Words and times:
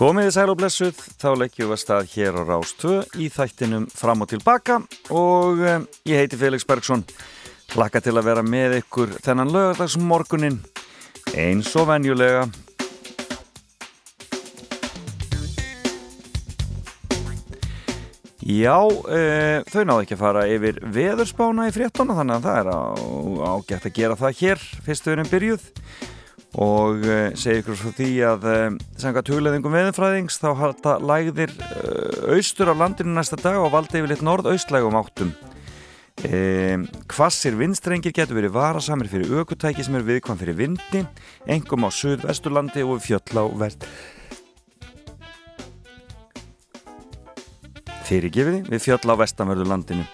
Komiði 0.00 0.30
sæl 0.32 0.48
og 0.48 0.56
blessuð, 0.56 0.96
þá 1.20 1.26
leggjum 1.36 1.68
við 1.68 1.74
að 1.74 1.80
stað 1.82 2.06
hér 2.14 2.36
á 2.40 2.42
Rástvö 2.48 2.92
í 3.20 3.26
þættinum 3.28 3.82
fram 3.92 4.24
og 4.24 4.30
tilbaka 4.30 4.78
og 5.12 5.58
um, 5.60 5.82
ég 6.08 6.22
heiti 6.22 6.38
Felix 6.40 6.64
Bergsson, 6.64 7.02
hlakka 7.74 8.00
til 8.00 8.14
að 8.16 8.30
vera 8.30 8.40
með 8.40 8.78
ykkur 8.78 9.12
þennan 9.20 9.52
lögadagsmorgunin 9.52 10.56
eins 11.36 11.68
og 11.76 11.90
venjulega. 11.90 12.46
Já, 18.40 18.78
e, 18.88 19.20
þau 19.68 19.84
náðu 19.84 20.06
ekki 20.06 20.16
að 20.16 20.22
fara 20.22 20.46
yfir 20.48 20.80
veðurspána 20.96 21.68
í 21.68 21.76
fréttona 21.76 22.16
þannig 22.16 22.40
að 22.40 22.48
það 22.48 22.62
er 22.62 22.72
ágætt 23.52 23.90
að 23.92 24.00
gera 24.00 24.16
það 24.24 24.40
hér 24.40 24.64
fyrst 24.88 25.10
við 25.10 25.18
erum 25.18 25.30
byrjuð 25.34 25.68
og 26.58 27.04
uh, 27.06 27.30
segja 27.38 27.62
ykkur 27.62 27.78
frá 27.78 27.92
því 27.94 28.10
að 28.26 28.46
eh, 28.50 28.78
sanga 28.98 29.22
tugleðingum 29.26 29.74
veðinfræðings 29.74 30.40
þá 30.42 30.48
halda 30.58 30.96
lægðir 30.98 31.52
uh, 31.54 32.34
austur 32.34 32.72
á 32.72 32.74
landinu 32.74 33.14
næsta 33.14 33.38
dag 33.38 33.60
og 33.60 33.70
valdi 33.74 34.00
yfir 34.00 34.10
lit 34.10 34.26
norð-austlægum 34.26 34.98
áttum. 35.00 35.32
Hvassir 36.20 37.54
vindstrengir 37.56 38.12
getur 38.12 38.36
verið 38.36 38.52
varasamir 38.52 39.08
fyrir 39.08 39.38
aukutæki 39.40 39.86
sem 39.86 39.94
er 39.96 40.04
viðkvæm 40.04 40.36
fyrir 40.36 40.58
vindi 40.58 41.00
engum 41.48 41.86
á 41.86 41.90
söð-vesturlandi 41.96 42.84
og 42.84 43.00
fjöll 43.00 43.40
á 43.40 43.44
verð 43.56 43.86
fyrirgefiði 48.10 48.64
við 48.68 48.86
fjöll 48.88 49.14
á 49.14 49.14
vestanverðu 49.22 49.70
landinu 49.70 50.06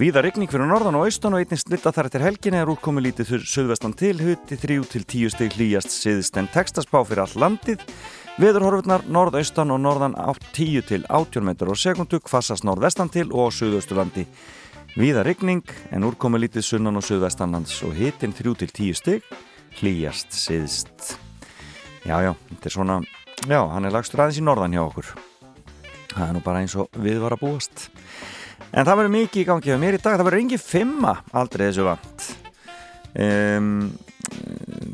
Víða 0.00 0.22
regning 0.24 0.48
fyrir 0.48 0.70
norðan 0.70 0.96
og 0.96 1.04
austan 1.04 1.34
og 1.36 1.42
einnig 1.42 1.60
slitta 1.60 1.90
þar 1.92 2.06
eftir 2.08 2.22
helginni 2.24 2.56
er 2.62 2.70
úrkomi 2.72 3.02
lítið 3.04 3.28
fyrir 3.28 3.48
söðvestan 3.50 3.92
til 3.92 4.14
huti 4.24 4.56
3-10 4.56 5.34
steg 5.34 5.56
hlýjast 5.58 5.92
siðist 5.92 6.38
en 6.40 6.46
textaspá 6.48 7.02
fyrir 7.04 7.26
all 7.26 7.42
landið. 7.42 7.82
Veðurhorfurnar 8.40 9.04
norðaustan 9.12 9.74
og 9.74 9.82
norðan 9.84 10.16
10 10.16 10.86
til 10.88 11.04
18 11.12 11.44
metrar 11.44 11.74
og 11.74 11.76
sekundu 11.76 12.22
kvassast 12.24 12.64
norðvestan 12.64 13.12
til 13.12 13.26
og 13.36 13.52
söðausturlandi. 13.52 14.24
Víða 14.96 15.26
regning 15.28 15.68
en 15.92 16.06
úrkomi 16.08 16.40
lítið 16.40 16.64
sunnan 16.70 16.96
og 16.96 17.04
söðvestanlands 17.04 17.74
og 17.84 17.92
hitin 17.98 18.32
3-10 18.32 18.96
steg 18.96 19.28
hlýjast 19.82 20.32
siðist. 20.32 21.18
Já, 22.08 22.16
já, 22.24 22.32
þetta 22.48 22.72
er 22.72 22.76
svona, 22.78 22.98
já, 23.44 23.60
hann 23.60 23.84
er 23.84 23.92
lagstur 23.92 24.24
aðeins 24.24 24.40
í 24.40 24.46
norðan 24.48 24.78
hjá 24.78 24.82
okkur. 24.86 25.12
Það 26.12 26.28
er 26.28 26.36
nú 26.36 26.44
bara 26.44 26.62
eins 26.62 26.76
og 26.78 27.02
við 27.02 27.20
var 27.22 27.36
að 27.36 27.44
búast. 27.46 27.88
En 28.72 28.86
það 28.86 29.02
verður 29.02 29.14
mikið 29.16 29.42
í 29.42 29.48
gangi 29.48 29.74
á 29.76 29.82
mér 29.82 29.98
í 29.98 30.00
dag, 30.00 30.16
það 30.16 30.26
verður 30.28 30.44
engin 30.44 30.62
femma 30.62 31.18
aldrei 31.36 31.66
þessu 31.66 31.84
vant. 31.88 32.26
Um, 33.12 33.74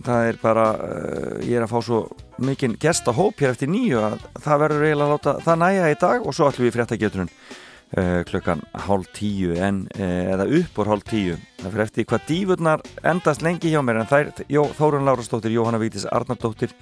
það 0.07 0.31
er 0.33 0.41
bara, 0.43 0.67
uh, 0.75 1.37
ég 1.45 1.61
er 1.61 1.67
að 1.67 1.73
fá 1.75 1.79
svo 1.87 2.01
mikinn 2.43 2.75
gestahóp 2.81 3.39
hér 3.39 3.55
eftir 3.55 3.71
nýju 3.71 4.01
að 4.03 4.19
það 4.43 4.63
verður 4.65 4.87
eiginlega 4.89 5.07
að 5.07 5.15
láta 5.15 5.35
það 5.47 5.61
næja 5.63 5.89
í 5.93 5.97
dag 6.03 6.27
og 6.27 6.35
svo 6.35 6.49
ætlum 6.49 6.67
við 6.67 6.75
fréttageturinn 6.75 7.31
uh, 7.31 8.21
klukkan 8.27 8.65
hálf 8.87 9.13
tíu 9.15 9.55
en, 9.55 9.85
uh, 9.95 10.25
eða 10.35 10.49
upp 10.59 10.83
úr 10.83 10.93
hálf 10.93 11.07
tíu. 11.11 11.39
Það 11.61 11.71
fyrir 11.71 11.85
eftir 11.87 12.09
hvað 12.11 12.27
dífurnar 12.33 12.85
endast 13.13 13.47
lengi 13.47 13.75
hjá 13.75 13.83
mér 13.85 14.03
en 14.03 14.15
er 14.19 14.33
Jó, 14.51 14.65
Þórun 14.79 15.07
Lárastóttir, 15.07 15.55
Jóhanna 15.55 15.83
Vítis 15.83 16.09
Arnardóttir 16.11 16.75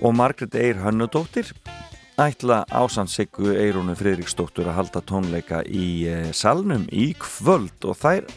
og 0.00 0.16
Margret 0.16 0.56
Eir 0.56 0.80
Hönnudóttir 0.80 1.52
ætla 2.20 2.62
ásansiggu 2.70 3.56
Eirúnu 3.58 3.94
Fridriksdóttur 3.98 4.68
að 4.70 4.78
halda 4.78 5.00
tónleika 5.02 5.62
í 5.66 6.06
eh, 6.06 6.28
salnum 6.30 6.86
í 6.94 7.08
kvöld 7.18 7.86
og 7.88 7.98
þær 7.98 8.28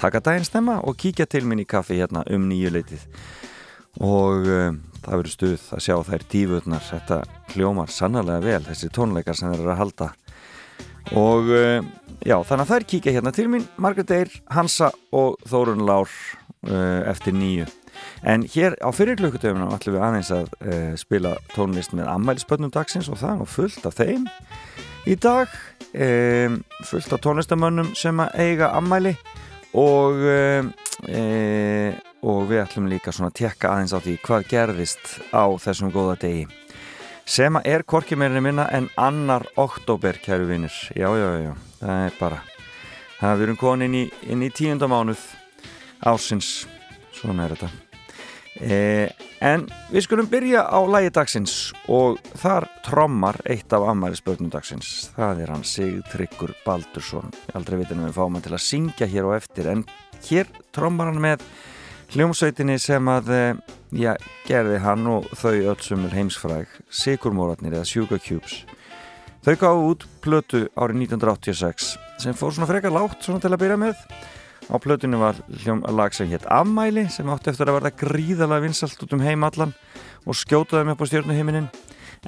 taka 0.00 0.22
daginn 0.24 0.46
stemma 0.46 0.80
og 0.82 0.98
kíkja 0.98 1.28
til 1.30 1.44
minn 1.46 1.62
í 1.62 1.68
kaffi 1.68 2.00
hérna 2.00 2.24
um 2.34 2.48
nýju 2.50 2.72
leitið. 2.74 3.04
Og 4.02 4.48
uh, 4.48 4.72
það 5.04 5.20
verður 5.20 5.34
stuð 5.34 5.66
að 5.76 5.84
sjá 5.84 5.94
þær 6.08 6.24
dífurnar 6.32 6.86
þetta 6.86 7.18
hljómar 7.52 7.92
sannarlega 7.92 8.42
vel 8.42 8.62
þessi 8.66 8.90
tónleikar 8.96 9.36
sem 9.38 9.52
þeir 9.52 9.60
eru 9.60 9.74
að 9.74 9.82
halda. 9.82 10.08
Og 11.12 11.52
uh, 11.52 11.84
já 12.24 12.38
þannig 12.40 12.64
að 12.64 12.72
þær 12.72 12.88
kíkja 12.94 13.14
hérna 13.18 13.34
til 13.36 13.46
minn 13.52 13.68
Margret 13.76 14.10
Eir, 14.16 14.32
Hansa 14.50 14.90
og 15.12 15.38
Þórun 15.46 15.86
Lár 15.86 16.10
uh, 16.10 17.04
eftir 17.12 17.36
nýju 17.36 17.68
En 18.22 18.44
hér 18.46 18.76
á 18.78 18.88
fyrirklökutöfuna 18.94 19.72
ætlum 19.74 19.96
við 19.96 20.04
aðeins 20.06 20.30
að 20.30 20.52
uh, 20.62 20.92
spila 21.00 21.34
tónlist 21.56 21.94
með 21.96 22.10
ammælisbönnum 22.12 22.70
dagsins 22.74 23.10
og 23.10 23.18
það 23.18 23.42
er 23.42 23.50
fullt 23.50 23.88
af 23.88 23.98
þeim. 23.98 24.28
Í 25.10 25.16
dag 25.18 25.50
um, 25.90 26.60
fullt 26.86 27.16
af 27.16 27.22
tónlistamönnum 27.24 27.90
sem 27.98 28.22
að 28.22 28.38
eiga 28.44 28.70
ammæli 28.78 29.16
og 29.74 30.22
um, 30.22 30.70
um, 31.08 32.00
og 32.22 32.44
við 32.46 32.62
ætlum 32.62 32.86
líka 32.86 33.10
svona 33.10 33.32
að 33.32 33.38
tekka 33.40 33.72
aðeins 33.72 33.96
á 33.96 33.98
því 33.98 34.16
hvað 34.22 34.48
gerðist 34.52 35.14
á 35.34 35.44
þessum 35.58 35.90
góða 35.90 36.20
degi. 36.22 36.46
Sem 37.26 37.58
að 37.58 37.68
er 37.74 37.86
korkið 37.86 38.22
meirinni 38.22 38.46
minna 38.46 38.68
en 38.70 38.86
annar 39.00 39.48
oktober 39.58 40.18
kæru 40.22 40.46
vinnir, 40.46 40.74
já 40.94 41.10
já 41.10 41.30
já 41.42 41.52
það 41.80 42.06
er 42.06 42.18
bara 42.20 42.42
það 43.18 43.30
er 43.30 43.38
við 43.40 43.46
erum 43.48 43.62
konin 43.62 43.90
inn 43.90 44.44
í, 44.46 44.46
í 44.46 44.54
tíundamánuð 44.54 45.30
ársins. 46.06 46.60
Svona 47.18 47.46
er 47.46 47.56
þetta 47.56 47.81
en 48.60 49.64
við 49.88 50.04
skulum 50.04 50.28
byrja 50.28 50.66
á 50.68 50.80
lægi 50.84 51.12
dagsins 51.16 51.54
og 51.88 52.18
þar 52.36 52.68
trommar 52.84 53.38
eitt 53.48 53.72
af 53.72 53.86
ammælisbörnum 53.88 54.52
dagsins. 54.52 55.10
Það 55.16 55.40
er 55.44 55.52
hann 55.54 55.64
Sigtryggur 55.64 56.52
Baldursson. 56.66 57.32
Aldrei 57.56 57.80
vitunum 57.80 58.10
við 58.10 58.18
fáum 58.18 58.36
hann 58.36 58.44
til 58.44 58.52
að 58.52 58.66
syngja 58.66 59.08
hér 59.08 59.30
og 59.30 59.38
eftir 59.38 59.70
en 59.72 59.86
hér 60.28 60.50
trommar 60.74 61.08
hann 61.10 61.22
með 61.22 61.46
hljómsveitinni 62.12 62.76
sem 62.82 63.08
að 63.08 63.32
eh, 63.32 63.62
já, 63.96 64.12
gerði 64.44 64.82
hann 64.84 65.08
og 65.08 65.30
þau 65.38 65.54
öllsumul 65.72 66.12
heimsfræg 66.12 66.68
Sigurmóratnir 66.92 67.78
eða 67.78 67.88
Sugar 67.88 68.20
Cubes. 68.20 68.62
Þau 69.42 69.54
gáðu 69.58 69.86
út 69.88 70.04
plötu 70.22 70.66
árið 70.76 71.06
1986 71.08 71.94
sem 72.22 72.36
fór 72.36 72.52
svona 72.54 72.68
frekar 72.68 72.92
látt 72.94 73.24
svona 73.24 73.40
til 73.42 73.50
að 73.50 73.62
byrja 73.64 73.80
með 73.80 74.04
Á 74.70 74.76
plötunni 74.78 75.18
var 75.18 75.40
lag 75.90 76.14
sem 76.14 76.28
hétt 76.30 76.46
Ammæli 76.50 77.08
sem 77.10 77.30
átti 77.32 77.50
eftir 77.50 77.70
að 77.70 77.80
verða 77.80 77.96
gríðalega 78.04 78.66
vinsalt 78.66 79.02
út 79.02 79.16
um 79.16 79.24
heim 79.24 79.42
allan 79.46 79.74
og 80.26 80.38
skjótaði 80.38 80.86
mig 80.86 80.96
upp 80.96 81.02
á 81.02 81.10
stjórnuhiminin 81.10 81.68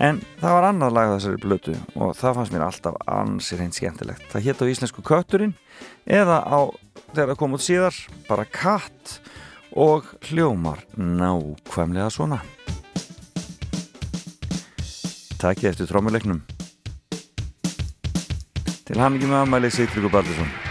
en 0.03 0.19
það 0.41 0.57
var 0.57 0.67
annað 0.69 0.97
lag 0.97 1.13
þessari 1.13 1.43
plötu 1.45 1.77
og 1.95 2.17
það 2.19 2.39
fannst 2.39 2.55
mér 2.55 2.67
alltaf 2.67 2.99
ansir 3.07 3.61
hreint 3.61 3.79
skemmtilegt. 3.79 4.27
Það 4.33 4.47
hétt 4.49 4.65
á 4.67 4.71
íslensku 4.73 5.05
Kötturinn 5.07 5.55
eða 6.07 6.41
á 6.43 6.61
þegar 7.15 7.31
það 7.33 7.41
kom 7.45 7.55
út 7.55 7.65
síðar 7.65 8.01
bara 8.29 8.49
Katt 8.51 9.19
og 9.75 10.11
hljómar 10.29 10.83
nákvæmlega 10.99 12.11
svona. 12.11 12.43
Takkið 15.39 15.71
eftir 15.75 15.91
trómuleiknum. 15.91 16.43
Til 18.85 19.01
hann 19.01 19.17
ekki 19.17 19.29
með 19.29 19.43
ammæli 19.45 19.73
Sigtryggur 19.73 20.13
Baldursson. 20.13 20.64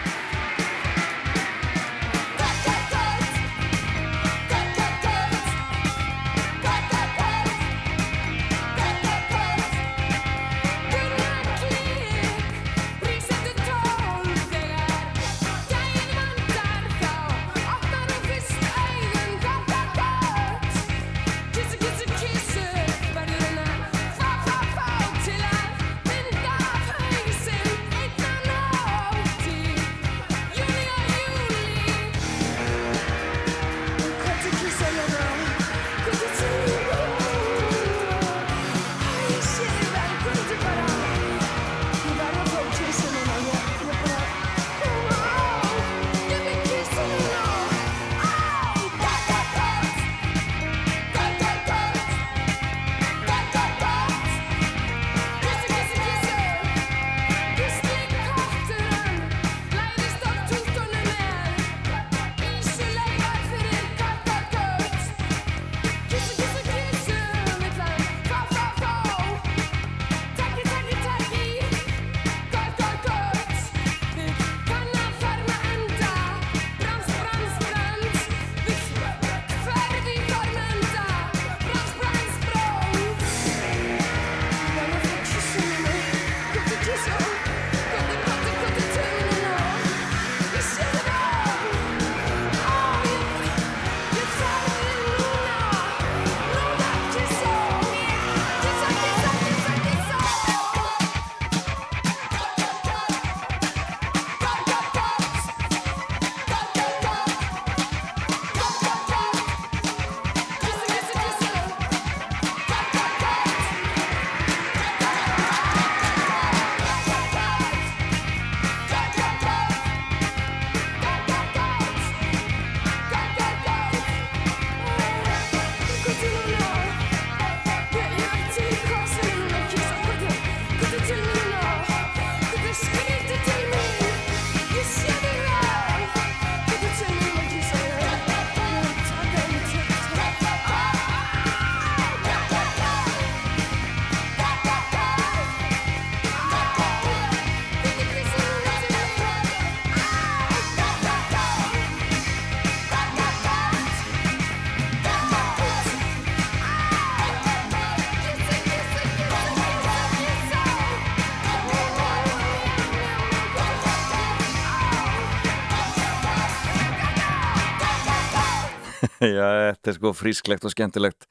Já, 169.37 169.47
þetta 169.73 169.91
er 169.91 169.97
sko 169.97 170.11
frísklegt 170.17 170.65
og 170.67 170.73
skemmtilegt. 170.73 171.27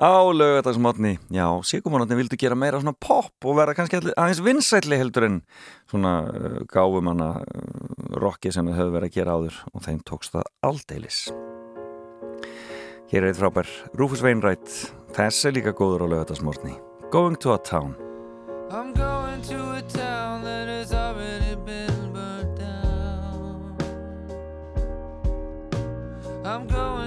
Á 0.00 0.18
lögadagsmátni 0.34 1.16
Já, 1.30 1.46
síkumónatni 1.66 2.18
vildu 2.18 2.38
gera 2.40 2.58
meira 2.58 2.80
svona 2.80 2.96
pop 2.96 3.46
og 3.46 3.58
vera 3.58 3.74
kannski 3.76 4.00
aðeins 4.10 4.42
vinsætli 4.44 4.98
heldur 5.00 5.28
en 5.28 5.40
svona 5.90 6.14
uh, 6.26 6.58
gáfumanna 6.70 7.32
uh, 7.40 8.18
rocki 8.20 8.52
sem 8.54 8.66
þau 8.66 8.76
höfðu 8.78 8.96
verið 8.98 9.10
að 9.10 9.18
gera 9.18 9.38
áður 9.38 9.62
og 9.72 9.86
þeim 9.86 10.04
tókst 10.08 10.36
það 10.36 10.50
aldeilis. 10.70 11.24
Hér 13.10 13.24
er 13.24 13.32
eitt 13.32 13.40
frábær 13.40 13.70
Rúfus 13.98 14.22
Veinrætt, 14.22 14.70
þess 15.16 15.46
er 15.46 15.58
líka 15.58 15.74
góður 15.74 16.06
á 16.06 16.12
lögadagsmátni 16.14 16.78
Going 17.10 17.34
to 17.42 17.54
a 17.54 17.58
town. 17.58 17.96
I'm 18.70 18.92
going 18.94 19.42
to 19.50 19.58
a 19.78 19.82
town. 19.82 20.09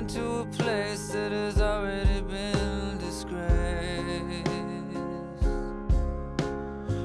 to 0.07 0.39
a 0.39 0.45
place 0.45 1.07
that 1.09 1.31
has 1.31 1.61
already 1.61 2.21
been 2.21 2.97
disgraced. 2.97 4.47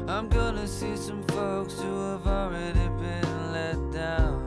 I'm 0.08 0.28
gonna 0.28 0.66
see 0.66 0.96
some 0.96 1.22
folks 1.24 1.74
who 1.74 2.10
have 2.10 2.26
already 2.26 2.88
been 3.00 3.52
let 3.52 3.92
down. 3.92 4.42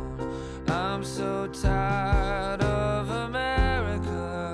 I'm 0.68 1.04
so 1.04 1.48
tired 1.48 2.62
of 2.62 3.10
America. 3.10 4.52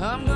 I'm 0.00 0.35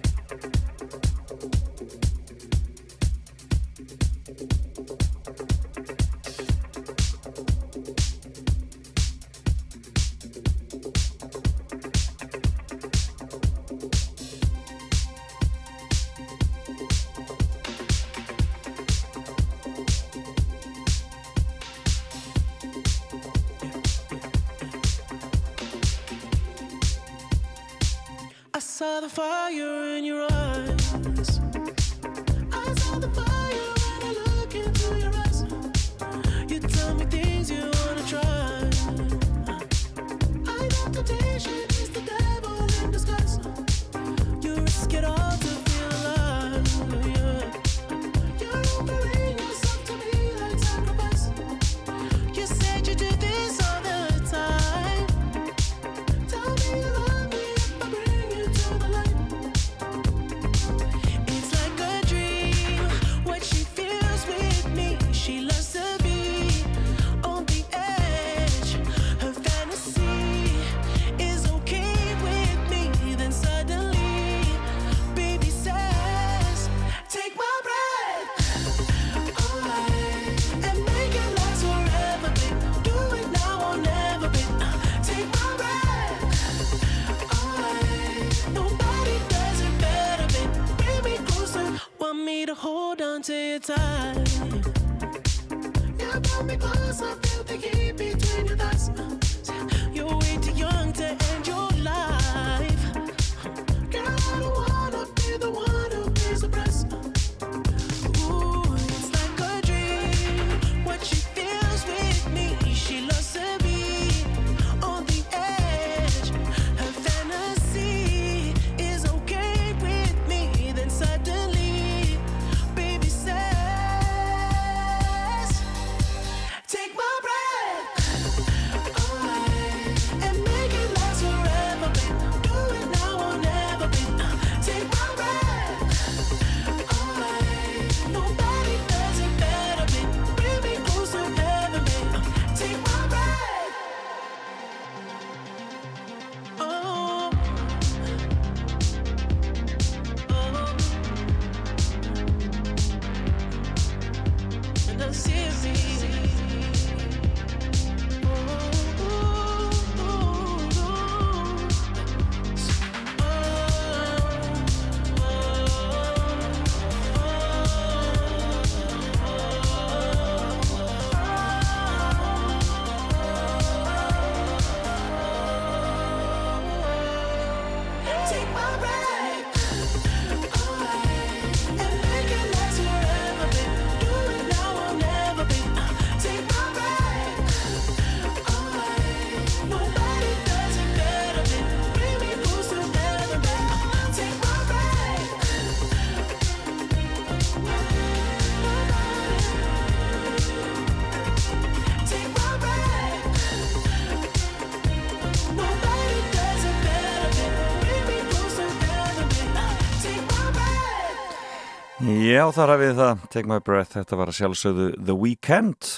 Já, 212.41 212.47
þar 212.55 212.71
hafið 212.73 212.91
það, 212.97 213.25
Take 213.29 213.49
My 213.51 213.61
Breath, 213.61 213.91
þetta 213.93 214.17
var 214.17 214.29
að 214.31 214.37
sjálfsögðu 214.39 214.85
The 214.97 215.13
Weeknd. 215.13 215.89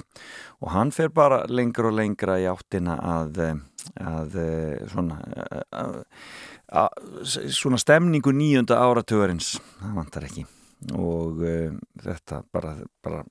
Og 0.60 0.74
hann 0.74 0.90
fer 0.92 1.14
bara 1.16 1.38
lengur 1.48 1.88
og 1.88 1.94
lengra 1.96 2.36
í 2.42 2.48
áttina 2.52 2.98
að, 3.00 3.40
eh, 3.46 3.94
að 4.04 4.36
eh, 4.42 4.82
svona, 4.92 5.22
að, 5.80 5.94
að, 6.82 7.08
svona 7.56 7.80
stemningu 7.80 8.34
nýjunda 8.36 8.76
áratugurins, 8.76 9.54
það 9.80 9.96
vantar 10.02 10.28
ekki. 10.28 10.44
Og 11.00 11.40
uh, 11.48 11.80
þetta 12.04 12.42
bara, 12.52 12.76
bara 13.06 13.24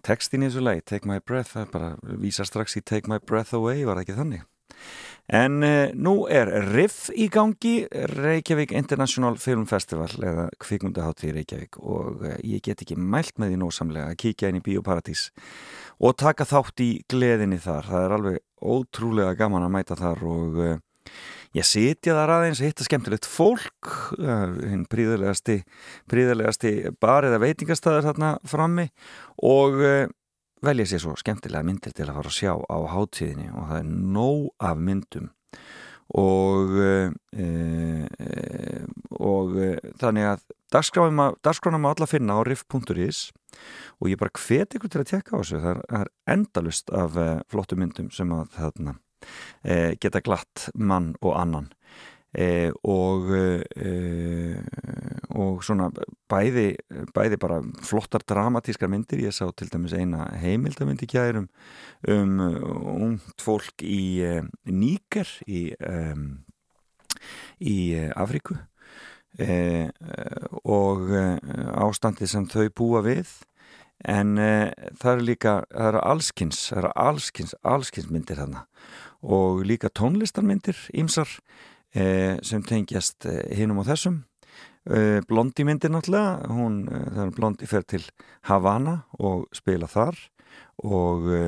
textin 0.00 0.46
í 0.46 0.48
þessu 0.48 0.64
lagi, 0.64 0.86
Take 0.88 1.10
My 1.10 1.20
Breath, 1.20 1.52
það 1.52 1.74
bara 1.74 1.92
vísar 2.24 2.48
strax 2.48 2.80
í 2.80 2.86
Take 2.86 3.12
My 3.12 3.20
Breath 3.20 3.52
Away, 3.58 3.84
var 3.84 4.00
ekki 4.00 4.16
þannig? 4.16 4.48
En 5.26 5.58
uh, 5.66 5.88
nú 5.98 6.14
er 6.30 6.46
RIF 6.70 7.08
í 7.10 7.26
gangi, 7.32 7.80
Reykjavík 8.12 8.70
International 8.78 9.34
Film 9.42 9.64
Festival 9.66 10.12
eða 10.22 10.46
kvikmundaháttíð 10.62 11.32
Reykjavík 11.40 11.78
og 11.82 12.22
uh, 12.22 12.36
ég 12.46 12.62
get 12.62 12.84
ekki 12.84 12.94
mælt 12.94 13.34
með 13.42 13.54
því 13.54 13.60
nósamlega 13.64 14.12
að 14.12 14.20
kíkja 14.22 14.52
inn 14.52 14.60
í 14.60 14.64
Bíóparadís 14.66 15.32
og 15.98 16.14
taka 16.22 16.46
þátt 16.46 16.84
í 16.84 16.90
gleðinni 17.10 17.58
þar. 17.58 17.90
Það 17.90 18.04
er 18.04 18.14
alveg 18.18 18.42
ótrúlega 18.62 19.34
gaman 19.38 19.66
að 19.66 19.74
mæta 19.74 19.98
þar 19.98 20.22
og 20.30 20.60
uh, 20.62 20.76
ég 21.56 21.66
sitja 21.66 22.14
þar 22.14 22.34
aðeins 22.36 22.62
að 22.62 22.70
hitta 22.70 22.86
skemmtilegt 22.86 23.26
fólk, 23.26 23.90
uh, 24.20 24.54
hinn 24.62 24.86
príðilegasti, 24.90 25.58
príðilegasti 26.10 26.76
bar 27.02 27.26
eða 27.26 27.42
veitingastæður 27.42 28.12
þarna 28.12 28.30
frammi 28.46 28.86
og 29.42 29.82
uh, 29.82 30.06
velja 30.64 30.86
sér 30.88 31.02
svo 31.02 31.14
skemmtilega 31.18 31.66
myndir 31.66 31.94
til 31.94 32.06
að 32.08 32.18
fara 32.18 32.32
að 32.32 32.36
sjá 32.38 32.52
á 32.56 32.78
hátíðinni 32.92 33.48
og 33.52 33.70
það 33.70 33.80
er 33.80 33.88
nóg 34.16 34.68
af 34.70 34.82
myndum. 34.88 35.30
Og 36.16 36.76
e, 36.78 36.90
e, 37.34 37.46
og 39.18 39.56
e, 39.58 39.70
þannig 39.98 40.28
að 40.30 40.44
dagskrána 40.72 41.80
má 41.82 41.90
alla 41.90 42.08
finna 42.08 42.38
á 42.38 42.40
riff.is 42.46 43.30
og 43.98 44.12
ég 44.12 44.20
bara 44.20 44.36
hvet 44.38 44.76
ykkur 44.76 44.92
til 44.92 45.02
að 45.02 45.10
tekka 45.10 45.34
á 45.34 45.38
þessu. 45.40 45.62
Það 45.64 45.82
er, 46.00 46.12
endalust 46.36 46.92
af 46.94 47.18
flottu 47.50 47.78
myndum 47.80 48.12
sem 48.14 48.32
að 48.36 48.52
þarna 48.56 48.98
geta 49.98 50.20
glatt 50.22 50.68
mann 50.78 51.14
og 51.24 51.34
annan 51.34 51.72
e, 52.36 52.70
og 52.84 53.30
e, 53.32 54.60
og 55.36 55.62
svona 55.64 55.88
bæði, 56.30 56.68
bæði 57.16 57.38
bara 57.40 57.58
flottar 57.84 58.24
dramatískar 58.28 58.90
myndir, 58.92 59.24
ég 59.26 59.34
sá 59.36 59.44
til 59.56 59.70
dæmis 59.72 59.94
eina 59.96 60.28
heimildamyndi 60.40 61.08
kærum 61.10 61.48
um 62.12 62.38
ungt 62.40 63.42
fólk 63.44 63.84
í 63.84 64.20
e, 64.24 64.38
Níker 64.68 65.28
í, 65.48 65.68
um, 65.80 66.30
í 67.60 67.76
Afríku. 68.16 68.58
E, 69.36 69.90
og 70.64 71.10
ástandi 71.12 72.28
sem 72.28 72.46
þau 72.48 72.70
búa 72.72 73.02
við. 73.04 73.28
En 74.08 74.36
það 74.36 75.10
eru 75.10 75.24
líka 75.24 75.52
það 75.72 75.86
eru 75.90 76.00
allskins, 76.08 76.58
það 76.70 76.80
eru 76.82 76.90
allskins 77.04 77.54
allskins 77.64 78.10
myndir 78.12 78.40
þarna. 78.40 78.66
Og 79.24 79.64
líka 79.68 79.88
tónlistarmyndir 79.92 80.78
ímsar 80.96 81.28
sem 81.96 82.64
tengjast 82.66 83.24
hinum 83.56 83.80
og 83.80 83.86
þessum. 83.88 84.18
E, 84.86 85.20
Blondi 85.26 85.64
myndir 85.66 85.90
náttúrulega 85.90 86.46
hún, 86.54 86.82
það 86.86 87.22
er 87.24 87.30
Blondi 87.34 87.66
fer 87.66 87.86
til 87.90 88.02
Havana 88.46 89.00
og 89.18 89.48
spila 89.56 89.88
þar 89.90 90.18
og 90.86 91.26
e, 91.26 91.40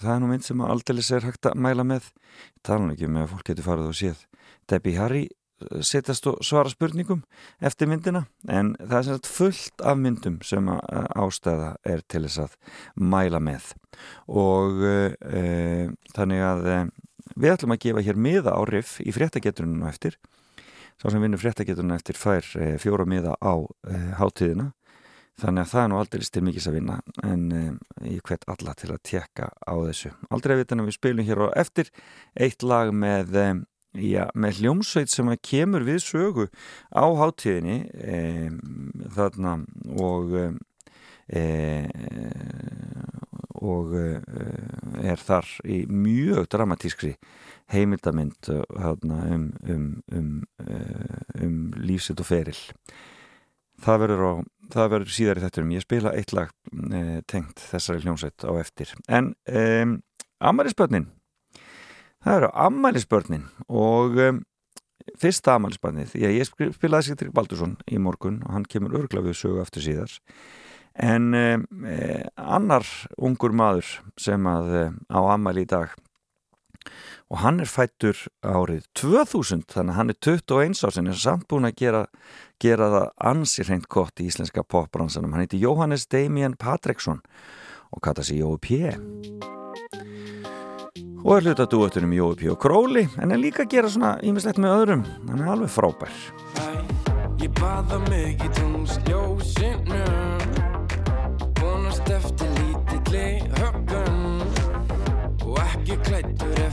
það 0.00 0.14
er 0.14 0.22
nú 0.22 0.30
mynd 0.32 0.46
sem 0.46 0.64
aldeilis 0.66 1.12
er 1.14 1.28
hægt 1.28 1.46
að 1.46 1.60
mæla 1.62 1.86
með. 1.86 2.08
Tala 2.66 2.88
nú 2.88 2.96
ekki 2.96 3.10
með 3.10 3.28
að 3.28 3.34
fólk 3.34 3.52
getur 3.52 3.68
farið 3.68 3.92
og 3.92 4.00
séð 4.00 4.24
Debbie 4.70 4.98
Harry 4.98 5.28
setjast 5.84 6.24
og 6.30 6.38
svara 6.44 6.70
spurningum 6.72 7.20
eftir 7.60 7.88
myndina 7.90 8.22
en 8.48 8.72
það 8.80 8.96
er 8.96 9.06
sagt 9.10 9.28
fullt 9.28 9.82
af 9.84 9.98
myndum 10.00 10.38
sem 10.46 10.70
ástæða 10.72 11.74
er 11.84 12.00
til 12.08 12.24
þess 12.24 12.46
að 12.46 12.56
mæla 12.96 13.42
með. 13.44 13.74
Og 14.32 14.80
e, 14.82 15.90
þannig 16.16 16.46
að 16.48 16.70
við 17.36 17.54
ætlum 17.54 17.74
að 17.76 17.82
gefa 17.86 18.04
hér 18.06 18.20
miða 18.20 18.56
á 18.56 18.60
riff 18.68 18.98
í 19.04 19.14
fréttageturinu 19.14 19.88
eftir. 19.88 20.18
Sá 21.00 21.08
sem 21.08 21.22
vinnur 21.22 21.40
fréttageturinu 21.40 21.96
eftir 21.96 22.18
fær 22.20 22.46
e, 22.58 22.74
fjóra 22.82 23.06
miða 23.08 23.36
á 23.40 23.54
hátíðina. 24.20 24.70
Þannig 25.40 25.64
að 25.64 25.70
það 25.70 25.82
er 25.82 25.88
nú 25.88 25.98
aldrei 26.00 26.24
til 26.26 26.42
mikils 26.44 26.66
að 26.68 26.74
vinna 26.76 26.96
en 27.24 27.44
ég 28.04 28.20
hvet 28.28 28.42
alla 28.50 28.74
til 28.76 28.90
að 28.92 28.98
tekka 29.08 29.46
á 29.48 29.72
þessu. 29.86 30.10
Aldrei 30.28 30.52
að 30.52 30.60
vita 30.60 30.76
en 30.76 30.84
við 30.84 30.96
spilum 30.98 31.24
hér 31.24 31.40
á 31.48 31.56
eftir 31.62 31.88
eitt 32.36 32.66
lag 32.66 32.92
með 32.92 33.38
Já, 33.98 34.28
með 34.38 34.60
hljómsveit 34.60 35.10
sem 35.10 35.26
að 35.32 35.40
kemur 35.42 35.82
við 35.82 35.96
sögu 36.04 36.44
á 36.94 37.10
hátíðinni 37.10 37.78
e, 37.90 38.18
þarna 39.16 39.56
og 39.98 40.36
e, 41.26 41.42
og 43.60 43.94
e, 43.96 44.04
er 45.12 45.20
þar 45.20 45.48
í 45.68 45.82
mjög 45.86 46.48
dramatískri 46.52 47.14
heimildamind 47.70 48.50
þarna, 48.50 49.20
um, 49.36 49.46
um, 49.68 49.86
um, 50.12 50.34
um 51.40 51.56
lífsitt 51.78 52.20
og 52.22 52.28
feril 52.30 52.58
það 53.80 54.02
verður, 54.04 54.26
á, 54.26 54.32
það 54.74 54.92
verður 54.96 55.14
síðar 55.16 55.40
í 55.40 55.44
þetturum 55.46 55.74
ég 55.76 55.86
spila 55.86 56.16
eitt 56.18 56.34
lag 56.36 56.50
tengt 57.30 57.62
þessari 57.70 58.02
hljómsveit 58.04 58.44
á 58.44 58.52
eftir. 58.60 58.92
En 59.08 59.32
Amarisbönnin 60.40 61.08
það 62.24 62.36
eru 62.36 62.50
ammælisbörnin 62.66 63.46
og 63.68 64.18
um, 64.20 64.40
fyrsta 65.20 65.56
að 65.56 66.36
ég 66.36 66.48
spil- 66.48 66.72
spilaði 66.76 67.08
Sigtrik 67.10 67.34
Baldursson 67.36 67.78
í 67.88 68.00
morgun 68.00 68.42
og 68.44 68.54
hann 68.56 68.68
kemur 68.68 68.98
örgla 69.00 69.24
við 69.24 69.38
sögu 69.40 69.62
aftur 69.62 69.84
síðar 69.84 70.12
en 70.94 71.34
eh, 71.34 72.26
annar 72.34 72.86
ungur 73.16 73.54
maður 73.54 73.98
sem 74.18 74.46
að 74.46 74.76
eh, 74.80 74.94
á 75.10 75.20
amali 75.34 75.66
í 75.66 75.70
dag 75.70 75.94
og 77.30 77.38
hann 77.44 77.62
er 77.62 77.70
fættur 77.70 78.18
árið 78.42 78.86
2000 78.98 79.62
þannig 79.70 79.92
að 79.92 79.98
hann 79.98 80.12
er 80.12 80.18
21 80.26 80.84
árs 80.86 80.98
en 80.98 81.10
er 81.10 81.18
samt 81.18 81.46
búin 81.50 81.68
að 81.68 81.76
gera, 81.78 82.02
gera 82.62 82.88
það 82.90 83.06
ansi 83.30 83.66
reynd 83.68 83.86
gott 83.86 84.18
í 84.20 84.26
íslenska 84.26 84.64
popbransanum. 84.66 85.30
Hann 85.34 85.46
heiti 85.46 85.62
Jóhannes 85.62 86.08
Damien 86.10 86.56
Patreksson 86.58 87.22
og 87.94 88.02
kalla 88.02 88.26
sig 88.26 88.42
Jói 88.42 88.58
P. 88.58 88.80
Og 91.20 91.36
er 91.36 91.46
hluta 91.46 91.68
dúettunum 91.70 92.16
Jói 92.16 92.34
P. 92.40 92.50
og 92.50 92.58
Króli 92.62 93.06
en 93.22 93.30
er 93.30 93.38
líka 93.38 93.62
að 93.62 93.76
gera 93.76 93.92
svona 93.92 94.16
ímislegt 94.26 94.58
með 94.58 94.76
öðrum. 94.80 95.06
Hann 95.28 95.44
er 95.44 95.54
alveg 95.54 95.70
frábær. 95.70 96.18
Ég 97.40 97.54
baða 97.56 98.02
mig 98.10 98.42
í 98.42 98.50
tónsljósinu 98.58 100.29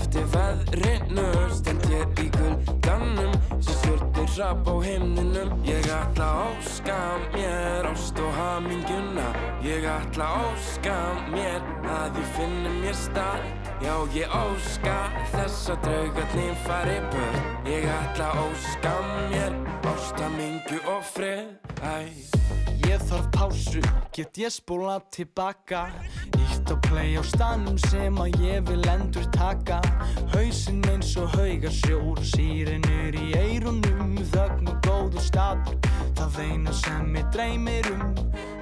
eftir 0.07 0.27
veðrinu 0.31 1.27
Stend 1.51 1.85
ég 1.91 2.21
í 2.21 2.27
kuldanum 2.35 3.33
Sem 3.59 3.75
stjórnir 3.75 4.29
rap 4.37 4.67
á 4.67 4.75
himninum. 4.83 5.49
Ég 5.67 5.87
ætla 5.91 6.27
óska 6.47 6.99
mér 7.33 7.87
Ást 7.91 8.19
og 8.19 8.33
haminguna. 8.33 9.31
Ég 9.63 9.83
ætla 9.83 10.29
óska 10.51 10.97
mér 11.31 11.61
Að 11.83 12.21
ég 12.21 12.35
finni 12.37 12.77
mér 12.81 12.95
stað 12.95 13.66
Já, 13.77 13.93
ég 14.09 14.31
óska 14.33 14.95
þess 15.29 15.67
að 15.69 15.83
draugarnir 15.85 16.55
fari 16.65 16.95
börn 17.11 17.67
Ég 17.69 17.83
ætla 17.85 18.31
óska 18.41 18.93
mér 19.29 19.53
Ástamingu 19.85 20.79
og 20.89 21.03
frið 21.05 21.51
Æ 21.85 22.09
Ég 22.87 23.03
þarf 23.05 23.27
pásu, 23.35 23.83
get 24.15 24.39
ég 24.41 24.49
spóla 24.55 24.97
tilbaka? 25.13 25.83
Ítt 26.39 26.71
og 26.73 26.81
play 26.87 27.19
á 27.19 27.23
stanum 27.27 27.77
sem 27.85 28.17
að 28.17 28.41
ég 28.47 28.65
vil 28.65 28.81
endur 28.89 29.29
taka 29.35 29.77
Hausinn 30.33 30.81
eins 30.89 31.13
og 31.21 31.29
hauga 31.37 31.69
sjór 31.69 32.21
Sýrinur 32.33 33.13
í 33.13 33.29
eirunum 33.37 34.17
Þögn 34.33 34.73
og 34.73 34.81
góður 34.87 35.21
staður. 35.23 35.77
Það 36.17 36.41
eina 36.47 36.73
sem 36.81 37.17
ég 37.19 37.33
dreymir 37.35 37.93
um 37.93 38.07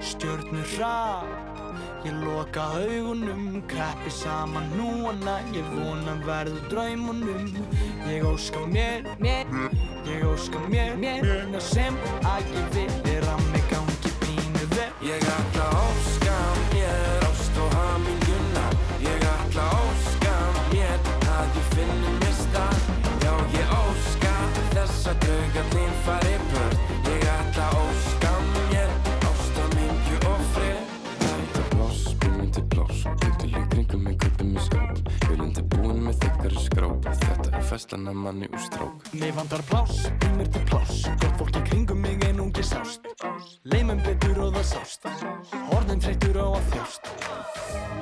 Stjörnur 0.03 0.73
hrap 0.75 1.54
Ég 2.05 2.13
loka 2.23 2.61
augunum, 2.61 3.63
kreppi 3.67 4.09
saman 4.09 4.69
núana 4.77 5.39
Ég 5.53 5.65
vona 5.73 6.13
verður 6.25 6.67
draumunum. 6.69 7.47
Ég 8.05 8.23
óska 8.23 8.61
mér, 8.65 9.07
mér 9.17 9.45
Ég 10.05 10.25
óska 10.25 10.59
mér, 10.69 10.93
mér 11.01 11.25
Eina 11.25 11.59
sem 11.59 11.97
að 12.21 12.45
ég 12.53 12.69
vil. 12.75 12.93
Er 13.15 13.25
að 13.33 13.41
mig 13.49 13.65
gangi 13.71 14.13
pínu 14.21 14.69
vel. 14.75 14.91
Ég 15.01 15.25
ætla 15.33 15.65
að 15.65 15.81
óska 15.87 16.37
mér 16.75 17.25
Ást 17.31 17.57
og 17.65 17.73
haminguna. 17.79 18.67
Ég 19.01 19.27
ætla 19.33 19.65
að 19.65 19.89
óska 19.89 20.37
mér 20.69 21.11
Að 21.39 21.57
ég 21.57 21.73
finni 21.73 22.15
mér 22.21 22.37
stað 22.43 22.89
Já, 23.25 23.33
ég 23.57 23.77
óska 23.81 24.37
þess 24.77 25.09
að 25.09 25.25
draugarnir 25.25 26.01
fari 26.05 26.34
Er 37.75 37.79
festlana 37.79 38.11
manni 38.13 38.47
úr 38.53 38.59
strók 38.59 39.01
Mér 39.11 39.33
vandar 39.35 39.61
pláss, 39.67 40.07
býmir 40.19 40.47
til 40.47 40.61
pláss. 40.63 41.01
Gott 41.19 41.35
fólk 41.37 41.57
í 41.59 41.61
kringum 41.67 41.99
mig 41.99 42.23
einungi 42.23 42.63
sást 42.63 43.03
Leimum 43.67 43.99
betur 44.05 44.39
og 44.45 44.53
það 44.55 44.67
sást. 44.69 45.07
Orðin 45.75 45.99
þreytur 45.99 46.39
á 46.39 46.47
að 46.55 46.69
þjást. 46.71 47.09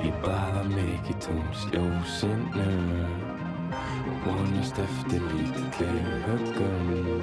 Ég 0.04 0.14
baða 0.22 0.62
mig 0.68 1.10
í 1.10 1.16
tónsljósinu 1.26 2.68
Vonast 4.22 4.78
eftir 4.84 5.26
lítilli 5.32 6.06
höggun. 6.28 7.18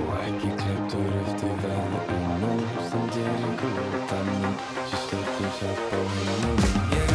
Og 0.00 0.12
ekki 0.18 0.50
klættur 0.64 1.14
eftir 1.22 1.54
veðrinu 1.62 2.52
Stend 2.90 3.22
ég 3.22 3.38
í 3.38 3.54
kuldanum 3.62 4.60
Sér 4.82 5.00
stjórnum 5.06 5.56
sjátt 5.60 5.94
á 5.94 7.11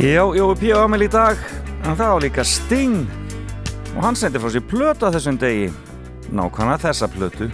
Já, 0.00 0.24
Jói 0.34 0.56
P. 0.56 0.72
á 0.72 0.80
Amel 0.80 1.02
í 1.04 1.08
dag. 1.12 1.36
En 1.84 1.92
það 1.92 2.08
á 2.08 2.16
líka 2.24 2.40
Sting. 2.40 3.04
Og 3.92 4.00
hann 4.00 4.16
sendi 4.16 4.40
frá 4.40 4.48
sér 4.48 4.64
plötu 4.64 5.04
á 5.04 5.12
þessum 5.12 5.36
degi. 5.36 5.66
Nákvæmlega 6.32 6.88
þessa 6.88 7.08
plötu 7.12 7.50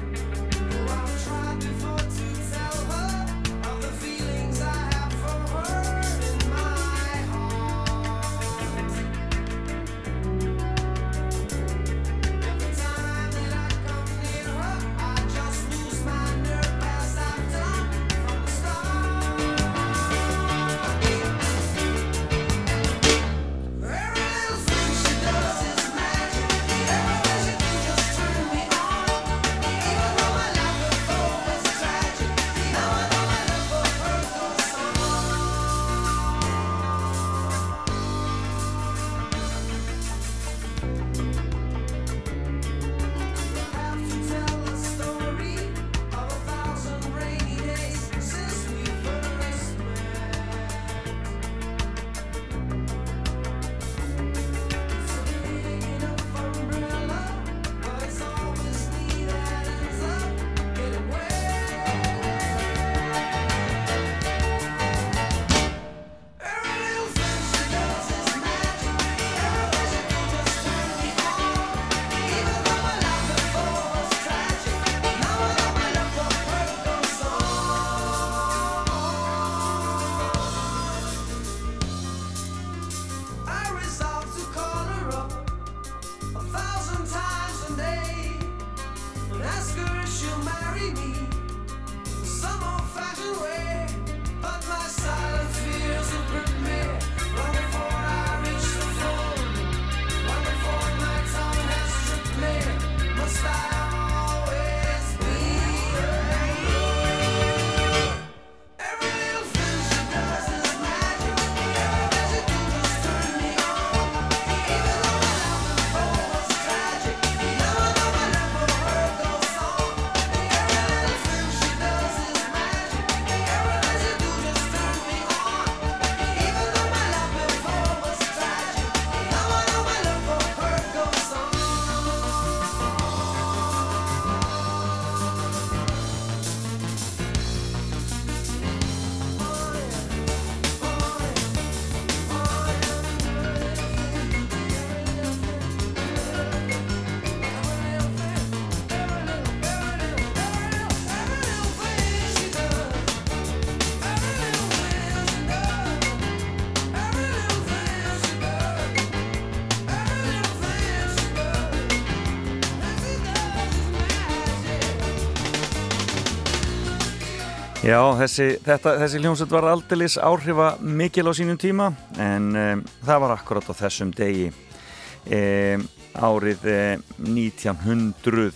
Já, 167.86 168.00
þessi, 168.18 168.58
þetta, 168.66 168.96
þessi 168.98 169.20
hljómsveit 169.22 169.52
var 169.54 169.62
aldeilis 169.70 170.16
áhrifa 170.18 170.74
mikil 170.82 171.30
á 171.30 171.32
sínum 171.38 171.54
tíma 171.60 171.92
en 172.18 172.48
um, 172.58 172.80
það 173.06 173.20
var 173.22 173.30
akkurat 173.36 173.62
á 173.70 173.78
þessum 173.78 174.10
degi 174.10 174.50
um, 174.50 175.86
árið 176.18 176.66
um, 176.72 177.04
1900 177.30 178.50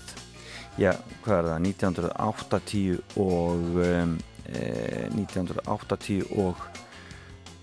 já, 0.83 0.99
hvað 1.23 1.37
er 1.37 1.47
það, 1.47 1.62
1980 1.69 2.99
og 3.23 3.62
um, 3.87 4.19
e, 4.51 5.07
1980 5.14 6.27
og 6.35 6.59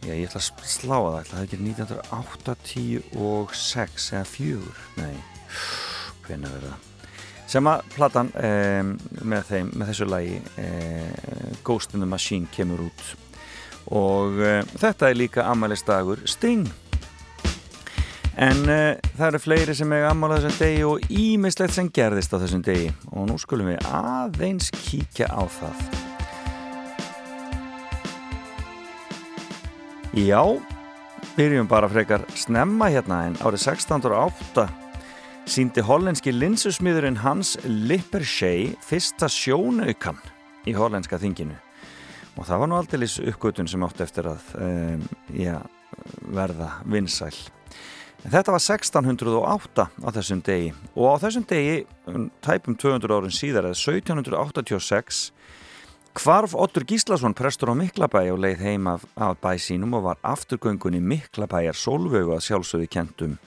já, 0.07 0.13
ég 0.13 0.23
ætla 0.29 0.39
að 0.39 0.47
slá 0.71 0.95
það, 0.95 1.19
ætla 1.19 1.35
það 1.35 1.43
ekki 1.49 1.59
1986 1.67 4.15
eða 4.15 4.23
4, 4.37 4.71
nei. 5.03 5.19
Hvernig 6.23 6.47
verður 6.47 6.71
það 6.71 6.86
sem 7.47 7.69
að 7.69 7.85
platan 7.95 8.31
um, 8.35 8.91
með, 9.23 9.45
þeim, 9.51 9.71
með 9.73 9.91
þessu 9.91 10.07
lagi 10.09 10.35
um, 10.63 11.55
Ghost 11.67 11.95
in 11.95 12.03
the 12.03 12.09
Machine 12.09 12.49
kemur 12.53 12.87
út. 12.87 13.05
Og 13.95 14.41
um, 14.41 14.73
þetta 14.77 15.09
er 15.09 15.19
líka 15.19 15.47
ammælistagur 15.47 16.25
Sting. 16.27 16.67
En 18.37 18.59
það 18.69 19.23
eru 19.31 19.39
fleiri 19.41 19.73
sem 19.73 19.93
er 19.97 20.03
ammálað 20.11 20.43
þessum 20.43 20.59
degi 20.61 20.83
og 20.85 21.07
ímislegt 21.09 21.73
sem 21.73 21.87
gerðist 21.89 22.35
á 22.35 22.37
þessum 22.37 22.61
degi. 22.61 22.91
Og 23.09 23.25
nú 23.31 23.39
skulum 23.41 23.71
við 23.71 23.81
aðeins 23.89 24.69
kíkja 24.77 25.31
á 25.33 25.41
það. 25.57 25.85
Já 30.17 30.41
byrjum 31.37 31.67
bara 31.69 31.89
frekar 31.89 32.23
snemma 32.33 32.87
hérna 32.89 33.19
en 33.27 33.35
árið 33.45 33.67
1608 33.69 34.86
síndi 35.47 35.81
hollenski 35.85 36.31
linsusmiðurinn 36.35 37.21
Hans 37.23 37.55
Lippershey 37.63 38.73
fyrsta 38.83 39.29
sjónaukan 39.31 40.19
í 40.67 40.73
hollenska 40.75 41.19
þinginu. 41.21 41.55
Og 42.37 42.45
það 42.45 42.61
var 42.61 42.69
nú 42.69 42.77
aldrei 42.77 43.07
uppgötun 43.31 43.69
sem 43.71 43.85
átti 43.87 44.03
eftir 44.05 44.27
að 44.29 44.49
um, 44.59 45.05
já, 45.33 45.55
verða 46.35 46.73
vinsæl. 46.85 47.33
En 48.25 48.33
þetta 48.33 48.53
var 48.53 48.61
1608 48.61 49.87
á 49.87 50.09
þessum 50.19 50.43
degi. 50.45 50.73
Og 50.97 51.15
á 51.15 51.21
þessum 51.23 51.47
degi 51.47 51.79
um, 52.11 52.27
tæpum 52.43 52.75
200 52.75 53.17
árin 53.17 53.33
síðar 53.33 53.69
eða 53.71 53.79
1786 53.79 55.23
hvarf 56.17 56.55
Ottur 56.57 56.83
Gíslason 56.89 57.35
prestur 57.37 57.71
á 57.71 57.75
Miklabæ 57.77 58.25
og 58.33 58.41
leið 58.43 58.63
heim 58.65 58.87
af, 58.91 59.05
af 59.15 59.37
bæ 59.39 59.55
sínum 59.61 59.95
og 59.95 60.09
var 60.11 60.23
afturgöngunni 60.25 60.99
Miklabæjar 60.99 61.77
sólvögu 61.77 62.35
að 62.35 62.49
sjálfsögði 62.49 62.89
kentum 62.91 63.37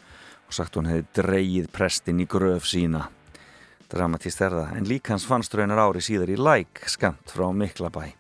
og 0.51 0.57
sagt 0.57 0.75
hún 0.75 0.89
hefði 0.91 1.07
dreyið 1.15 1.67
prestin 1.71 2.21
í 2.23 2.27
gröf 2.27 2.67
sína. 2.67 3.05
Dramatist 3.91 4.41
er 4.43 4.55
það 4.55 4.73
en 4.79 4.89
líka 4.91 5.15
hans 5.15 5.27
fannst 5.27 5.55
raunar 5.55 5.79
ári 5.79 6.03
síðar 6.03 6.33
í 6.35 6.39
læk 6.39 6.83
skamt 6.91 7.31
frá 7.31 7.47
Miklabæ. 7.55 8.11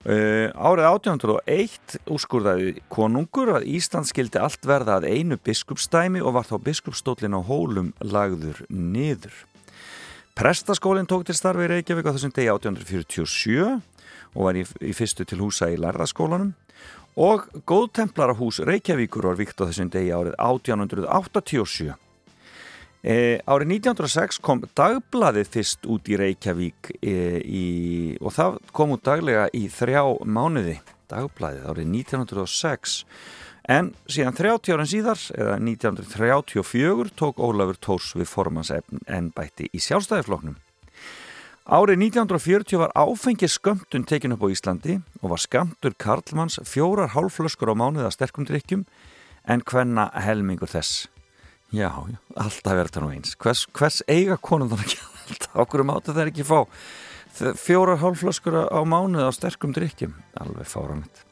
Uh, 0.00 0.48
árið 0.56 0.86
1801 0.88 1.96
úrskurðaði 2.08 2.70
konungur 2.92 3.50
að 3.58 3.66
Ísland 3.68 4.08
skildi 4.08 4.40
allt 4.40 4.64
verða 4.64 4.96
að 4.96 5.10
einu 5.12 5.36
biskupstæmi 5.36 6.22
og 6.24 6.38
var 6.38 6.48
þá 6.48 6.56
biskupstólin 6.64 7.36
á 7.36 7.40
hólum 7.44 7.92
lagður 8.00 8.62
niður. 8.68 9.34
Prestaskólinn 10.36 11.08
tók 11.08 11.26
til 11.28 11.36
starfi 11.36 11.66
í 11.66 11.72
Reykjavík 11.72 12.08
á 12.08 12.12
þessum 12.16 12.32
degi 12.36 12.48
1847 12.52 13.60
og 14.36 14.40
var 14.46 14.56
í, 14.56 14.64
í 14.64 14.92
fyrstu 14.96 15.28
til 15.28 15.40
húsa 15.40 15.68
í 15.72 15.76
Lærðaskólanum 15.80 16.54
og 17.18 17.48
góðtemplarahús 17.66 18.60
Reykjavíkur 18.68 19.30
var 19.30 19.40
vikt 19.40 19.58
á 19.58 19.66
þessum 19.66 19.90
degi 19.90 20.12
árið 20.14 20.36
1887. 20.38 21.90
E, 23.00 23.40
árið 23.48 23.74
1906 23.80 24.40
kom 24.44 24.62
dagbladið 24.76 25.52
fyrst 25.54 25.86
út 25.88 26.08
í 26.12 26.18
Reykjavík 26.20 26.90
e, 27.00 27.14
í, 27.40 27.66
og 28.20 28.34
það 28.36 28.58
kom 28.76 28.96
út 28.96 29.04
daglega 29.08 29.48
í 29.56 29.66
þrjá 29.72 30.02
mánuði, 30.28 30.76
dagbladið 31.10 31.70
árið 31.72 31.94
1906 31.96 32.98
en 33.70 33.92
síðan 34.10 34.36
30 34.36 34.74
árin 34.74 34.90
síðar, 34.90 35.20
eða 35.36 35.56
1934 35.62 37.14
tók 37.16 37.40
Ólafur 37.40 37.78
Tórs 37.80 38.12
við 38.18 38.28
formans 38.28 38.72
ennbætti 38.72 39.70
í 39.72 39.80
sjálfstæðifloknum. 39.80 40.58
Árið 41.70 42.00
1940 42.02 42.80
var 42.80 42.90
áfengið 42.98 43.52
skömmtun 43.54 44.02
tekin 44.02 44.32
upp 44.34 44.42
á 44.42 44.50
Íslandi 44.50 44.96
og 45.22 45.30
var 45.30 45.38
skamtur 45.38 45.92
Karlmanns 45.94 46.56
fjórar 46.66 47.12
hálflöskur 47.14 47.70
á 47.70 47.78
mánuða 47.78 48.08
sterkum 48.10 48.42
drikkjum 48.42 48.82
en 49.46 49.62
hvenna 49.62 50.08
helmingur 50.18 50.66
þess? 50.66 51.06
Já, 51.70 51.94
já 52.10 52.18
alltaf 52.34 52.74
verður 52.74 52.90
það 52.96 53.04
nú 53.04 53.10
eins. 53.14 53.36
Hvers, 53.38 53.62
hvers 53.70 54.00
eiga 54.10 54.34
konum 54.34 54.72
þannig 54.72 54.96
ekki 54.96 54.98
alltaf? 55.28 55.52
Okkur 55.62 55.84
um 55.84 55.92
áttu 55.94 56.16
þeir 56.16 56.32
ekki 56.32 56.48
fá 56.48 56.58
fjórar 57.62 58.02
hálflöskur 58.02 58.58
á 58.66 58.80
mánuða 58.82 59.30
sterkum 59.38 59.70
drikkjum? 59.70 60.18
Alveg 60.42 60.66
fáranett. 60.66 61.22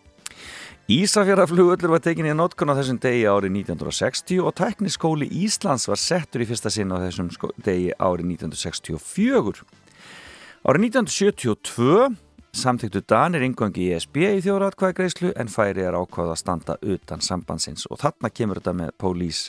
Ísafjörðarflugullur 0.87 1.96
var 1.96 2.05
tekinni 2.07 2.31
í 2.31 2.38
notkun 2.38 2.70
á 2.70 2.79
þessum 2.79 3.03
degi 3.03 3.27
árið 3.27 3.59
1960 3.64 4.46
og 4.46 4.55
tekniskóli 4.62 5.27
Íslands 5.42 5.90
var 5.90 5.98
settur 5.98 6.46
í 6.46 6.48
fyrsta 6.48 6.70
sinn 6.70 6.94
á 6.94 7.03
þessum 7.03 7.35
degi 7.66 7.90
árið 7.98 8.31
1964. 8.38 9.66
Árið 10.66 10.88
1972 10.88 12.16
samþyktu 12.59 13.05
Danir 13.07 13.44
yngvangi 13.47 13.85
í 13.85 13.92
ESB 13.94 14.16
í 14.27 14.40
þjóratkvæðgreislu 14.42 15.31
en 15.38 15.51
færi 15.53 15.85
er 15.87 15.94
ákváða 15.94 16.35
að 16.35 16.40
standa 16.40 16.75
utan 16.83 17.23
sambandsins 17.23 17.87
og 17.87 18.01
þarna 18.03 18.31
kemur 18.35 18.59
þetta 18.59 18.75
með 18.81 18.90
pólís. 18.99 19.44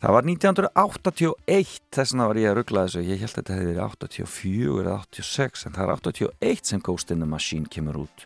Það 0.00 0.14
var 0.14 0.28
1981, 0.30 1.72
þess 1.90 2.14
vegna 2.14 2.28
var 2.30 2.40
ég 2.40 2.52
að 2.52 2.56
ruggla 2.60 2.86
þessu, 2.86 3.02
ég 3.08 3.20
held 3.24 3.32
að 3.32 3.40
þetta 3.40 3.56
hefði 3.56 3.66
verið 3.72 3.82
84 3.88 4.78
eða 4.84 4.94
86 5.02 5.66
en 5.66 5.76
það 5.76 5.84
er 5.84 5.92
81 5.96 6.70
sem 6.70 6.86
Ghost 6.86 7.10
in 7.10 7.26
the 7.26 7.28
Machine 7.28 7.74
kemur 7.74 8.00
út. 8.06 8.24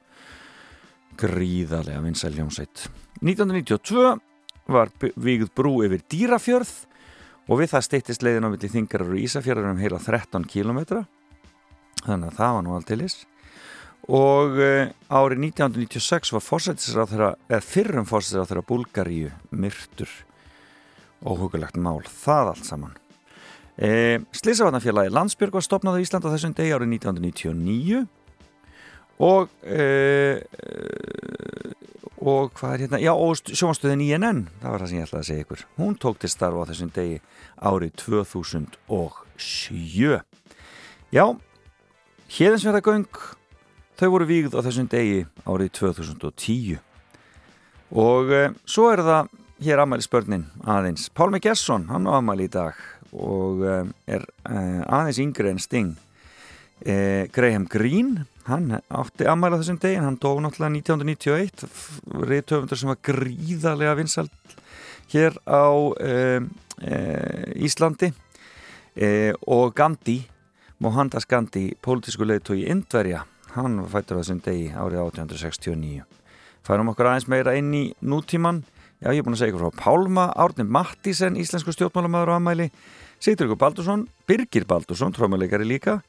Gríðarlega 1.18 2.04
vinsæl 2.04 2.34
hljómsveit. 2.36 2.86
1992 3.24 4.06
var 4.76 4.92
vikið 5.00 5.56
brú 5.56 5.78
yfir 5.88 6.04
Dýrafjörð 6.12 6.76
og 7.48 7.64
við 7.64 7.72
það 7.72 7.88
steyttist 7.88 8.28
leiðin 8.28 8.44
á 8.44 8.52
milli 8.52 8.74
þingarar 8.76 9.16
og 9.16 9.24
Ísafjörður 9.24 9.72
um 9.72 9.80
heila 9.80 10.04
13 10.04 10.50
kilometra 10.52 11.06
þannig 12.04 12.32
að 12.32 12.40
það 12.40 12.56
var 12.56 12.66
nú 12.66 12.74
alltilis 12.78 13.16
og 14.04 14.58
uh, 14.60 14.90
árið 15.08 15.46
1996 15.48 16.34
var 16.34 16.42
fyrrum 17.64 18.08
fórsættisráð 18.08 18.50
þeirra 18.50 18.68
Bulgaríu 18.68 19.30
myrtur. 19.48 20.10
Óhugulegt 21.24 21.78
mál, 21.80 22.04
það 22.04 22.50
allt 22.52 22.66
saman. 22.68 22.92
E, 23.80 24.20
Slisavatnafélagi 24.36 25.10
Landsbjörg 25.10 25.56
var 25.56 25.64
stopnað 25.64 25.96
á 25.98 26.02
Ísland 26.04 26.24
á 26.28 26.30
þessum 26.30 26.54
degi 26.54 26.74
árið 26.76 26.92
1999 27.00 28.04
og 29.24 29.48
e, 29.66 29.80
og 32.22 32.52
hvað 32.54 32.74
er 32.74 32.80
hérna? 32.84 32.98
Já, 33.02 33.12
og 33.16 33.34
sjónastöðin 33.50 34.04
INN 34.04 34.46
það 34.60 34.70
var 34.70 34.80
það 34.84 34.90
sem 34.90 34.98
ég 35.00 35.06
ætlaði 35.08 35.22
að 35.22 35.30
segja 35.30 35.44
ykkur. 35.46 35.60
Hún 35.80 35.94
tók 35.98 36.16
til 36.22 36.30
starfa 36.30 36.62
á 36.62 36.70
þessum 36.70 36.90
degi 36.94 37.16
árið 37.58 37.90
2007 38.04 40.22
já 41.14 41.26
Hjeðinsverðagöng, 42.34 43.04
þau 43.94 44.08
voru 44.10 44.24
vígð 44.26 44.56
á 44.58 44.66
þessum 44.66 44.88
degi 44.90 45.20
árið 45.46 45.68
2010 45.78 46.80
og 47.94 48.32
e, 48.34 48.40
svo 48.66 48.88
er 48.90 49.02
það 49.06 49.28
hér 49.62 49.82
aðmæli 49.84 50.02
spörnin 50.02 50.42
aðeins. 50.66 51.04
Pálmi 51.14 51.38
Gesson, 51.44 51.84
hann 51.92 52.08
á 52.10 52.18
aðmæli 52.18 52.48
í 52.48 52.50
dag 52.56 52.80
og 53.14 53.62
e, 53.62 53.76
er 54.16 54.26
e, 54.26 54.64
aðeins 54.82 55.22
yngri 55.22 55.52
en 55.52 55.62
Sting. 55.62 55.94
Graham 57.38 57.68
Greene, 57.70 58.26
hann 58.50 58.80
átti 58.82 59.30
aðmæli 59.30 59.54
á 59.54 59.60
þessum 59.62 59.78
degi, 59.86 60.02
hann 60.02 60.18
dó 60.18 60.34
náttúrulega 60.42 60.74
1991, 60.74 61.70
reytöfundur 62.34 62.82
sem 62.82 62.90
var 62.90 63.02
gríðarlega 63.12 63.94
vinsald 64.02 64.58
hér 65.14 65.38
á 65.46 65.70
Íslandi 67.62 68.10
og 69.46 69.70
Gandhi 69.78 70.24
Mohandas 70.82 71.22
Gandhi, 71.30 71.76
pólitísku 71.78 72.26
leiðtói 72.26 72.64
í 72.64 72.70
Indverja, 72.72 73.20
hann 73.54 73.76
fættur 73.86 74.18
á 74.18 74.20
þessum 74.24 74.40
degi 74.42 74.72
árið 74.74 75.04
1869. 75.04 76.02
Færum 76.66 76.90
okkur 76.90 77.10
aðeins 77.12 77.28
meira 77.30 77.54
inn 77.54 77.70
í 77.78 77.82
nútíman. 78.02 78.64
Já, 78.98 79.12
ég 79.12 79.20
er 79.20 79.26
búin 79.26 79.36
að 79.36 79.44
segja 79.44 79.54
ykkur 79.54 79.68
frá 79.68 79.82
Pálma, 79.84 80.24
Árnir 80.34 80.66
Mattísen, 80.66 81.38
íslensku 81.38 81.70
stjórnmálamæður 81.76 82.34
á 82.34 82.36
aðmæli, 82.40 82.66
Sigturgur 83.22 83.60
Baldursson, 83.60 84.08
Birgir 84.26 84.66
Baldursson, 84.66 85.14
trómuleikari 85.14 85.68
líka. 85.68 86.00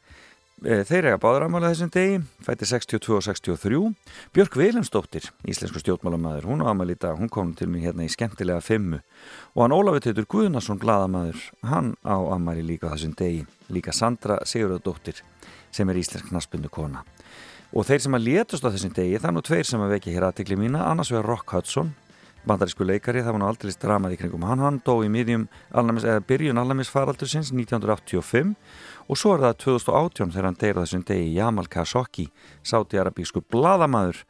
Þeir 0.64 1.10
eiga 1.10 1.18
báður 1.20 1.44
aðmæli 1.50 1.68
þessum 1.68 1.90
degi, 1.92 2.20
fættir 2.46 2.70
62 2.70 3.18
og 3.18 3.24
63. 3.26 3.80
Björk 4.32 4.54
Viljumsdóttir, 4.56 5.28
íslensku 5.52 5.82
stjórnmálamæður, 5.84 6.48
hún 6.48 6.64
á 6.64 6.72
aðmæli 6.72 6.96
í 6.96 7.02
dag, 7.04 7.20
hún 7.20 7.28
kom 7.30 7.52
til 7.60 7.68
mig 7.68 7.84
hérna 7.84 8.08
í 8.08 8.14
skemmtilega 8.14 8.64
fimmu. 8.64 9.02
Og 9.52 9.66
hann 9.66 9.76
Ólafur 9.76 10.06
Teitur 10.06 10.30
Guðnarsson, 10.32 10.80
gladamæður, 10.80 11.44
hann 11.68 11.92
á 12.08 12.16
aðmæli 12.16 12.64
líka 12.72 12.94
þessum 12.94 13.18
degi 13.20 13.44
líka 13.68 13.92
Sandra 13.92 14.40
Sigurðardóttir 14.48 15.20
sem 15.76 15.92
er 15.92 16.00
íslensk 16.00 16.32
knaspundu 16.32 16.72
kona 16.72 17.04
og 17.76 17.84
þeir 17.88 18.06
sem 18.06 18.16
að 18.16 18.28
létust 18.30 18.64
á 18.64 18.72
þessum 18.72 18.94
degi 18.96 19.20
það 19.20 19.30
er 19.30 19.36
nú 19.36 19.44
tveir 19.46 19.68
sem 19.68 19.82
að 19.84 19.94
vekja 19.98 20.16
hér 20.16 20.28
aðtikli 20.30 20.58
mína 20.60 20.86
annars 20.88 21.12
vegar 21.12 21.28
Rock 21.28 21.56
Hudson 21.56 21.92
bandarísku 22.46 22.86
leikari, 22.86 23.24
það 23.26 23.36
var 23.36 23.42
nú 23.42 23.48
aldrei 23.50 23.74
dramað 23.82 24.16
í 24.16 24.20
kringum 24.20 24.46
hann, 24.46 24.62
hann 24.62 24.78
dó 24.86 25.00
í 25.02 25.10
miðjum 25.10 25.48
alnæmis, 25.74 26.06
byrjun 26.30 26.62
alnæmisfaraldur 26.62 27.30
sinns 27.30 27.50
1985 27.50 28.54
og 29.06 29.20
svo 29.20 29.36
er 29.36 29.44
það 29.46 29.58
2018 29.64 30.34
þegar 30.34 30.48
hann 30.50 30.60
deyra 30.62 30.84
þessum 30.84 31.06
degi 31.06 31.34
Jamal 31.36 31.70
Khashoggi, 31.72 32.28
sáti-arabísku 32.66 33.44
bladamæður 33.54 34.24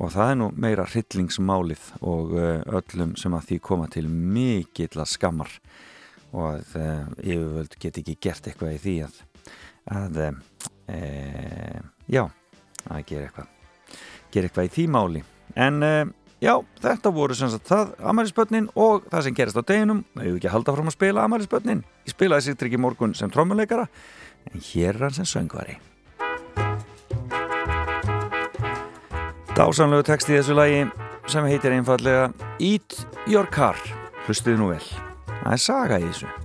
og 0.00 0.12
það 0.14 0.32
er 0.32 0.38
nú 0.40 0.50
meira 0.56 0.86
hryllingsmálið 0.88 1.86
og 2.00 2.34
uh, 2.38 2.60
öllum 2.80 3.16
sem 3.20 3.34
að 3.36 3.48
því 3.50 3.58
koma 3.66 3.88
til 3.92 4.06
mikill 4.08 4.94
að 4.94 5.10
skammar. 5.12 5.56
Og 6.30 6.46
að 6.46 6.76
uh, 6.78 7.08
yfirvöld 7.18 7.74
get 7.82 7.98
ekki 8.00 8.18
gert 8.22 8.46
eitthvað 8.46 8.76
í 8.76 8.82
því 8.84 8.96
að, 9.08 9.16
að 9.98 10.20
e, 10.86 11.00
já, 12.06 12.22
að 12.86 13.02
gera 13.08 13.26
eitthvað 13.26 13.56
gera 14.30 14.48
eitthvað 14.48 14.68
í 14.68 14.72
því 14.74 14.86
máli. 14.94 15.22
En 15.58 15.82
e, 15.82 15.94
já, 16.40 16.54
þetta 16.82 17.12
voru 17.14 17.36
sem 17.36 17.50
sagt 17.52 17.68
það 17.70 17.92
Amalispötnin 18.12 18.70
og 18.74 19.06
það 19.10 19.26
sem 19.26 19.36
gerist 19.36 19.60
á 19.60 19.62
deginum. 19.62 20.02
Við 20.16 20.26
hefum 20.26 20.40
ekki 20.40 20.50
að 20.50 20.56
halda 20.56 20.74
fram 20.76 20.90
að 20.90 20.96
spila 20.96 21.26
Amalispötnin 21.28 21.84
ég 22.06 22.14
spilaði 22.14 22.48
sér 22.48 22.58
tryggi 22.60 22.80
morgun 22.80 23.14
sem 23.16 23.32
trommuleikara 23.32 23.86
en 24.50 24.66
hér 24.70 24.96
er 24.96 25.06
hann 25.08 25.16
sem 25.20 25.28
söngvari. 25.28 25.78
Dásanlegu 29.56 30.06
text 30.08 30.30
í 30.32 30.38
þessu 30.38 30.56
lagi 30.56 30.84
sem 31.30 31.46
heitir 31.46 31.76
einfallega 31.76 32.30
Eat 32.58 33.02
Your 33.28 33.50
Car. 33.52 33.76
Hlustuði 34.26 34.60
nú 34.60 34.70
vel. 34.72 34.84
Það 35.40 35.52
er 35.56 35.66
saga 35.68 36.00
í 36.00 36.06
þessu 36.08 36.39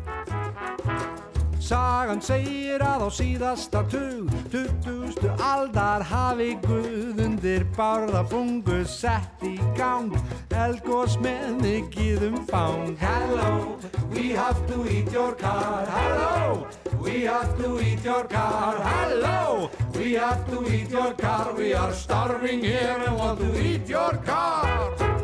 Sagan 2.05 2.21
segir 2.21 2.83
að 2.85 3.01
á 3.01 3.09
síðasta 3.09 3.79
tug, 3.89 4.27
tuttustu 4.53 5.31
aldar 5.41 6.03
hafi 6.05 6.51
Guð 6.61 7.17
undir 7.23 7.65
bárðabungu 7.73 8.83
sett 8.85 9.41
í 9.41 9.55
gang, 9.73 10.13
elgós 10.53 11.17
með 11.17 11.57
mikið 11.63 12.27
umfang. 12.29 12.93
Hello, 13.01 13.79
we 14.13 14.37
have 14.37 14.61
to 14.69 14.85
eat 14.85 15.09
your 15.09 15.33
car, 15.33 15.89
hello, 15.89 16.67
we 17.01 17.25
have 17.25 17.57
to 17.57 17.81
eat 17.81 18.05
your 18.05 18.29
car, 18.29 18.77
hello, 18.85 19.71
we 19.97 20.13
have 20.13 20.45
to 20.53 20.61
eat 20.69 20.93
your 20.93 21.11
car, 21.17 21.57
we 21.57 21.73
are 21.73 21.91
starving 21.91 22.61
here 22.61 23.01
and 23.01 23.17
want 23.17 23.39
to 23.39 23.49
eat 23.57 23.89
your 23.89 24.13
car. 24.21 25.14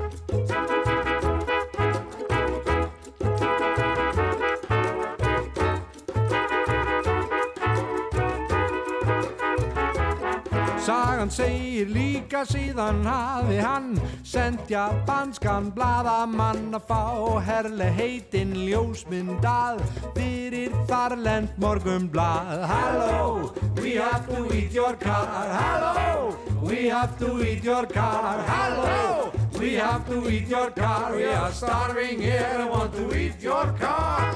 Sagan 10.92 11.30
segir 11.32 11.88
líka 11.88 12.42
síðan 12.44 13.06
hafi 13.08 13.62
hann 13.64 13.94
sendt 14.28 14.68
japanskan 14.68 15.70
bladamann 15.72 16.76
að 16.76 16.84
fá 16.90 17.06
herle 17.48 17.88
heitin 17.96 18.52
ljósmyndað 18.66 19.80
fyrir 20.18 20.76
þarlend 20.92 21.56
morgum 21.64 22.10
blað. 22.12 22.66
Hello, 22.74 23.54
we 23.80 23.96
have 23.96 24.28
to 24.28 24.44
eat 24.52 24.76
your 24.76 25.00
car. 25.00 25.48
Hello, 25.56 26.36
we 26.60 26.90
have 26.92 27.16
to 27.24 27.40
eat 27.40 27.64
your 27.64 27.88
car. 27.88 28.44
Hello, 28.52 29.32
we 29.62 29.76
have 29.80 30.04
to 30.12 30.28
eat 30.28 30.52
your 30.52 30.72
car. 30.76 31.16
We 31.16 31.32
are 31.32 31.54
starving 31.54 32.20
here 32.20 32.52
and 32.52 32.70
want 32.70 32.92
to 33.00 33.08
eat 33.16 33.40
your 33.40 33.72
car. 33.80 34.36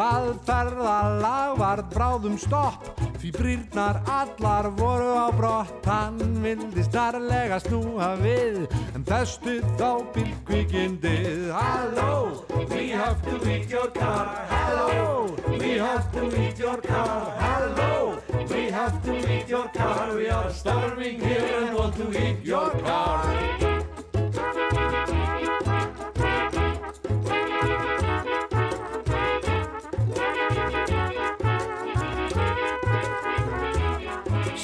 Það 0.00 0.28
ferðalag 0.46 1.58
var 1.60 1.80
bráðum 1.92 2.38
stopp? 2.40 2.86
Því 3.20 3.32
brýrnar 3.34 3.98
allar 4.08 4.70
voru 4.78 5.10
á 5.12 5.28
brott. 5.36 5.74
Hann 5.84 6.38
vildi 6.40 6.86
snarlega 6.86 7.58
snúa 7.60 8.14
við 8.22 8.62
En 8.96 9.04
festu 9.04 9.58
þá 9.76 10.00
bílkvikindið 10.14 11.50
Halló, 11.52 12.46
we 12.72 12.88
have 12.96 13.20
to 13.28 13.36
eat 13.44 13.68
your 13.68 13.92
car. 13.92 14.32
Halló, 14.48 15.36
we 15.52 15.76
have 15.76 16.08
to 16.16 16.24
eat 16.32 16.56
your 16.56 16.80
car. 16.80 17.36
Halló, 17.36 18.16
we 18.48 18.70
have 18.72 19.04
to 19.04 19.18
eat 19.20 19.52
your 19.52 19.68
car. 19.76 20.16
We 20.16 20.30
are 20.30 20.48
starving 20.50 21.20
here 21.20 21.44
and 21.60 21.76
want 21.76 22.00
to 22.00 22.08
eat 22.16 22.40
your 22.40 22.70
car 22.80 23.60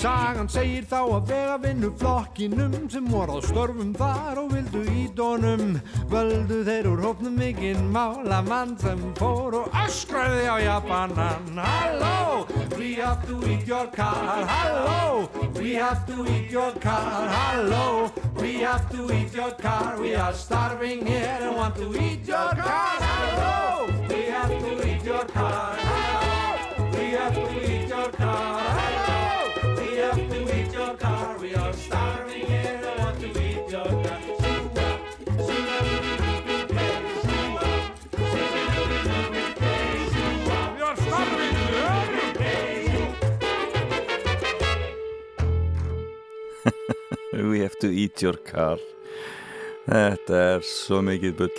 Sagan 0.07 0.47
segir 0.47 0.85
þá 0.87 0.99
að 1.17 1.31
vega 1.33 1.55
vinnu 1.59 1.89
flokkinum 1.99 2.75
sem 2.93 3.07
voru 3.11 3.39
á 3.39 3.43
störfum 3.43 3.89
þar 3.99 4.39
og 4.39 4.53
vildu 4.53 4.85
í 4.87 5.07
dónum 5.19 5.81
völdu 6.13 6.61
þeir 6.69 6.87
úr 6.93 7.03
hópnum 7.03 7.35
mikinn 7.41 7.89
málamann 7.91 8.77
sem 8.79 9.03
fór 9.19 9.57
og 9.65 9.75
öskraði 9.83 10.45
á 10.47 10.57
Japanan. 10.63 11.59
Halló, 11.59 12.47
we 12.79 12.95
have 12.95 13.27
to 13.27 13.41
eat 13.51 13.67
your 13.67 13.91
car 13.91 14.47
Halló, 14.47 15.27
we 15.59 15.75
have 15.75 16.07
to 16.07 16.23
eat 16.37 16.55
your 16.55 16.71
car 16.79 17.27
Halló, 17.27 18.07
we 18.39 18.63
have 18.63 18.87
to 18.95 19.11
eat 19.11 19.35
your 19.35 19.51
car 19.59 19.99
We 19.99 20.15
are 20.15 20.33
starving 20.33 21.05
here 21.05 21.35
and 21.41 21.57
want 21.57 21.75
to 21.83 21.91
eat 21.99 22.23
your 22.23 22.55
car. 22.55 23.03
Halló, 23.03 23.91
we 24.07 24.31
have 24.31 24.55
to 24.55 24.87
eat 24.87 25.03
your 25.03 25.27
car 25.35 25.75
Halló, 25.75 26.95
we 26.95 27.11
have 27.11 27.35
to 27.35 27.75
eat 27.75 27.89
your 27.89 28.11
car 28.13 28.76
We 47.37 47.61
have 47.61 47.77
to 47.81 47.91
eat 47.93 48.23
your 48.23 48.39
car. 48.41 48.81
Þetta 49.87 50.39
er 50.57 50.63
svo 50.65 51.03
mikið 51.05 51.35
bull. 51.37 51.59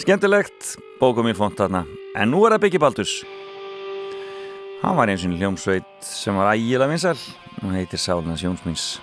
Skemmtilegt 0.00 0.76
Bókumíl 1.00 1.36
fónt 1.36 1.58
þarna. 1.60 1.84
En 2.16 2.32
nú 2.32 2.40
er 2.46 2.56
það 2.56 2.64
Biggie 2.64 2.80
Baldurs. 2.82 3.18
Hann 4.80 4.96
var 4.96 5.10
eins 5.10 5.26
og 5.26 5.34
hljómsveit 5.36 6.06
sem 6.06 6.38
var 6.38 6.54
ægilega 6.54 6.88
vinsal 6.88 7.18
og 7.60 7.74
heitir 7.74 8.00
Sálunars 8.00 8.46
Jónsmins 8.46 8.94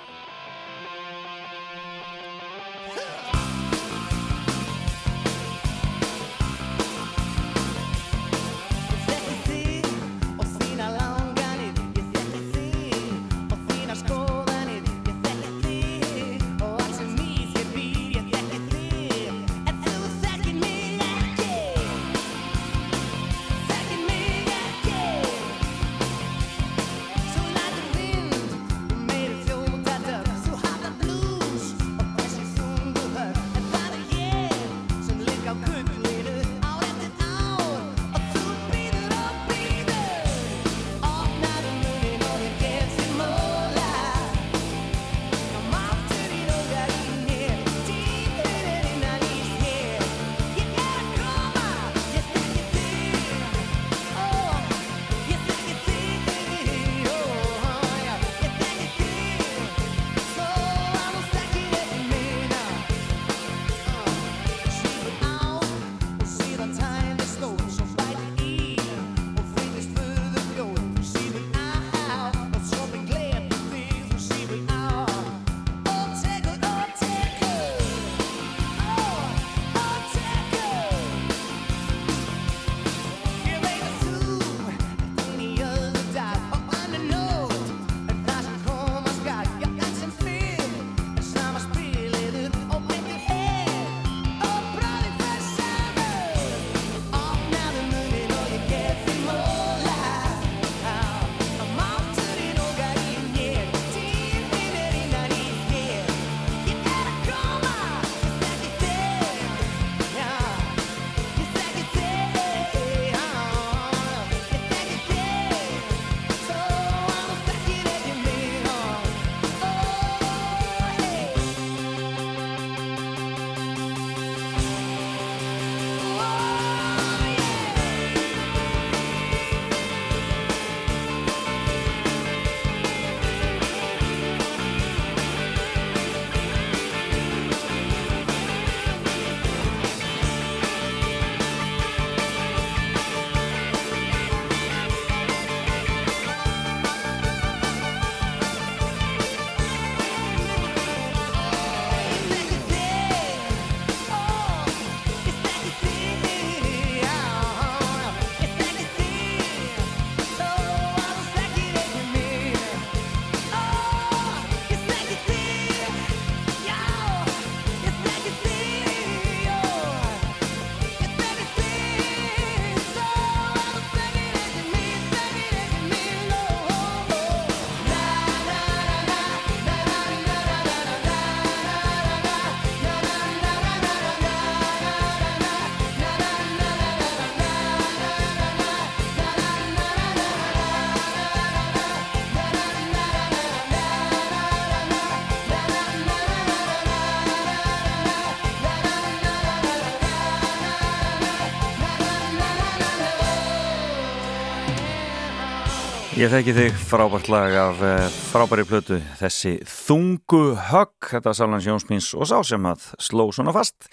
Ég 206.16 206.30
þekki 206.32 206.54
þig 206.56 206.76
frábært 206.80 207.28
lag 207.28 207.54
af 207.60 207.82
eh, 207.84 208.06
frábæri 208.32 208.64
plötu 208.64 209.02
þessi 209.20 209.58
Þungu 209.68 210.54
högg. 210.70 211.10
Þetta 211.10 211.28
var 211.28 211.36
Sálans 211.36 211.68
Jónsmins 211.68 212.08
og 212.16 212.30
sá 212.30 212.38
sem 212.48 212.68
að 212.70 212.86
sló 213.04 213.26
svona 213.36 213.52
fast 213.52 213.90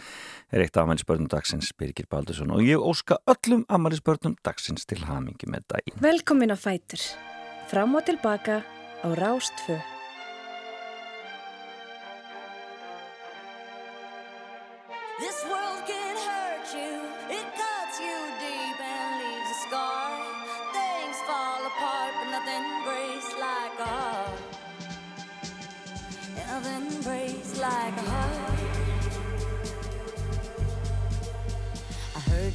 er 0.55 0.63
eitt 0.63 0.79
af 0.79 0.87
amælisbörnum 0.87 1.27
dagsins 1.33 1.73
Birgir 1.75 2.07
Baldursson. 2.07 2.55
Og 2.55 2.63
ég 2.63 2.79
óska 2.79 3.19
öllum 3.27 3.65
amælisbörnum 3.67 4.37
dagsins 4.47 4.87
til 4.87 5.03
hamingi 5.03 5.51
með 5.51 5.67
daginn. 5.75 5.99
Velkomin 6.05 6.55
á 6.55 6.59
Fætur. 6.63 7.03
Fram 7.73 7.99
og 7.99 8.07
tilbaka 8.07 8.63
á 9.03 9.09
Rástfjö 9.19 9.83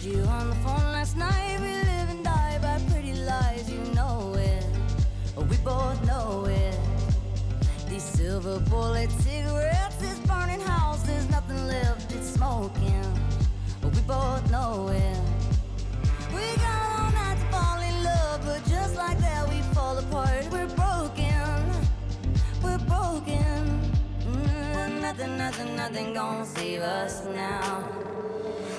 you 0.07 0.23
on 0.23 0.49
the 0.49 0.55
phone 0.57 0.91
last 0.93 1.17
night. 1.17 1.57
We 1.59 1.67
live 1.67 2.09
and 2.09 2.23
die 2.23 2.59
by 2.61 2.79
pretty 2.89 3.13
lies, 3.13 3.69
you 3.69 3.79
know 3.93 4.33
it. 4.35 4.63
We 5.35 5.57
both 5.57 6.01
know 6.05 6.45
it. 6.45 6.77
These 7.89 8.03
silver 8.03 8.59
bullet 8.69 9.11
cigarettes, 9.11 9.97
this 9.97 10.19
burning 10.19 10.61
house, 10.61 11.03
there's 11.03 11.29
nothing 11.29 11.67
left, 11.67 12.13
it's 12.13 12.29
smoking. 12.29 13.03
We 13.83 14.01
both 14.01 14.49
know 14.49 14.87
it. 14.89 15.19
We 16.33 16.45
got 16.63 16.99
all 16.99 17.11
night 17.11 17.37
to 17.39 17.45
fall 17.51 17.79
in 17.81 18.03
love, 18.03 18.41
but 18.45 18.63
just 18.69 18.95
like 18.95 19.17
that, 19.19 19.49
we 19.49 19.61
fall 19.73 19.97
apart. 19.97 20.47
We're 20.51 20.67
broken. 20.67 21.41
We're 22.63 22.83
broken. 22.95 23.81
Mm, 24.21 25.01
nothing, 25.01 25.37
nothing, 25.37 25.75
nothing 25.75 26.13
gonna 26.13 26.45
save 26.45 26.81
us 26.81 27.25
now. 27.25 28.16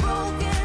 broken 0.00 0.59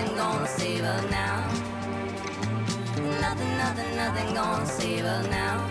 nothing 0.00 0.16
gonna 0.16 0.46
save 0.46 0.80
her 0.80 1.08
now. 1.10 1.46
Nothing, 3.20 3.56
nothing, 3.58 3.96
nothing 3.96 4.34
gonna 4.34 4.66
save 4.66 5.04
her 5.04 5.22
now. 5.30 5.68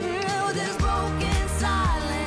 No, 0.00 0.52
this 0.52 0.76
broken 0.78 1.48
silence. 1.48 2.17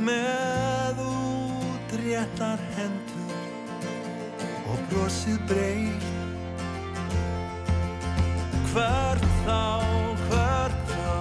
Með 0.00 1.00
útréttar 1.04 2.60
hendur 2.76 3.36
og 4.72 4.82
brosið 4.90 5.38
breytt 5.50 6.08
Hvert 8.70 9.24
þá, 9.44 9.62
hvert 10.28 10.92
þá 10.92 11.14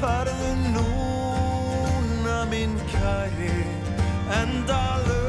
farðu 0.00 0.54
núna 0.74 2.40
minn 2.50 2.74
kæri 2.92 3.60
endalaust 4.42 5.23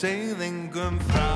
og 0.00 0.06
segð 0.06 0.40
engum 0.40 0.94
frá 1.10 1.28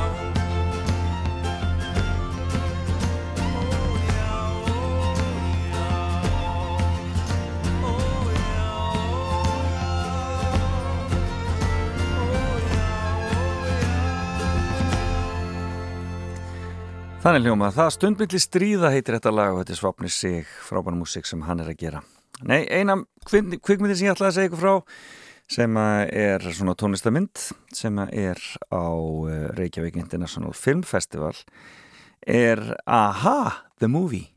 Þannig 17.24 17.46
hljóma, 17.46 17.70
það 17.72 17.92
stundmilli 17.94 18.38
stríða 18.40 18.90
heitir 18.92 19.16
þetta 19.16 19.30
lag 19.32 19.54
og 19.54 19.62
þetta 19.62 19.72
er 19.72 19.78
svapni 19.78 20.10
sig 20.12 20.48
frábæna 20.64 20.98
músík 21.00 21.24
sem 21.24 21.40
hann 21.46 21.60
er 21.64 21.70
að 21.72 21.78
gera. 21.80 22.02
Nei, 22.44 22.66
eina 22.68 22.98
kvik- 23.24 23.62
kvikmyndir 23.64 23.96
sem 23.96 24.10
ég 24.10 24.16
ætlaði 24.16 24.28
að 24.28 24.36
segja 24.36 24.50
ykkur 24.50 24.60
frá 24.60 24.74
sem 25.50 25.76
er 25.76 26.44
svona 26.54 26.74
tónlistamynd 26.78 27.50
sem 27.74 27.98
er 28.06 28.40
á 28.72 28.86
eh, 29.28 29.48
Reykjavík 29.58 29.96
International 30.00 30.54
Film 30.56 30.82
Festival 30.82 31.36
er 32.26 32.76
Aha, 32.86 33.68
the 33.78 33.88
movie. 33.88 34.30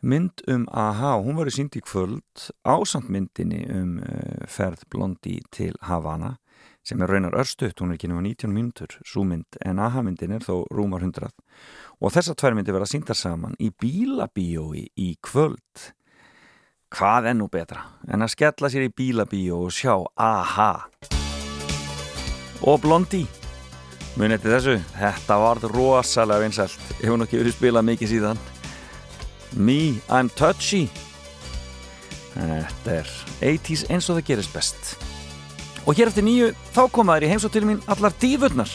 Mynd 0.00 0.42
um 0.48 0.66
Aha 0.72 1.18
og 1.18 1.26
hún 1.28 1.36
var 1.36 1.50
í 1.50 1.54
sínd 1.54 1.76
í 1.76 1.82
kvöld 1.84 2.48
ásamt 2.64 3.10
myndinni 3.12 3.66
um 3.68 3.98
uh, 4.00 4.46
ferð 4.48 4.86
Blondi 4.90 5.42
til 5.52 5.76
Havana 5.84 6.38
sem 6.82 7.02
er 7.04 7.12
raunar 7.12 7.36
örstuðt, 7.36 7.82
hún 7.82 7.92
er 7.92 7.98
ekki 7.98 8.08
nema 8.08 8.22
19 8.24 8.54
mínútur 8.54 8.96
svo 9.04 9.26
mynd, 9.28 9.58
en 9.60 9.78
Aha 9.78 10.00
myndin 10.02 10.32
er 10.32 10.44
þó 10.44 10.64
rúmar 10.72 11.04
100 11.04 11.28
og 12.00 12.14
þessar 12.14 12.38
tvær 12.40 12.56
myndir 12.56 12.74
verða 12.74 12.88
síndar 12.88 13.18
saman 13.18 13.58
í 13.60 13.68
bílabíói 13.76 14.86
í 14.96 15.10
kvöld 15.20 15.90
hvað 16.90 17.32
er 17.32 17.36
nú 17.38 17.50
betra 17.52 17.86
en 18.10 18.24
að 18.26 18.34
skella 18.36 18.70
sér 18.72 18.88
í 18.88 18.94
bílabíó 18.94 19.64
og 19.66 19.74
sjá 19.74 19.94
Aha 20.18 20.72
og 22.60 22.80
Blondi 22.82 23.24
munið 24.18 24.42
til 24.42 24.52
þessu, 24.54 24.74
þetta 24.98 25.36
varð 25.40 25.68
rosalega 25.72 26.44
vinsælt, 26.44 26.88
hefur 27.00 27.20
nokkið 27.20 27.42
verið 27.42 27.56
spilað 27.56 27.86
mikið 27.88 28.10
síðan. 28.10 28.42
Me, 29.56 29.78
I'm 30.10 30.30
Touchy. 30.38 30.88
Þetta 32.34 32.98
er 33.00 33.14
80s 33.40 33.86
eins 33.90 34.10
og 34.10 34.18
það 34.18 34.28
gerist 34.30 34.54
best. 34.54 34.92
Og 35.86 35.96
hér 35.96 36.10
eftir 36.10 36.26
nýju 36.26 36.52
þá 36.74 36.82
koma 36.92 37.16
þær 37.16 37.26
í 37.26 37.32
heimsótt 37.32 37.56
til 37.56 37.66
mín 37.66 37.80
allar 37.90 38.14
dífurnar 38.20 38.70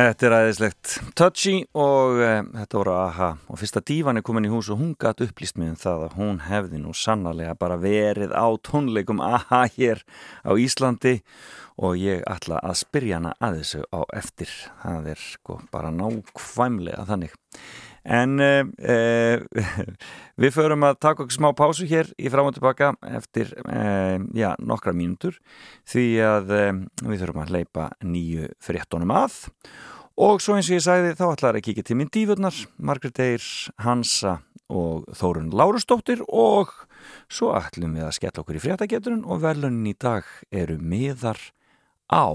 Þetta 0.00 0.26
er 0.26 0.32
aðeinslegt 0.32 0.92
touchy 1.18 1.52
og 1.76 2.20
uh, 2.22 2.38
þetta 2.54 2.78
voru 2.78 2.92
aha 2.94 3.26
og 3.52 3.58
fyrsta 3.60 3.82
dívan 3.84 4.16
er 4.16 4.24
komin 4.24 4.46
í 4.48 4.52
hús 4.52 4.70
og 4.72 4.78
hún 4.80 4.94
gatt 4.96 5.20
upplýst 5.20 5.58
mig 5.60 5.74
um 5.74 5.76
það 5.76 6.04
að 6.06 6.14
hún 6.16 6.38
hefði 6.46 6.80
nú 6.80 6.94
sannarlega 6.96 7.52
bara 7.60 7.76
verið 7.82 8.32
á 8.32 8.48
tónleikum 8.64 9.20
aha 9.20 9.66
hér 9.74 10.00
á 10.40 10.56
Íslandi 10.56 11.18
og 11.80 11.96
ég 11.96 12.24
ætla 12.28 12.60
að 12.60 12.80
spyrja 12.82 13.20
hana 13.20 13.34
að 13.40 13.60
þessu 13.60 13.84
á 13.88 14.00
eftir. 14.20 14.50
Það 14.82 15.12
er 15.14 15.22
sko 15.22 15.60
bara 15.72 15.92
nákvæmlega 15.94 17.06
þannig. 17.08 17.36
En 18.04 18.40
uh, 18.40 18.64
uh, 18.64 19.64
við 20.42 20.54
förum 20.56 20.84
að 20.88 20.98
taka 21.04 21.24
okkur 21.24 21.36
smá 21.36 21.50
pásu 21.56 21.88
hér 21.88 22.08
í 22.20 22.32
fram 22.32 22.48
og 22.48 22.56
tilbaka 22.56 22.94
eftir 23.08 23.52
uh, 23.64 24.16
já, 24.36 24.52
nokkra 24.60 24.94
mínútur. 24.96 25.38
Því 25.88 26.06
að 26.24 26.52
við 26.52 27.22
þurfum 27.22 27.44
að 27.44 27.54
leipa 27.58 27.88
nýju 28.04 28.52
fréttonum 28.62 29.16
að. 29.16 29.40
Og 30.20 30.42
svo 30.44 30.58
eins 30.58 30.68
og 30.68 30.76
ég 30.76 30.84
sagði 30.84 31.16
þá 31.16 31.26
ætlaði 31.30 31.60
að 31.60 31.66
kíkja 31.68 31.86
til 31.88 31.96
minn 31.96 32.12
dífurnar 32.12 32.56
Margrét 32.76 33.22
Eir, 33.24 33.44
Hansa 33.80 34.40
og 34.68 35.06
Þórun 35.16 35.48
Lárusdóttir. 35.56 36.20
Og 36.28 36.74
svo 37.32 37.54
ætlum 37.56 37.96
við 37.96 38.04
að 38.04 38.18
skella 38.18 38.44
okkur 38.44 38.58
í 38.58 38.62
fréttageturinn 38.66 39.24
og 39.24 39.40
velunin 39.46 39.88
í 39.88 39.96
dag 39.96 40.28
eru 40.52 40.76
miðar 40.76 41.40
á 42.10 42.28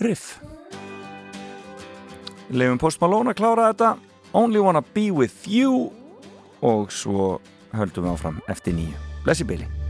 riff. 0.00 0.40
Leifum 2.50 2.80
Post 2.80 3.00
Malone 3.00 3.32
að 3.32 3.40
klára 3.40 3.70
þetta. 3.72 3.94
Only 4.34 4.60
Wanna 4.60 4.82
Be 4.82 5.10
With 5.14 5.46
You. 5.48 5.92
Og 6.64 6.92
svo 6.92 7.38
höldum 7.76 8.08
við 8.08 8.14
áfram 8.16 8.44
eftir 8.48 8.76
nýju 8.76 8.96
Blessi 9.24 9.44
Billy 9.44 9.83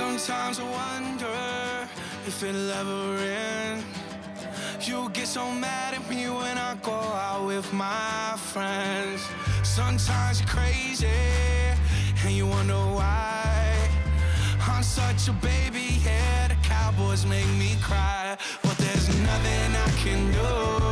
Sometimes 0.00 0.58
I 0.58 0.64
wonder 0.64 1.88
if 2.26 2.42
it'll 2.42 2.70
ever 2.70 3.16
end. 3.22 3.84
You 4.80 5.10
get 5.10 5.26
so 5.26 5.50
mad 5.52 5.92
at 5.92 6.08
me 6.08 6.24
when 6.30 6.56
I 6.56 6.74
go 6.76 7.00
out 7.26 7.46
with 7.46 7.70
my 7.74 8.34
friends. 8.38 9.20
Sometimes 9.62 10.40
you're 10.40 10.48
crazy 10.48 11.06
and 12.24 12.32
you 12.32 12.46
wonder 12.46 12.82
why. 12.98 13.76
I'm 14.66 14.82
such 14.82 15.28
a 15.28 15.32
baby, 15.32 16.00
yeah. 16.02 16.48
The 16.48 16.56
Cowboys 16.66 17.26
make 17.26 17.50
me 17.58 17.76
cry, 17.82 18.38
but 18.62 18.78
there's 18.78 19.08
nothing 19.08 19.70
I 19.86 19.90
can 20.02 20.32
do. 20.32 20.89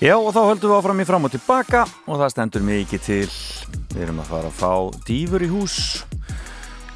Já 0.00 0.14
og 0.16 0.30
þá 0.32 0.38
höldum 0.48 0.70
við 0.70 0.78
áfram 0.78 1.00
í 1.02 1.04
fram 1.04 1.26
og 1.28 1.32
tilbaka 1.34 1.80
og 2.08 2.16
það 2.22 2.30
stendur 2.32 2.62
mikið 2.64 3.02
til. 3.04 3.26
Við 3.92 4.04
erum 4.06 4.22
að 4.22 4.30
fara 4.30 4.48
að 4.48 4.56
fá 4.56 5.02
dýfur 5.04 5.44
í 5.44 5.48
hús. 5.50 5.74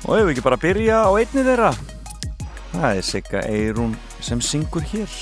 Og 0.07 0.15
ef 0.17 0.25
við 0.25 0.31
ekki 0.33 0.45
bara 0.47 0.59
byrja 0.63 1.03
á 1.05 1.11
einni 1.13 1.45
þeirra? 1.45 1.75
Það 2.73 2.89
er 2.89 3.05
sigga 3.05 3.43
Eirún 3.45 3.93
sem 4.25 4.41
syngur 4.41 4.89
hér. 4.89 5.13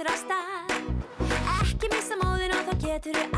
aftur 0.00 0.08
á 0.08 0.16
stað. 0.16 0.72
Ekki 1.60 1.90
missa 1.92 2.16
móðin 2.16 2.56
og 2.56 2.64
þá 2.68 2.74
getur 2.86 3.20
þú 3.20 3.29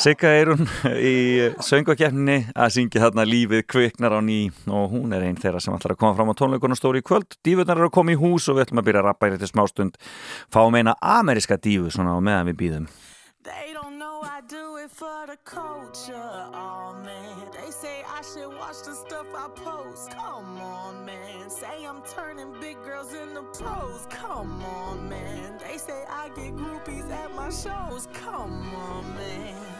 Sigga 0.00 0.30
er 0.32 0.48
hún 0.48 0.62
í 0.96 1.50
söngvakefninni 1.60 2.54
að 2.56 2.70
syngja 2.72 3.02
þarna 3.02 3.26
lífið 3.28 3.66
kviknar 3.68 4.14
á 4.16 4.20
ný 4.24 4.46
og 4.64 4.94
hún 4.94 5.12
er 5.12 5.26
einn 5.26 5.36
þeirra 5.36 5.60
sem 5.60 5.74
ætlar 5.76 5.92
að 5.92 6.00
koma 6.00 6.16
fram 6.16 6.30
á 6.32 6.38
tónleikunum 6.40 6.78
stóri 6.78 7.02
í 7.02 7.04
kvöld. 7.04 7.36
Dífurnar 7.44 7.76
eru 7.76 7.90
að 7.90 7.96
koma 7.98 8.14
í 8.14 8.16
hús 8.16 8.48
og 8.48 8.56
við 8.56 8.64
ætlum 8.64 8.80
að 8.80 8.86
byrja 8.86 9.02
að 9.02 9.08
rappa 9.10 9.28
í 9.28 9.34
þetta 9.34 9.50
smástund. 9.50 9.98
Fáum 10.48 10.78
eina 10.80 10.94
ameríska 11.04 11.60
dífu 11.60 11.92
svona 11.92 12.16
á 12.16 12.20
meðan 12.24 12.48
við 12.48 12.56
býðum. 12.62 12.86
They 13.44 13.74
don't 13.76 13.98
know 14.00 14.24
I 14.24 14.40
do 14.48 14.80
it 14.80 14.90
for 14.90 15.28
the 15.28 15.36
culture. 15.44 16.48
Oh 16.56 16.96
man, 17.04 17.52
they 17.52 17.68
say 17.68 18.00
I 18.00 18.24
should 18.24 18.56
watch 18.56 18.80
the 18.88 18.96
stuff 18.96 19.28
I 19.36 19.52
post. 19.52 20.16
Come 20.16 20.56
on, 20.64 21.04
man. 21.04 21.50
Say 21.50 21.84
I'm 21.84 22.00
turning 22.08 22.56
big 22.56 22.80
girls 22.88 23.12
into 23.12 23.44
pros. 23.52 24.08
Come 24.08 24.64
on, 24.64 25.10
man. 25.10 25.60
They 25.60 25.76
say 25.76 26.04
I 26.08 26.28
get 26.32 26.56
groupies 26.56 27.10
at 27.12 27.36
my 27.36 27.50
shows. 27.52 28.08
Come 28.16 28.64
on, 28.72 29.04
man. 29.12 29.79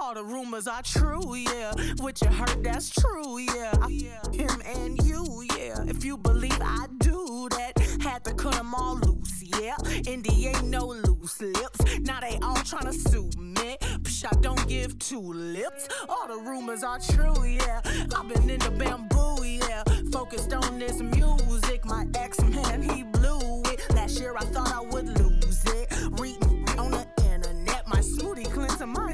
All 0.00 0.14
the 0.14 0.24
rumors 0.24 0.66
are 0.66 0.82
true, 0.82 1.34
yeah. 1.34 1.72
What 1.98 2.20
you 2.22 2.28
heard, 2.28 2.62
that's 2.64 2.90
true, 2.90 3.38
yeah. 3.38 3.72
I, 3.80 3.90
him 4.32 4.62
and 4.64 5.02
you, 5.06 5.44
yeah. 5.56 5.82
If 5.86 6.04
you 6.04 6.16
believe 6.16 6.58
I 6.60 6.86
do 6.98 7.48
that, 7.50 7.78
had 8.02 8.24
to 8.24 8.34
cut 8.34 8.54
them 8.54 8.74
all 8.74 8.96
loose, 8.96 9.42
yeah. 9.58 9.76
Indy 10.06 10.48
ain't 10.48 10.64
no 10.64 10.86
loose 10.86 11.40
lips. 11.40 11.80
Now 12.00 12.20
they 12.20 12.38
all 12.42 12.56
tryna 12.56 12.92
sue 12.94 13.30
me. 13.38 13.76
Psh, 14.02 14.24
I 14.30 14.40
don't 14.40 14.66
give 14.68 14.98
two 14.98 15.20
lips. 15.32 15.88
All 16.08 16.28
the 16.28 16.38
rumors 16.38 16.82
are 16.82 16.98
true, 16.98 17.44
yeah. 17.44 17.80
I've 18.16 18.28
been 18.28 18.50
in 18.50 18.58
the 18.60 18.70
bamboo, 18.70 19.44
yeah. 19.44 19.82
Focused 20.12 20.52
on 20.52 20.78
this 20.78 21.00
music. 21.00 21.84
My 21.84 22.06
ex 22.14 22.40
man, 22.42 22.82
he 22.82 23.02
blew 23.04 23.62
it. 23.66 23.80
Last 23.94 24.18
year 24.20 24.34
I 24.36 24.44
thought 24.44 24.72
I 24.72 24.80
would 24.80 25.06
lose 25.18 25.64
it. 25.66 25.92
Reading 26.20 26.68
on 26.78 26.90
the 26.92 27.06
internet, 27.32 27.86
my 27.86 28.00
smoothie 28.00 28.50
cleanser, 28.50 28.86
my 28.86 29.12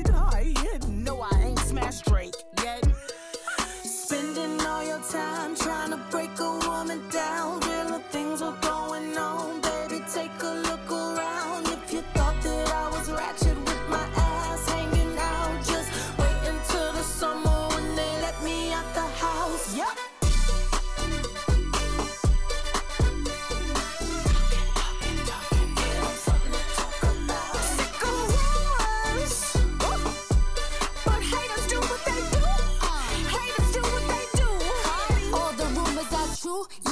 time 5.17 5.55
trying 5.57 5.91
to 5.91 6.01
break 6.11 6.39
a 6.41 6.51
woman 6.67 7.01
down. 7.11 7.61
Real 7.61 7.96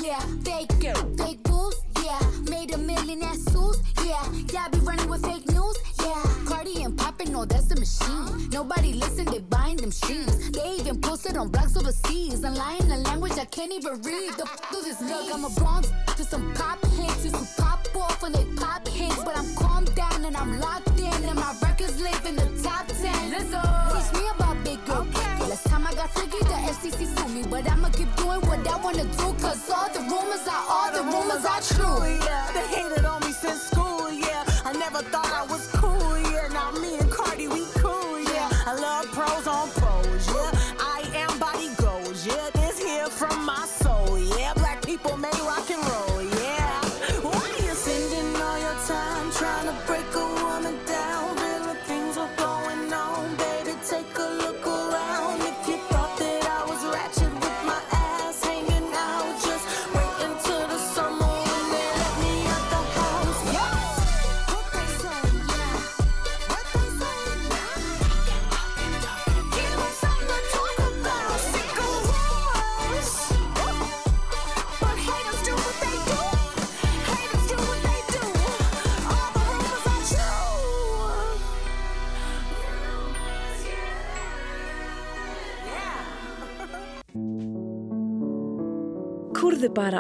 yeah. 0.05 0.21
Fake, 0.45 0.71
fake 1.19 1.43
boobs, 1.45 1.77
yeah. 2.05 2.21
Made 2.51 2.75
a 2.75 2.79
million 2.79 3.23
at 3.23 3.37
suits, 3.37 3.79
yeah. 4.05 4.25
Yeah, 4.53 4.69
be 4.69 4.79
running 4.81 5.09
with 5.09 5.25
fake 5.25 5.49
news, 5.49 5.77
yeah. 6.01 6.23
Cardi 6.47 6.83
and 6.83 6.97
poppin', 6.97 7.33
no, 7.33 7.45
that's 7.45 7.71
a 7.71 7.77
machine. 7.77 8.51
Nobody 8.51 8.93
listen, 8.93 9.25
they 9.25 9.39
buying 9.39 9.77
them 9.79 9.91
streams. 9.91 10.51
They 10.51 10.77
even 10.79 11.01
posted 11.01 11.37
on 11.37 11.51
blogs 11.51 11.77
overseas. 11.77 12.45
And 12.45 12.57
lying 12.57 12.91
a 12.91 12.99
language 12.99 13.33
I 13.33 13.47
can't 13.47 13.73
even 13.73 14.03
read. 14.03 14.33
The 14.35 14.45
f 14.45 14.71
do 14.71 14.83
this 14.83 15.01
look, 15.01 15.35
I'm 15.35 15.45
a 15.45 15.51
bronze 15.51 15.91
to 16.17 16.25
some 16.25 16.53
pop 16.55 16.85
hits. 16.87 17.25
Used 17.25 17.37
to 17.37 17.63
pop 17.63 17.81
off 17.97 18.23
when 18.23 18.33
they 18.33 18.45
pop 18.57 18.87
hits. 18.89 19.23
But 19.25 19.37
I'm 19.37 19.55
calmed 19.57 19.95
down 19.95 20.25
and 20.25 20.37
I'm 20.37 20.61
locked 20.61 21.01
in. 21.01 21.25
And 21.31 21.37
my 21.37 21.55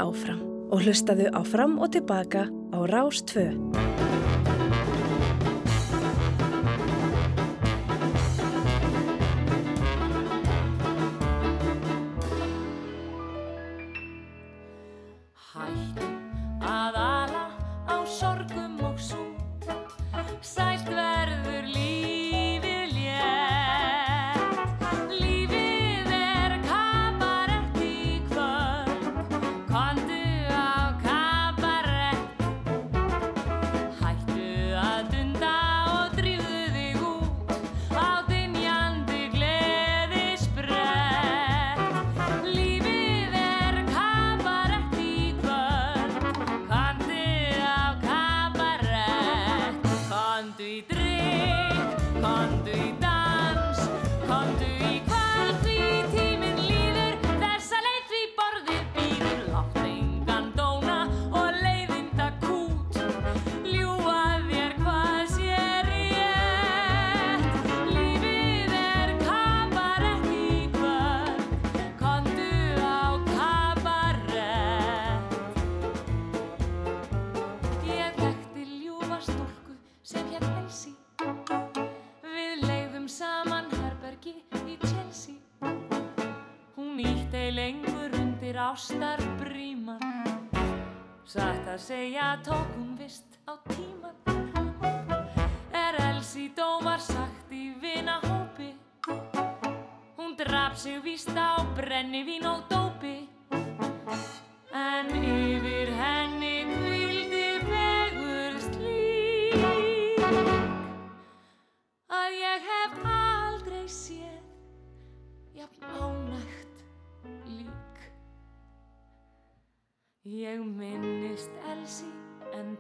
áfram 0.04 0.42
og 0.70 0.84
hlustaðu 0.84 1.30
á 1.32 1.40
fram 1.46 1.78
og 1.80 1.94
tilbaka 1.96 2.48
á 2.48 2.78
Rás 2.90 3.24
2. 3.30 3.73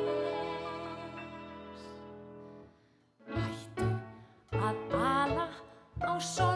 Hættu 3.35 3.89
að 4.63 4.79
ala 5.01 5.49
á 6.07 6.13
sorgum 6.23 6.48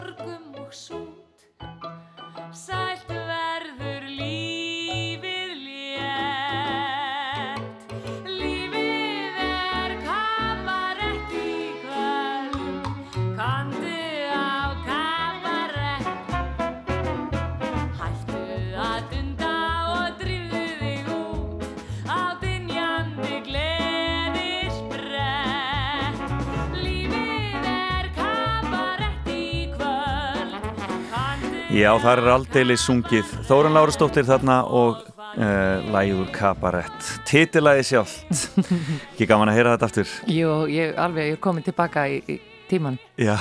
Já, 31.83 31.89
þar 31.99 32.19
er 32.21 32.29
aldeilis 32.31 32.83
sungið. 32.87 33.31
Þórun 33.43 33.73
Lárastóttir 33.75 34.23
þarna 34.23 34.61
og 34.71 35.01
uh, 35.03 35.81
lægur 35.91 36.29
kabarett 36.31 37.09
Titilæði 37.27 37.83
sjálft. 37.89 38.45
Ekki 39.11 39.27
gaman 39.27 39.51
að 39.51 39.57
heyra 39.57 39.73
þetta 39.73 39.89
aftur? 39.89 40.13
Jú, 40.31 40.53
ég 40.71 40.95
alveg, 40.95 41.33
ég 41.33 41.35
er 41.35 41.41
komin 41.43 41.65
tilbaka 41.65 42.05
í, 42.07 42.21
í 42.23 42.37
tíman 42.71 42.95
Já. 43.19 43.35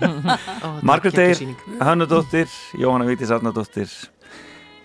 Ó, 0.64 0.80
Margrét 0.80 1.12
þetta 1.12 1.20
er 1.20 1.26
Eir, 1.26 1.34
geggjusýning. 1.34 1.76
Hannudóttir 1.84 2.56
Jóhanna 2.80 3.10
Vítis 3.10 3.34
Arnardóttir 3.36 3.92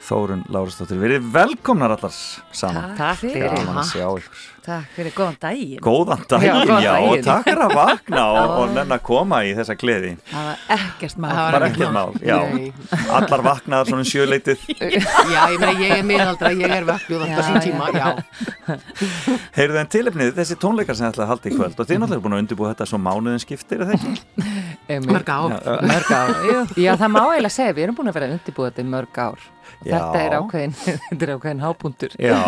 Þórun 0.03 0.41
Lárastóttir 0.51 0.99
Við 0.99 1.13
erum 1.17 1.29
velkomnar 1.33 1.93
allar 1.95 2.11
saman 2.53 2.95
Takk 2.97 3.21
fyrir. 3.21 3.45
Gaman 3.53 3.79
að 3.83 3.91
sjá 3.93 4.07
ykkur 4.19 4.49
Takk 4.63 4.91
fyrir 4.95 5.11
góðan 5.11 5.35
daginn. 5.43 5.79
Góðan 5.83 6.21
daginn, 6.31 6.69
Já, 6.79 6.91
og 6.95 7.09
daginn. 7.11 7.23
takk 7.25 7.47
fyrir 7.49 7.63
að 7.65 7.73
vakna 7.75 8.21
og, 8.31 8.51
og 8.61 8.69
nenn 8.77 8.93
að 8.95 9.01
koma 9.03 9.41
í 9.43 9.49
þessa 9.57 9.75
gleði 9.75 10.11
Það 10.29 10.45
var 10.47 10.61
ekkert 10.77 11.17
mál. 11.19 11.33
Bara 11.35 11.67
ekkert 11.67 11.91
mál, 11.97 12.13
já. 12.23 12.37
Allar 13.17 13.43
vaknaðar 13.43 13.89
svona 13.91 14.05
um 14.05 14.07
sjöleitið 14.07 14.63
Já, 15.33 15.41
ég 15.51 15.57
meina, 15.59 15.73
ég 15.83 15.95
er 15.97 16.07
miðaldra, 16.07 16.53
ég 16.55 16.75
er 16.77 16.87
vöknuð 16.87 17.25
alltaf 17.25 17.49
sín 17.49 17.59
tíma, 17.65 17.89
já. 17.91 18.07
Heyrðu 19.57 19.81
en 19.83 19.91
tilefnið, 19.97 20.31
þessi 20.39 20.57
tónleikar 20.63 20.95
sem 20.99 21.09
ætla 21.11 21.25
að 21.27 21.33
halda 21.33 21.51
í 21.51 21.57
kvöld 21.57 21.83
og 21.83 21.89
þið 21.89 21.99
náttúrulega 22.05 22.23
búin 22.23 22.37
að 22.37 22.43
undirbúa 22.45 22.71
þetta 22.71 22.87
svo 22.93 23.01
mánuðin 23.03 23.43
skiptir, 23.43 23.83
er 23.83 23.91
það 23.91 23.97
ekki? 23.99 25.03
Mörg 25.09 25.33
ár. 25.33 25.57
Já, 25.57 25.75
Mörg 25.91 26.13
ár, 26.15 26.31
jú. 26.47 26.63
Já, 26.85 26.93
það 27.03 27.11
má 27.17 27.21
eiginlega 27.25 27.55
segja, 27.57 27.75
við 27.75 27.85
erum 27.89 27.99
búin 27.99 28.11
að 28.13 28.17
vera 28.19 28.31
að 28.31 28.37
undirbúa 28.39 28.71
þetta 28.71 28.83
í 28.83 28.89
mörg 28.95 29.21
ár. 29.27 29.45
Já. 29.83 29.97
Þetta 29.97 30.23
er 30.23 30.37
ákveðin, 30.39 30.73
þetta 30.77 31.25
er 31.25 31.33
ákveðin 31.35 31.61
hápuntur. 31.63 32.15
Já, 32.21 32.39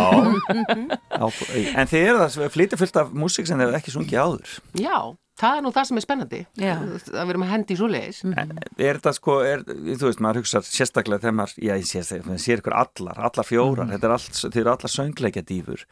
en 1.82 1.92
þið 1.92 2.02
eru 2.02 2.24
það 2.24 2.50
flytja 2.56 2.80
fullt 2.82 3.00
af 3.02 3.14
músík 3.16 3.50
sem 3.50 3.60
þið 3.60 3.68
hefur 3.68 3.80
ekki 3.80 3.94
sungið 3.96 4.22
áður 4.26 4.54
Já, 4.80 4.98
það 5.42 5.58
er 5.58 5.66
nú 5.66 5.72
það 5.76 5.90
sem 5.90 6.00
er 6.00 6.06
spennandi. 6.06 6.42
Já. 6.62 6.74
Að 6.76 7.22
við 7.22 7.34
erum 7.36 7.48
að 7.48 7.52
hendi 7.54 7.76
í 7.76 7.80
svo 7.80 7.90
leiðis. 7.92 8.22
Er 8.26 9.00
þetta 9.00 9.16
sko, 9.18 9.40
er, 9.48 9.66
þú 9.66 10.10
veist, 10.10 10.24
maður 10.24 10.42
hugsa 10.44 10.64
sérstaklega 10.68 11.26
þegar 11.26 11.38
maður, 11.42 11.58
já, 11.60 11.74
ég 11.76 11.90
sé, 11.90 12.06
þegar 12.08 12.46
sér 12.46 12.64
ykkur 12.64 12.78
allar, 12.84 13.20
allar 13.30 13.50
fjórar, 13.50 13.92
þetta 13.92 14.10
er 14.10 14.16
allt, 14.18 14.40
þið 14.46 14.64
eru 14.64 14.74
allar 14.76 14.96
söngleikja 14.96 15.46
dýfur 15.52 15.86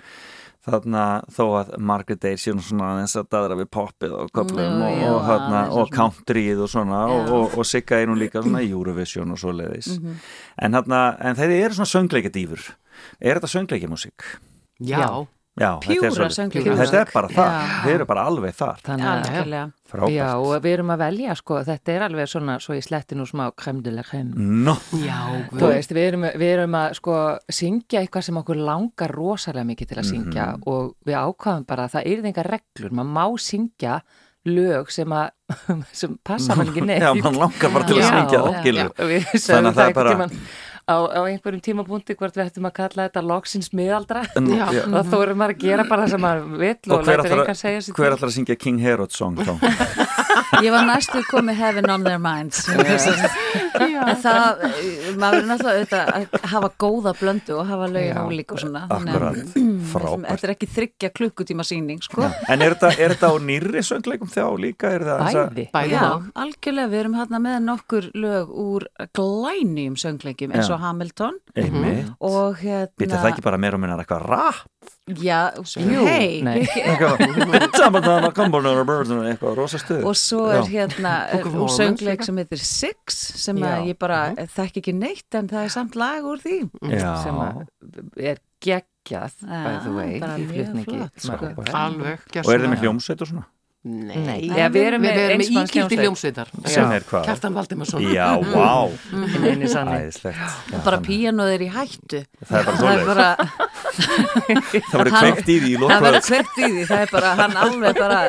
þarna 0.63 1.03
þó 1.35 1.43
að 1.59 1.71
Margaret 1.83 2.23
Eir 2.29 2.37
sé 2.39 2.53
nú 2.55 2.61
svona 2.63 2.93
aðeins 2.93 3.15
að 3.19 3.27
daðra 3.35 3.57
við 3.59 3.69
poppið 3.75 4.13
og 4.15 4.29
köflum 4.31 4.61
Nú, 4.79 4.85
og, 4.87 4.95
já, 5.01 5.09
og, 5.11 5.21
þarna, 5.27 5.61
og 5.81 5.89
countryið 5.91 6.61
og 6.63 6.69
svona 6.71 7.01
og, 7.11 7.19
Já. 7.27 7.33
og, 7.35 7.57
og 7.59 7.65
Sigga 7.67 7.99
er 7.99 8.07
nú 8.07 8.15
líka 8.19 8.43
svona 8.45 8.63
Eurovision 8.63 9.31
og 9.35 9.37
svoleiðis 9.41 9.99
Mhm. 9.99 10.15
en, 10.63 10.71
þarna, 10.79 11.01
en 11.19 11.35
þeir 11.35 11.55
eru 11.65 11.73
svona 11.79 11.91
söngleikja 11.93 12.31
dýfur 12.31 12.69
er 13.19 13.39
þetta 13.39 13.51
söngleikja 13.57 13.89
músík? 13.91 14.27
Já. 14.79 15.27
Já, 15.53 15.67
þetta 15.83 15.93
er 15.93 16.13
Pjúra 16.13 16.27
söngleikja 16.33 16.75
Þetta 16.79 16.99
er 17.03 17.09
bara 17.13 17.27
það, 17.29 17.51
Já. 17.53 17.73
þeir 17.83 17.93
eru 17.99 18.05
bara 18.09 18.21
alveg 18.25 18.55
þar. 18.57 18.79
Þannig 18.87 19.05
að, 19.05 19.27
og 20.41 20.63
við 20.63 20.71
erum 20.73 20.89
að 20.95 21.01
velja, 21.03 21.35
sko, 21.37 21.59
þetta 21.67 21.93
er 21.93 22.05
alveg 22.07 22.31
svona, 22.31 22.55
svo 22.63 22.73
ég 22.73 22.83
sletti 22.87 23.17
nú 23.19 23.27
smá 23.29 23.43
Já, 25.03 25.19
Þú 25.53 25.69
veist, 25.69 25.93
við 25.93 26.07
erum, 26.07 26.25
við 26.41 26.49
erum 26.55 26.77
að 26.79 26.97
sko 26.97 27.19
syngja 27.53 28.01
eitthvað 28.01 28.25
sem 28.31 28.41
okkur 28.41 28.63
langar 28.65 29.13
rosalega 29.13 29.69
mikið 29.69 29.87
til 29.93 30.01
að 30.01 30.09
syngja 30.09 30.47
Mhm. 30.55 30.63
og 30.65 30.95
við 31.05 31.21
ákvaðum 31.21 31.67
bara 31.69 31.85
að 31.85 31.91
það 31.99 32.09
er 32.15 32.25
engar 32.31 32.51
reglur, 32.57 32.91
maður 32.91 33.13
má 33.13 33.25
syngja 33.39 34.01
lög 34.45 34.89
sem 34.91 35.07
að 35.07 35.29
sem 35.93 36.17
passa 36.25 36.55
mann 36.57 36.67
ekki 36.73 36.81
neitt. 36.83 36.99
Já, 37.05 37.13
mann 37.13 37.37
langar 37.37 37.69
bara 37.71 37.85
til 37.85 38.01
að 38.01 38.09
syngja 38.09 38.41
já, 38.41 38.89
Við 38.97 39.29
Þannig 39.37 39.69
að 39.69 39.77
það 39.77 39.87
er 39.87 39.93
bara- 39.93 40.29
á, 40.83 40.95
á 41.15 41.19
einhverjum 41.23 41.61
tímapunkti 41.63 42.15
hvort 42.19 42.35
við 42.37 42.49
ættum 42.49 42.67
að 42.67 42.75
kalla 42.79 43.07
þetta 43.07 43.23
loksins 43.27 43.71
miðaldra 43.75 44.23
Já. 44.35 44.65
og 44.89 45.07
þá 45.07 45.15
erum 45.21 45.39
maður 45.43 45.55
að 45.55 45.63
gera 45.63 45.85
bara 45.89 46.05
það 46.05 46.15
sem 46.15 46.23
maður 46.25 46.57
vill 46.63 46.73
og, 46.73 46.95
Og 46.97 47.05
hver 47.07 47.23
lætur 47.23 47.37
engan 47.43 47.59
segja 47.59 47.79
að, 47.79 47.85
sér 47.87 47.99
hver 47.99 48.17
ætlar 48.17 48.31
að 48.31 48.35
syngja 48.37 48.59
King 48.59 48.81
Herod 48.83 49.15
song 49.15 49.39
þá? 49.39 49.53
Ég 50.63 50.73
var 50.73 50.85
næstu 50.87 51.23
komið 51.29 51.59
Heaven 51.61 51.89
on 51.93 52.03
their 52.05 52.21
minds 52.21 52.65
en 52.73 54.19
það, 54.21 54.63
maður 55.19 55.39
er 55.39 55.47
náttúrulega 55.49 56.01
að 56.17 56.35
hafa 56.51 56.69
góða 56.81 57.13
blöndu 57.17 57.55
og 57.57 57.67
hafa 57.69 57.87
lögin 57.91 58.13
Já, 58.13 58.21
ólík 58.27 58.53
og 58.53 58.61
svona 58.61 58.83
akkurat, 58.87 59.37
þessum- 59.39 59.71
frábært. 59.93 60.27
Þetta 60.29 60.47
er 60.47 60.53
ekki 60.53 60.69
þryggja 60.73 61.11
klukkutíma 61.17 61.65
síning 61.67 62.01
sko. 62.03 62.25
En 62.51 62.63
er 62.65 62.75
þetta, 62.75 62.91
er 63.05 63.15
á 63.23 63.31
nýrri 63.43 63.83
söngleikum 63.85 64.31
þjá 64.31 64.45
líka? 64.59 64.91
Er 64.97 65.05
það 65.07 65.23
Bæði. 65.23 65.65
Bæði 65.73 65.95
Já, 65.97 66.05
algjörlega, 66.43 66.91
við 66.93 67.01
erum 67.03 67.17
hérna 67.19 67.41
með 67.43 67.57
nokkur 67.67 68.09
lög 68.17 68.53
úr 68.63 68.87
glænýjum 69.17 69.97
söngleikjum 70.03 70.55
eins. 70.57 70.72
Og 70.75 70.81
Hamilton. 70.83 71.39
Einmitt. 71.55 72.11
og 72.19 72.57
hérna 72.61 72.91
Býta 72.99 73.19
það 73.21 73.29
ekki 73.31 73.45
bara 73.45 73.59
meira 73.61 73.77
og 73.77 73.83
minna 73.83 73.97
eitthvað 74.01 74.25
rap? 74.27 74.63
Já, 75.19 75.51
Jú, 75.83 76.03
hei 76.07 76.39
Saman 77.75 78.03
þannig 78.05 78.27
að 78.29 78.35
kombonar 78.37 78.79
og 78.81 78.87
börnum 78.87 79.25
eitthvað 79.27 79.57
rosa 79.59 79.79
stuð. 79.81 80.03
Og 80.07 80.15
svo 80.19 80.45
er 80.53 80.67
hérna 80.71 81.13
úr 81.43 81.71
söngleik 81.73 82.23
sem 82.23 82.39
heitir 82.39 82.61
Six 82.63 83.19
sem 83.43 83.59
að 83.63 83.89
ég 83.91 83.99
bara 83.99 84.21
þekki 84.55 84.83
ekki 84.83 84.95
neitt 84.95 85.39
en 85.39 85.49
það 85.51 85.67
er 85.67 85.73
samt 85.75 85.97
lag 85.99 86.23
úr 86.27 86.39
því. 86.43 86.59
Já, 86.93 87.09
sem 87.23 87.41
að 87.43 87.63
er 88.31 88.39
geggjað 88.63 89.41
by 89.43 89.73
the 89.83 89.91
way 89.97 90.15
í 90.19 90.47
flutningi. 90.53 91.09
sko. 91.19 91.51
Alveg. 91.67 92.23
og 92.43 92.53
er 92.53 92.63
þið 92.63 92.71
með 92.71 92.85
hljómsveit 92.85 93.25
og 93.25 93.33
svona? 93.33 93.49
Nei. 93.83 94.47
Já, 94.47 94.69
við 94.71 94.85
erum 94.87 95.03
Við 95.03 95.09
með 95.09 95.17
erum 95.19 95.41
með 95.41 95.49
íkildi 95.49 95.97
hljómsveit. 95.99 95.99
hljómsveitar. 95.99 96.51
Sem 96.71 96.91
er 96.95 97.03
hvað? 97.09 97.25
Kjartan 97.27 97.57
Valdimarsson. 97.57 98.05
Já, 98.13 98.29
vá. 98.39 98.69
Æðislegt. 99.11 100.39
Já, 100.71 100.77
bara 100.85 100.99
píanoð 101.03 101.51
er 101.57 101.65
í 101.65 101.67
hættu. 101.73 102.21
Það 102.47 102.59
er 102.59 102.69
bara 102.69 102.93
er 102.93 103.05
bara 103.09 103.27
Það 104.89 104.97
verður 104.97 105.17
kveikt 105.19 105.49
í 105.51 105.57
því 105.59 105.73
í 105.73 105.81
það 105.83 106.05
verður 106.07 106.23
kveikt 106.29 106.55
í 106.57 106.69
því. 106.69 106.85
Það 106.89 107.03
er 107.03 107.11
bara, 107.11 107.33
hann 107.41 107.59
alveg 107.65 107.99
bara 107.99 108.21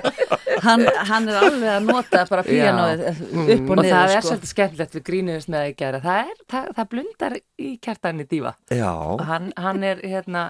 hann, 0.64 0.84
hann 1.08 1.28
er 1.30 1.38
alveg 1.40 1.70
að 1.72 1.88
nota 1.88 2.22
bara 2.28 2.44
píanoðið 2.46 3.04
upp 3.08 3.64
og 3.64 3.74
og 3.74 3.80
niður 3.80 3.90
það 3.90 4.04
er 4.04 4.14
sko. 4.14 4.28
svolítið 4.28 4.52
skemmtilegt 4.52 4.96
við 4.98 5.04
grínuðist 5.08 5.50
með 5.52 5.60
það 5.62 5.70
í 5.70 5.76
gæra 5.80 6.00
það, 6.04 6.20
er, 6.22 6.40
það, 6.54 6.70
það 6.78 6.90
blundar 6.94 7.36
í 7.40 7.70
kjartanni 7.84 8.28
dífa 8.30 8.54
Já, 8.74 8.90
og 8.92 9.24
hann, 9.28 9.50
hann 9.60 9.86
er 9.86 10.02
hérna 10.04 10.44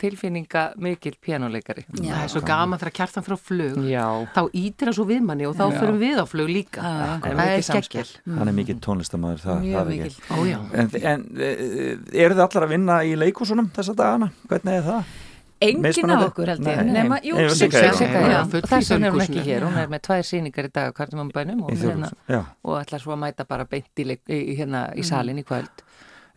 tilfinninga 0.00 0.64
mikil 0.80 1.14
pjánuleikari 1.22 1.84
Það 1.92 2.18
er 2.24 2.32
svo 2.32 2.42
gaman 2.48 2.80
þegar 2.80 2.94
kjartan 2.98 3.26
fyrir 3.26 3.40
flug. 3.50 3.80
Já, 3.90 4.04
Þá 4.34 4.42
ítir 4.62 4.90
hann 4.90 4.98
svo 4.98 5.06
við 5.10 5.22
manni 5.28 5.48
og 5.48 5.56
þá 5.58 5.64
Já. 5.66 5.78
fyrir 5.78 5.98
við 6.02 6.20
á 6.20 6.24
flug 6.30 6.50
líka. 6.50 6.80
Já, 6.84 7.06
það 7.22 7.30
er 7.30 7.38
það 7.40 7.50
mikið 7.50 7.66
skeggjal 7.70 8.36
hann 8.40 8.52
er 8.52 8.58
mikið 8.60 8.84
tónlistamæður 8.86 9.42
það, 9.46 9.64
það 9.70 9.80
er 9.80 9.90
mikil 9.94 10.10
ekki 10.10 10.28
Ó 10.30 10.38
já. 10.48 10.58
En, 10.74 10.92
en 11.14 11.26
eh, 11.40 12.22
eru 12.24 12.38
þið 12.38 12.46
allar 12.46 12.68
að 12.68 12.76
vinna 12.76 13.00
í 13.04 13.16
leikúsunum 13.20 13.72
þessa 13.76 13.96
dagana? 13.98 14.32
Hvernig 14.48 14.80
er 14.80 14.88
það? 14.90 15.18
engin 15.60 16.10
af 16.10 16.22
okkur 16.30 16.48
held 16.54 16.64
ég 16.64 16.80
nema, 16.88 17.18
jú, 17.24 17.36
Sigga, 17.52 17.82
er- 17.84 17.98
Já, 18.00 18.20
já. 18.32 18.40
þess 18.64 18.90
vegna 18.94 19.10
er 19.10 19.12
hún 19.12 19.24
ekki 19.26 19.42
hér 19.44 19.66
hún 19.68 19.76
er 19.76 19.90
með 19.92 20.02
tvær 20.08 20.24
sýningar 20.24 20.68
í 20.68 20.72
dag 20.72 20.88
á 20.88 20.92
Kardamannbænum 20.96 21.64
og, 21.64 21.70
hérna, 21.76 22.08
já. 22.28 22.40
og 22.64 22.78
ætlar 22.80 23.02
svo 23.02 23.12
að 23.12 23.20
mæta 23.26 23.44
bara 23.44 23.64
beint 23.68 23.92
í, 24.00 24.16
hérna, 24.56 24.88
í 24.96 25.04
salin 25.04 25.38
í 25.38 25.44
kvöld 25.44 25.84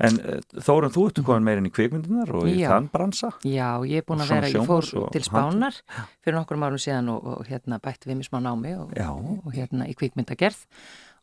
En 0.04 0.20
uh, 0.20 0.40
Þórun, 0.64 0.92
þú 0.94 1.06
ert 1.10 1.22
komin 1.28 1.48
meirinn 1.48 1.70
í 1.70 1.74
kvikmyndunar 1.74 2.34
og 2.40 2.50
í 2.52 2.58
þann 2.64 2.90
bransa? 2.92 3.32
Já, 3.48 3.70
ég 3.88 4.04
er 4.04 4.08
búin 4.08 4.24
að 4.24 4.34
vera, 4.36 4.52
ég 4.52 4.68
fór 4.68 4.90
til 5.14 5.24
Spánar 5.24 5.80
fyrir 6.24 6.38
nokkrum 6.38 6.66
árum 6.68 6.82
síðan 6.82 7.12
og, 7.14 7.30
og 7.38 7.48
hérna 7.48 7.80
bætti 7.84 8.12
við 8.12 8.20
mér 8.20 8.30
smá 8.30 8.40
námi 8.44 8.76
og, 8.82 8.94
og, 9.40 9.50
hérna 9.56 9.88
í 9.88 9.96
kvikmyndagerð 9.98 10.66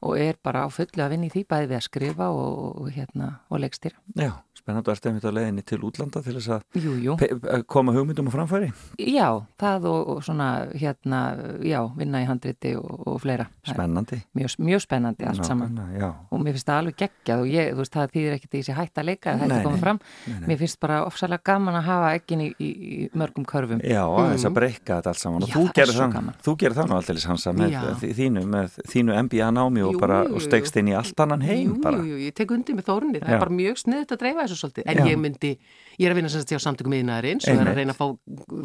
og 0.08 0.16
er 0.16 0.38
bara 0.40 0.64
á 0.64 0.68
fullu 0.72 1.04
að 1.04 1.12
vinna 1.12 1.28
í 1.28 1.32
því 1.34 1.44
bæði 1.50 1.68
við 1.68 1.76
að 1.76 1.86
skrifa 1.86 2.30
og, 2.32 2.80
og 2.80 2.92
hérna 2.94 3.32
og 3.52 3.60
leikstýra. 3.60 4.00
Já, 4.16 4.32
Spennandi 4.60 4.92
að 4.92 5.24
á 5.24 5.32
leiðinni 5.32 5.64
til 5.66 5.78
útlanda 5.86 6.22
til 6.24 6.34
þess 6.36 6.50
að 6.56 6.80
Jú, 6.80 6.92
jú. 7.00 7.14
að 7.16 7.64
koma 7.70 7.94
hugmyndum 7.96 8.28
á 8.28 8.32
framfæri. 8.34 8.70
Já, 9.00 9.28
það 9.60 9.86
og, 9.90 10.08
og 10.14 10.20
svona 10.26 10.48
hérna, 10.76 11.20
já, 11.64 11.80
vinna 11.96 12.20
í 12.22 12.28
handriti 12.28 12.74
og, 12.76 12.90
og 13.08 13.20
fleira. 13.24 13.48
Spennandi. 13.66 14.20
Mjög, 14.36 14.56
mjög 14.60 14.84
spennandi 14.84 15.26
allt 15.30 15.44
saman. 15.48 15.72
Nákvæmlega, 15.74 16.00
Já. 16.00 16.10
Og 16.30 16.40
mér 16.44 16.56
finnst 16.56 16.68
það 16.70 16.80
alveg 16.82 16.98
geggjað 17.00 17.44
og 17.44 17.50
ég, 17.50 17.72
þú 17.74 17.82
veist, 17.82 17.94
það 17.96 18.14
þýðir 18.14 18.36
ekkert 18.36 18.54
að 18.54 18.60
ég 18.60 18.68
sé 18.68 18.76
hætt 18.76 19.00
að 19.00 19.08
leika, 19.10 19.34
að 19.34 19.56
koma 19.64 19.74
nei. 19.74 19.82
fram. 19.84 20.00
Nei, 20.26 20.36
nei. 20.40 20.46
Mér 20.50 20.60
finnst 20.62 20.80
bara 20.80 21.00
ofsalega 21.08 21.46
gaman 21.50 21.80
að 21.80 21.88
hafa 21.88 22.12
ekkin 22.20 22.44
í, 22.44 22.50
í, 22.60 22.70
í 22.70 23.00
mörgum 23.16 23.46
körfum. 23.48 23.80
Já, 23.84 24.02
aðeins 24.04 24.46
að 24.48 24.56
breyka 24.60 25.00
þetta 25.00 25.14
allt 25.14 25.22
saman 25.24 25.44
og 25.46 25.50
Já, 25.50 25.54
þú 25.56 25.64
er 25.66 25.74
gerir 25.80 26.00
gaman. 26.14 26.34
þú 26.44 26.56
gerir 26.60 26.78
það 26.78 26.90
nú 26.90 26.98
alltaf 27.00 27.24
Hansa 27.30 27.52
með 27.56 27.74
Já. 27.74 27.80
þi- 28.00 28.12
þínu, 28.18 28.42
með 28.50 28.78
þínu 28.90 29.16
MBA 29.26 29.50
námi 29.54 29.84
og 29.86 30.00
og 30.00 30.40
stegst 30.42 30.76
inn 30.80 30.90
í 30.90 30.94
allt 30.96 31.20
annan 31.22 31.44
heim 31.44 31.74
jú, 31.74 31.80
bara. 31.82 32.00
jú, 32.00 32.14
jú, 32.14 32.18
ég 32.26 32.34
tek 32.36 32.50
undir 32.54 32.76
með 32.78 32.88
þórunni, 32.88 33.20
það 33.22 33.34
er 33.36 33.42
bara 33.44 33.56
mjög 33.60 33.80
sniðut 33.84 34.14
að 34.14 34.20
dreifa 34.24 34.46
þessu 34.50 34.58
svolítið, 34.60 34.86
en 34.90 35.00
Já. 35.00 35.06
ég 35.10 35.20
myndi 35.20 35.52
ég 36.00 36.06
er 36.08 36.14
að 36.14 36.18
vinna 36.20 36.30
sem 36.32 36.42
sagt 36.42 36.52
hjá 36.54 36.60
samtökum 36.64 36.94
yðnaðarins 36.96 37.46
og 37.50 37.60
er 37.60 37.70
að 37.70 37.78
reyna 37.80 37.94
að 37.94 38.00
fá 38.00 38.06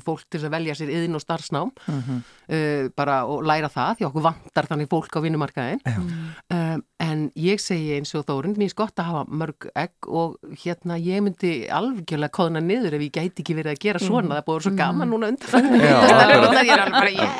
fólk 0.06 0.26
til 0.32 0.42
að 0.42 0.54
velja 0.56 0.76
sér 0.78 0.92
yðin 0.94 1.18
og 1.18 1.24
starfsnám. 1.24 1.72
Mhm. 1.86 2.22
uh, 2.50 2.90
bara 2.96 3.18
og 3.26 3.44
læra 3.48 3.70
það 3.72 4.00
því 4.00 4.08
okkur 4.10 4.26
vantar 4.26 4.70
þannig 4.70 4.90
fólk 4.92 5.18
á 5.18 5.20
vinnumarkaðin 5.26 5.82
um, 5.86 6.84
en 7.02 7.26
ég 7.36 7.62
segi 7.62 7.96
eins 7.98 8.14
og 8.16 8.26
þórun 8.28 8.56
mér 8.58 8.72
er 8.72 8.78
gott 8.78 9.00
að 9.02 9.10
hafa 9.12 9.24
mörg 9.30 9.68
egg 9.76 10.08
og 10.08 10.38
hérna 10.64 10.98
ég 11.02 11.24
myndi 11.26 11.54
alvegjulega 11.70 12.34
kóðna 12.36 12.64
niður 12.64 12.98
ef 12.98 13.06
ég 13.06 13.14
gæti 13.16 13.44
ekki 13.44 13.58
verið 13.58 13.76
að 13.76 13.84
gera 13.84 14.00
svona. 14.02 14.36
Það 14.36 14.42
er 14.42 14.48
búið 14.48 14.66
svo 14.66 14.76
gaman 14.80 15.12
núna 15.12 15.32
undan. 15.34 15.64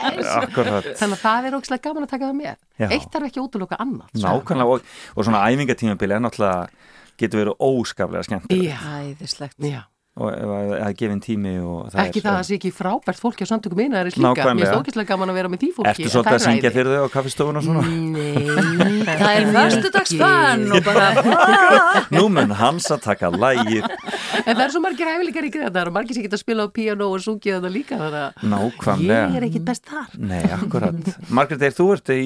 Er 0.06 0.22
þannig 0.96 1.16
að 1.16 1.22
það 1.22 1.48
er 1.48 1.56
ógislega 1.58 1.84
gaman 1.88 2.06
að 2.06 2.12
taka 2.12 2.28
það 2.28 2.38
með. 2.40 2.58
Já. 2.76 2.90
eitt 2.92 3.08
þarf 3.12 3.30
ekki 3.30 3.40
útloka 3.40 3.78
annað 3.80 4.20
Nákvæmlega 4.20 4.74
og, 4.76 4.90
og 5.16 5.28
svona 5.28 5.46
æfingatímabili 5.48 6.18
er 6.18 6.24
náttúrulega 6.26 6.68
getur 7.20 7.44
verið 7.44 7.60
óskaplega 7.64 8.24
skemmt 8.28 8.52
Já. 8.54 8.78
Æðislegt. 9.02 9.58
Já. 9.64 9.84
Og 10.16 10.30
ef 10.32 10.48
að 10.48 10.68
það 10.72 10.86
er 10.86 10.94
gefin 10.96 11.20
tími 11.26 11.54
og 11.60 11.90
það 11.92 12.02
ekki 12.06 12.20
er, 12.22 12.24
það 12.24 12.32
að 12.32 12.38
það 12.40 12.46
sé 12.48 12.56
ekki 12.56 12.70
frábært 12.72 13.20
fólki 13.20 13.44
á 13.44 13.48
samtökum 13.52 13.82
yðnaðarins 13.84 14.16
líka, 14.16 14.46
mér 14.56 14.70
er 14.70 14.78
ógislega 14.80 15.10
gaman 15.12 15.32
að 15.34 15.40
vera 15.42 15.50
með 15.52 15.60
því 15.66 15.70
fólki 15.76 15.92
Ertu 15.92 16.12
svolítið 16.14 16.38
að 16.38 16.46
syngja 16.46 16.72
fyrir 16.72 16.92
þau 16.96 17.04
á 17.04 17.10
kaffistofun 17.16 17.60
og 17.60 17.66
svona? 17.66 17.84
Nei, 17.86 19.04
Það 19.20 19.34
er 19.36 19.50
föstudagsfönn 19.56 20.64
og 20.78 20.86
bara 20.86 21.10
Nú 22.16 22.24
mun 22.32 22.54
hans 22.56 22.88
að 22.96 23.04
taka 23.10 23.32
lægið 23.36 23.84
En 24.46 24.54
það 24.56 24.64
er 24.66 24.72
svo 24.76 24.82
margir 24.84 25.10
hæfileikar 25.10 25.48
í 25.48 25.52
greðar 25.54 25.90
og 25.92 25.96
margir 25.96 26.16
sem 26.18 26.24
geta 26.26 26.38
að 26.40 26.44
spila 26.46 26.66
á 26.68 26.70
piano 26.76 27.08
og 27.16 27.22
sungið 27.24 27.58
þetta 27.58 27.72
líka 27.76 28.00
þannig 28.00 28.22
að 28.22 28.48
Nákvæmlega. 28.52 29.28
ég 29.32 29.38
er 29.42 29.46
ekkit 29.50 29.66
best 29.68 29.86
þar 29.90 30.16
Nei, 30.20 30.42
akkurat. 30.56 31.12
Margrét, 31.34 31.64
er 31.66 31.76
þú 31.76 31.88
ert 31.96 32.12
í, 32.14 32.22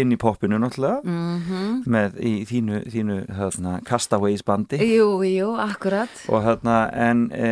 inn 0.00 0.12
í 0.14 0.18
poppinu 0.20 0.58
náttúrulega 0.60 1.00
Mhm. 1.08 1.82
með 1.88 2.16
í 2.24 2.32
þínu, 2.48 2.80
þínu 2.92 3.18
hérna, 3.38 3.76
Castaways 3.86 4.42
bandi 4.46 4.78
Jú, 4.82 5.22
jú, 5.24 5.52
akkurat. 5.62 6.10
og 6.28 6.42
hérna, 6.44 6.78
en 6.98 7.24
e, 7.34 7.50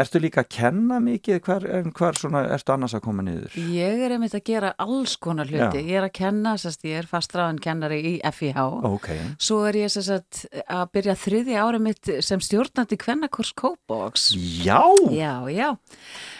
ertu 0.00 0.20
líka 0.22 0.42
að 0.44 0.50
kenna 0.56 0.98
mikið, 1.04 1.40
hvar, 1.44 1.66
en 1.78 1.92
hvar 1.96 2.18
svona 2.18 2.44
ertu 2.54 2.74
annars 2.74 2.94
að 2.96 3.04
koma 3.04 3.24
niður? 3.26 3.56
Ég 3.74 4.04
er 4.06 4.14
einmitt 4.16 4.36
að 4.36 4.44
gera 4.48 4.72
alls 4.80 5.16
konar 5.20 5.48
hluti. 5.50 5.82
Já. 5.82 5.86
Ég 5.92 6.00
er 6.00 6.06
að 6.08 6.14
kenna, 6.18 6.54
sérst, 6.60 6.84
ég 6.88 7.02
er 7.02 7.10
fastráðan 7.10 7.60
kennari 7.62 8.00
í 8.14 8.14
FIH. 8.24 8.58
Ok. 8.88 9.08
Svo 9.42 9.60
er 9.68 9.80
ég 9.82 9.92
sérst 9.92 10.46
að 10.64 10.84
byrja 10.96 11.14
þriðja 11.18 11.66
ári 11.66 11.82
mitt 11.88 12.12
sem 12.24 12.40
stjórnandi 12.42 12.96
kvennakurs 13.00 13.52
Kópavox. 13.58 14.30
Já! 14.64 14.82
Já, 15.12 15.34
já. 15.52 15.68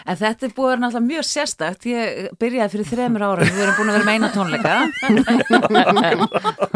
En 0.09 0.17
þetta 0.17 0.49
er 0.49 0.55
vera 0.57 0.81
náttúrulega 0.81 1.07
mjög 1.09 1.25
sérstakt. 1.29 1.87
Ég 1.89 2.33
byrjaði 2.41 2.73
fyrir 2.75 2.91
þremur 2.93 3.27
ára, 3.29 3.47
við 3.49 3.63
erum 3.65 3.77
búin 3.79 3.91
að 3.93 3.97
vera 3.99 4.09
með 4.09 4.17
eina 4.17 4.29
tónleika. 4.35 4.75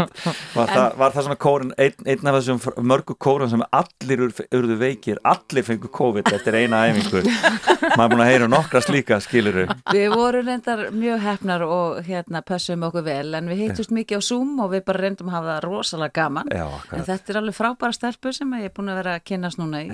Var, 0.23 0.69
það, 0.71 0.85
var 1.01 1.15
það 1.15 1.25
svona 1.27 1.37
kórun, 1.43 1.73
einn, 1.83 2.07
einn 2.07 2.29
af 2.31 2.37
þessum 2.39 2.61
mörgu 2.87 3.15
kórun 3.19 3.51
sem 3.51 3.63
allir 3.75 4.23
ur- 4.29 4.43
urðu 4.59 4.77
veikir, 4.81 5.19
allir 5.27 5.65
fengu 5.67 5.91
COVID 5.93 6.31
eftir 6.37 6.57
eina 6.61 6.83
æfingu. 6.91 7.23
Maður 7.99 8.05
er 8.05 8.13
búin 8.13 8.23
að 8.25 8.31
heyra 8.31 8.49
nokkra 8.53 8.83
slíka, 8.85 9.19
skiluru. 9.25 9.65
Við 9.93 10.15
vorum 10.15 10.47
reyndar 10.47 10.85
mjög 10.95 11.23
hefnar 11.25 11.65
og 11.67 11.99
hérna 12.07 12.43
pössum 12.47 12.85
okkur 12.87 13.05
vel 13.09 13.35
en 13.39 13.51
við 13.51 13.65
hittust 13.67 13.91
mikið 13.97 14.21
á 14.21 14.23
Zoom 14.29 14.55
og 14.63 14.71
við 14.77 14.85
bara 14.87 15.03
reyndum 15.07 15.33
að 15.33 15.37
hafa 15.39 15.51
það 15.57 15.65
rosalega 15.67 16.17
gaman. 16.21 16.53
Já, 16.55 16.67
En 16.93 17.05
þetta 17.09 17.35
er 17.35 17.41
alveg 17.43 17.59
frábæra 17.59 17.97
stelpur 17.97 18.37
sem 18.37 18.55
ég 18.61 18.69
er 18.71 18.75
búin 18.77 18.93
að 18.93 19.01
vera 19.03 19.17
að 19.19 19.27
kynast 19.33 19.59
núna 19.61 19.83
í, 19.83 19.91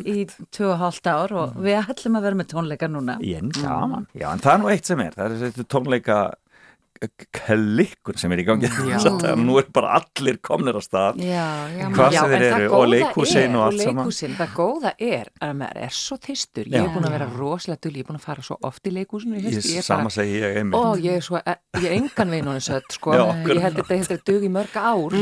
En 0.00 0.08
í 0.16 0.24
tvö 0.56 0.72
og 0.72 0.80
hálft 0.80 1.06
ár 1.12 1.36
og 1.42 1.60
við 1.62 1.78
ætlum 1.82 2.16
að 2.20 2.26
vera 2.30 2.40
með 2.40 2.50
tónleika 2.54 2.88
núna. 2.90 3.18
Én, 3.20 3.52
gaman. 3.60 4.08
Já, 4.16 4.30
en 4.32 4.42
það 4.44 4.54
er 4.56 4.62
nú 4.64 4.72
eitt 4.72 4.88
sem 4.90 5.04
er, 5.04 5.14
það 5.18 5.46
er 5.50 5.66
tónleika 5.76 6.18
klikkun 7.36 8.18
sem 8.20 8.32
er 8.34 8.42
í 8.42 8.46
gangi. 8.46 8.68
Já. 8.68 8.98
þannig 9.04 9.28
að 9.32 9.42
nú 9.44 9.58
er 9.60 9.68
bara 9.74 9.98
allir 10.00 10.38
komnir 10.44 10.78
á 10.78 10.82
stað. 10.84 11.20
Já, 11.22 11.46
já, 11.76 11.86
hvað 11.96 12.16
sem 12.16 12.32
þeir 12.32 12.44
eru 12.48 12.70
og 12.76 12.86
leikhúsin 12.92 13.42
er, 13.42 13.56
og 13.56 13.64
allt 13.66 13.82
saman. 13.82 14.02
leikhúsin, 14.04 14.36
það 14.40 14.54
góða 14.56 14.92
er 14.98 15.30
að 15.44 15.54
maður 15.60 15.82
er 15.86 15.96
svo 15.96 16.18
þystur 16.26 16.70
ég 16.72 16.78
er 16.82 16.90
búin 16.94 17.08
að 17.08 17.16
vera 17.16 17.28
rosalega 17.36 17.82
dull, 17.86 17.94
ég 17.96 18.04
er 18.04 18.08
búin 18.10 18.20
að 18.20 18.26
fara 18.26 18.46
svo 18.46 18.58
oft 18.66 18.86
í 18.90 18.94
leikhúsinu 18.96 19.38
í 19.40 19.44
haust, 19.46 19.56
Ég- 19.70 19.76
ég 19.80 19.86
sama 19.86 20.12
segi 20.12 20.40
ég 20.40 20.58
einmitt. 20.60 20.78
og 20.80 21.02
ég 21.04 21.18
er 21.20 21.24
svo, 21.26 21.40
ég 21.40 21.86
er 21.86 21.96
engan 21.96 22.30
veginn 22.30 22.60
sko, 22.60 23.12
Já, 23.16 23.24
ég 23.46 23.60
held 23.62 23.80
þetta 23.86 24.14
er 24.16 24.22
dug 24.26 24.42
í 24.46 24.50
mörg 24.52 24.76
ár. 24.76 25.16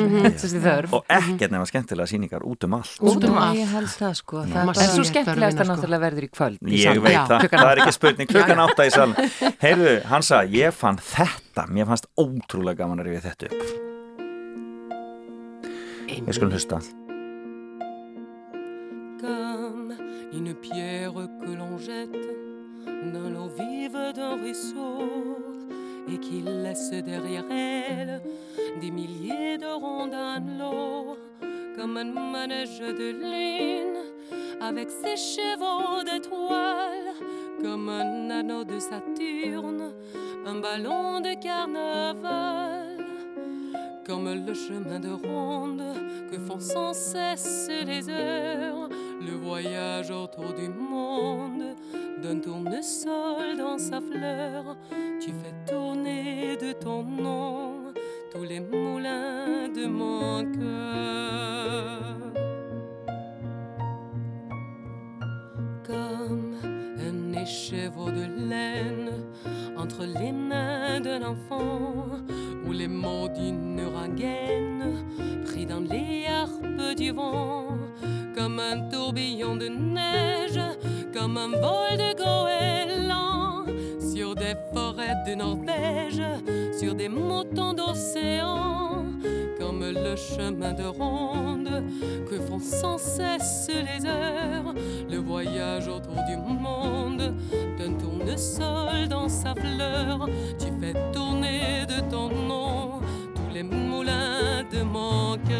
Þörf. 0.54 0.92
Og 0.96 1.04
ekkert 1.12 1.52
nema 1.52 1.66
skemmtilega 1.68 2.08
sýningar 2.08 2.44
út 2.46 2.64
um 2.64 2.74
allt. 2.78 2.96
Út 3.00 3.24
um 3.28 3.36
allt. 3.38 3.58
Ég 3.58 3.70
held 3.74 3.90
það 3.90 4.14
sko. 4.20 4.42
Það 4.44 4.54
er 4.54 4.60
en 4.60 4.66
bara- 4.70 4.88
svo 4.94 5.04
skemmtilegast 5.08 5.58
að 5.58 5.64
sko. 5.64 5.72
náttúrulega 5.74 6.04
verður 6.04 6.24
í 6.26 6.30
kvöld 6.30 6.58
í 6.62 6.82
Ég 6.84 7.00
veit 7.02 7.14
Já, 7.14 7.24
það, 7.28 7.48
það 7.50 7.70
er 7.70 7.82
ekki 7.84 7.94
spurning. 7.98 8.28
Klukkan 8.28 8.62
átta 8.64 8.86
í 8.86 8.90
salin 8.94 9.14
Heyrðu, 9.64 9.94
Hansa, 10.10 10.42
ég 10.50 10.72
fann 10.76 10.98
þetta 10.98 11.43
mér 11.68 11.86
fannst 11.86 12.08
ótrúlega 12.18 12.82
gaman 12.82 13.00
að 13.02 13.08
rifja 13.08 13.30
þetta 13.30 13.46
upp. 13.50 13.64
Ég 16.14 16.34
skulum 16.34 16.54
hlusta. 16.54 16.80
Comme 19.20 19.96
une 20.32 20.54
pierre 20.54 21.28
que 21.40 21.52
l'on 21.54 21.78
jette 21.78 22.26
dans 23.12 23.28
l'eau 23.30 23.48
vive 23.48 24.12
d'un 24.14 24.36
ruisseau 24.40 25.38
et 26.08 26.18
qui 26.18 26.42
laisse 26.42 26.90
derrière 26.90 27.44
elle 27.50 28.20
des 28.80 28.90
milliers 28.90 29.58
de 29.58 29.66
ronds 29.66 30.08
d'anneaux 30.08 31.16
comme 31.76 31.96
un 31.96 32.04
manège 32.04 32.80
de 32.80 33.10
lune 33.10 33.98
avec 34.60 34.90
ses 34.90 35.16
chevaux 35.16 36.02
d'étoiles 36.02 37.14
comme 37.62 37.88
un 37.88 38.30
anneau 38.30 38.64
de 38.64 38.78
Saturne 38.78 39.92
un 40.46 40.60
ballon 40.60 41.20
de 41.20 41.34
carnaval. 41.40 43.04
Comme 44.06 44.28
le 44.46 44.52
chemin 44.52 45.00
de 45.00 45.08
ronde 45.08 45.82
que 46.30 46.38
font 46.38 46.60
sans 46.60 46.92
cesse 46.92 47.70
les 47.86 48.08
heures, 48.10 48.88
le 49.20 49.32
voyage 49.32 50.10
autour 50.10 50.52
du 50.52 50.68
monde 50.68 51.74
d'un 52.22 52.38
tournesol 52.38 53.56
dans 53.56 53.78
sa 53.78 54.00
fleur, 54.00 54.76
tu 55.20 55.30
fais 55.30 55.72
tourner 55.72 56.56
de 56.58 56.72
ton 56.72 57.02
nom 57.02 57.94
tous 58.34 58.42
les 58.42 58.60
moulins 58.60 59.68
de 59.68 59.86
mon 59.86 60.44
cœur. 60.58 62.16
Comme 65.86 66.56
un 66.64 67.32
écheveau 67.40 68.10
de 68.10 68.26
laine 68.50 69.12
entre 69.76 70.04
les 70.04 70.32
mains 70.32 71.00
d'un 71.00 71.22
enfant 71.22 72.06
ou 72.66 72.72
les 72.72 72.88
mots 72.88 73.28
d'une 73.28 73.80
rengaine 73.94 75.04
pris 75.44 75.66
dans 75.66 75.80
les 75.80 76.26
harpes 76.26 76.96
du 76.96 77.12
vent 77.12 77.78
comme 78.34 78.58
un 78.58 78.88
tourbillon 78.88 79.56
de 79.56 79.68
neige 79.68 80.60
comme 81.12 81.36
un 81.36 81.48
vol 81.48 81.96
de 81.98 82.16
goéland 82.16 83.03
des 84.34 84.54
forêts 84.72 85.14
de 85.26 85.34
Norvège 85.34 86.22
sur 86.78 86.94
des 86.94 87.08
moutons 87.08 87.72
d'océan 87.72 89.04
comme 89.58 89.80
le 89.80 90.16
chemin 90.16 90.72
de 90.72 90.84
ronde 90.84 91.84
que 92.28 92.38
font 92.40 92.58
sans 92.58 92.98
cesse 92.98 93.68
les 93.68 94.06
heures 94.06 94.74
le 95.08 95.18
voyage 95.18 95.88
autour 95.88 96.16
du 96.28 96.36
monde 96.36 97.34
d'un 97.78 97.92
tournesol 97.94 99.08
dans 99.08 99.28
sa 99.28 99.54
fleur 99.54 100.28
tu 100.58 100.66
fais 100.80 100.94
tourner 101.12 101.86
de 101.86 102.00
ton 102.10 102.28
nom 102.28 103.00
tous 103.34 103.54
les 103.54 103.62
moulins 103.62 104.62
de 104.72 104.82
mon 104.82 105.36
cœur. 105.38 105.54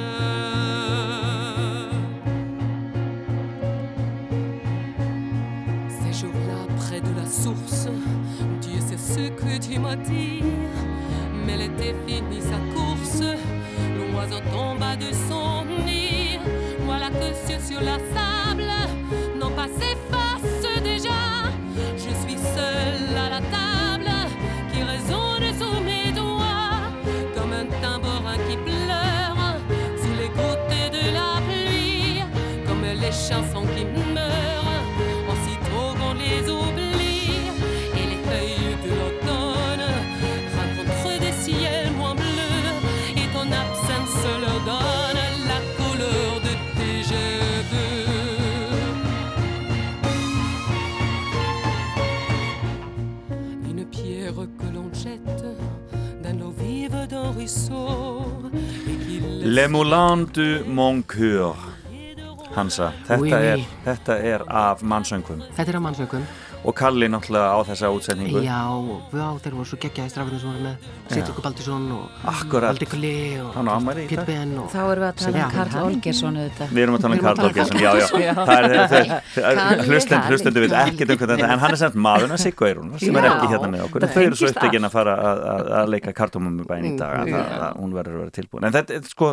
Ces 5.88 6.12
jours-là 6.20 6.74
près 6.76 7.00
de 7.00 7.14
la 7.16 7.26
source 7.26 7.88
ce 9.04 9.28
que 9.28 9.58
tu 9.58 9.78
m'as 9.78 9.96
dit. 9.96 10.42
Mais 11.46 11.56
l'été 11.56 11.94
finit 12.06 12.40
sa 12.40 12.58
course 12.74 13.22
l'oiseau 13.98 14.40
tomba 14.52 14.96
de 14.96 15.12
son 15.28 15.64
nid 15.84 16.38
voilà 16.86 17.08
que 17.10 17.34
sur, 17.46 17.60
sur 17.60 17.80
la 17.80 17.98
sable 18.14 18.70
non 19.38 19.50
pas 19.50 19.66
s'efface 19.68 20.23
Le 59.54 59.68
Moulin 59.68 60.26
du 60.34 60.64
Mon 60.66 61.02
Coeur 61.02 61.54
Hansa, 62.56 62.88
þetta, 63.06 63.20
Oui, 63.20 63.30
er, 63.32 63.56
oui. 63.60 63.66
þetta 63.84 64.16
er 64.32 64.42
af 64.48 64.82
mannsöngum. 64.82 65.40
Þetta 65.56 65.72
er 65.72 65.78
á 65.78 65.82
mannsökum 65.84 66.24
og 66.64 66.74
Kalli 66.78 67.08
náttúrulega 67.12 67.52
á 67.52 67.58
þessa 67.68 67.90
útsetningu 67.92 68.40
Já, 68.44 68.60
já, 69.12 69.26
þeir 69.44 69.56
voru 69.58 69.68
svo 69.68 69.78
geggjaði 69.82 70.12
strafnir 70.14 70.40
sem 70.40 70.48
voru 70.50 70.62
með 70.64 70.86
Sittur 71.12 71.42
Baldursson 71.44 71.84
og. 71.92 72.04
Valdi 72.64 72.88
Kulli 72.88 73.14
og 73.44 73.58
í 74.00 74.16
dag. 74.16 74.24
Ben 74.28 74.54
og 74.58 74.70
Þá 74.72 74.80
erum 74.84 75.04
við 75.04 75.08
að 75.08 75.18
tala 75.20 75.44
um 75.44 75.52
Karl 75.54 75.84
Olgersson. 75.84 76.38
Við 76.74 76.82
erum 76.84 76.96
að 76.96 77.04
tala 77.04 77.18
um 77.18 77.24
Karl 77.24 77.42
um 77.42 77.48
Olgersson, 77.48 77.80
já, 77.84 77.90
já, 78.00 78.06
Já. 78.24 78.32
það 78.38 78.54
er, 78.54 78.76
það 78.88 78.98
er, 78.98 79.12
Kalli, 79.34 79.86
hlustend, 79.90 80.16
Kalli, 80.16 80.32
hlustendur 80.32 80.64
við 80.64 80.76
ekkert 80.80 81.14
um 81.14 81.20
hvað 81.20 81.34
þetta, 81.34 81.50
en 81.52 81.62
hann 81.64 81.76
er 81.76 81.80
semt 81.84 82.00
maðurna 82.06 82.40
Siggo 82.40 82.68
Eirún 82.68 82.94
sem 83.02 83.20
er 83.20 83.28
ekki 83.30 83.52
hérna 83.52 83.70
með 83.74 83.84
okkur, 83.88 84.08
þau 84.08 84.22
eru 84.24 84.38
svo 84.38 84.48
tengist 84.48 84.58
upptekinn 84.58 84.88
að 84.88 84.94
fara 84.96 85.14
að, 85.20 85.44
að, 85.54 85.70
að 85.80 85.92
leika 85.94 86.14
kartumum 86.16 86.58
með 86.60 86.70
bæn 86.72 86.88
í 86.88 86.92
dag, 87.00 87.32
að, 87.44 87.64
hún 87.80 87.96
verður 87.96 88.18
að 88.18 88.24
vera 88.24 88.36
tilbúin, 88.40 88.68
en 88.68 88.76
þetta 88.78 88.98
er 88.98 89.08
sko 89.10 89.32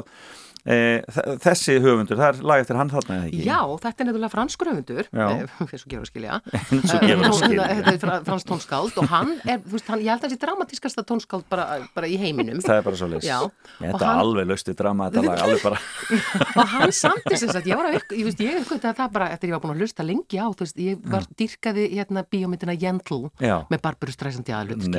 þessi 0.65 1.75
höfundur, 1.81 2.19
það 2.19 2.27
er 2.27 2.41
lag 2.51 2.61
eftir 2.61 2.77
hann 2.77 2.91
þarna 2.91 3.15
eða 3.17 3.27
ekki? 3.31 3.41
Já, 3.47 3.59
þetta 3.81 4.03
er 4.03 4.07
nefnilega 4.11 4.31
franskur 4.33 4.69
höfundur. 4.71 5.07
Eins 5.21 5.85
og 5.85 5.89
gefur 5.89 6.03
að 6.05 6.09
skilja. 6.11 6.33
Eins 6.51 6.93
og 6.93 7.05
gefur 7.05 7.25
að 7.25 7.29
Eh, 7.31 7.37
skilja. 7.41 7.65
Þetta 7.71 7.91
er 7.95 7.99
fra- 8.03 8.19
franskt 8.27 8.47
tónskáld 8.51 8.97
og 9.01 9.07
hann 9.11 9.31
er, 9.45 9.57
þú 9.65 9.73
veist, 9.77 9.87
hann, 9.91 10.01
ég 10.05 10.09
held 10.11 10.21
að 10.21 10.29
þessi 10.29 10.39
dramatískasta 10.45 11.03
tónskáld 11.09 11.45
bara, 11.49 11.65
bara 11.95 12.07
í 12.11 12.17
heiminum. 12.21 12.59
Það 12.61 12.77
er 12.77 12.85
bara 12.85 12.99
svo. 12.99 13.07
Já, 13.21 13.39
Þetta 13.81 13.95
og 13.95 14.01
er 14.05 14.21
alveg 14.21 14.45
laust 14.51 14.69
í 14.69 14.75
drama, 14.77 15.09
þetta 15.09 15.23
lag, 15.25 15.39
alveg 15.47 15.61
bara. 15.65 15.79
og 16.61 16.67
hann 16.75 16.93
samti 16.93 17.37
sem 17.41 17.49
sagt, 17.51 17.65
ég 17.69 17.75
var 17.79 17.89
að 17.89 17.97
ég 18.17 18.25
veist, 18.27 18.39
ég 18.45 18.59
uppgötaði 18.61 18.95
það 19.01 19.11
bara 19.17 19.29
eftir 19.33 19.49
ég 19.49 19.55
var 19.57 19.63
búin 19.65 19.73
að 19.75 19.81
hlusta 19.85 20.05
lengi 20.05 20.37
á, 20.37 20.45
þú 20.53 20.61
veist, 20.65 20.77
ég 20.85 21.01
var 21.11 21.23
dyrkaði 21.41 21.87
hérna 21.97 22.23
bíómyndina 22.29 22.75
Gentle 22.79 23.31
Já. 23.41 23.57
með 23.71 23.81
Barbaru 23.87 24.13
Streisand 24.13 24.45
í 24.45 24.53
aðlutski 24.55 24.91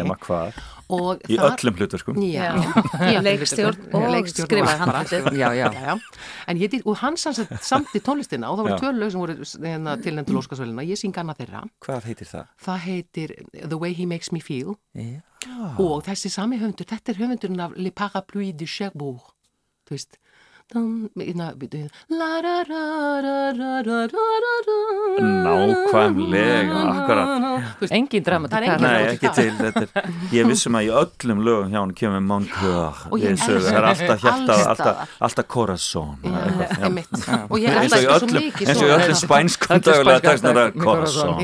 já, 5.57 5.67
já. 5.73 5.95
En 6.51 6.61
ég 6.61 6.73
dýtt, 6.73 6.87
og 6.89 6.99
hans 7.03 7.27
hans 7.29 7.41
samt 7.65 7.93
í 7.97 8.03
tónlistina 8.05 8.51
og 8.51 8.59
það 8.59 8.69
voru 8.69 8.79
tvö 8.81 8.93
lög 8.97 9.13
sem 9.13 9.23
voru 9.23 9.37
hérna, 9.41 9.97
tilnendur 10.03 10.39
lóskasvöluna, 10.39 10.83
mm. 10.83 10.89
ég 10.91 11.01
syng 11.01 11.21
annað 11.23 11.43
þeirra. 11.43 11.63
Hvað 11.87 12.09
heitir 12.11 12.31
það? 12.31 12.51
Það 12.67 12.81
heitir 12.87 13.37
The 13.61 13.79
Way 13.79 13.97
He 13.99 14.09
Makes 14.11 14.33
Me 14.35 14.43
Feel. 14.45 14.77
Og 15.83 16.03
þessi 16.07 16.31
sami 16.33 16.61
höfundur, 16.61 16.89
þetta 16.89 17.13
er 17.13 17.23
höfundurinn 17.23 17.65
af 17.65 17.79
Le 17.79 17.95
Parapluie 17.95 18.55
du 18.55 18.67
Cherbourg, 18.71 19.33
þú 19.89 19.97
veist 19.97 20.19
Nákvæmlega 25.23 26.81
Akkurat. 26.93 27.29
Engin 27.91 28.25
dramatík 28.25 28.81
Nei, 28.81 29.03
ekki 29.13 29.29
til 29.37 29.53
er, 29.69 29.73
Ég 30.33 30.49
vissum 30.49 30.77
að 30.79 30.89
í 30.89 30.91
öllum 31.03 31.43
lögum 31.45 31.69
hjá 31.73 31.81
hann 31.81 31.95
kemur 31.99 32.25
Montclair 32.25 32.95
Það 33.43 33.69
er 33.73 33.89
alltaf 33.91 34.25
hjarta 34.25 34.53
Alltaf, 34.73 34.95
alltaf 35.29 35.47
Corazón 35.53 36.17
Eins 36.25 37.29
og 37.49 37.59
í 37.59 37.67
öllum 37.69 38.39
Eins 38.41 38.79
og 38.79 38.87
í 38.87 38.93
öllum 38.97 39.19
spænskum 39.21 39.77
Corazón 40.81 41.37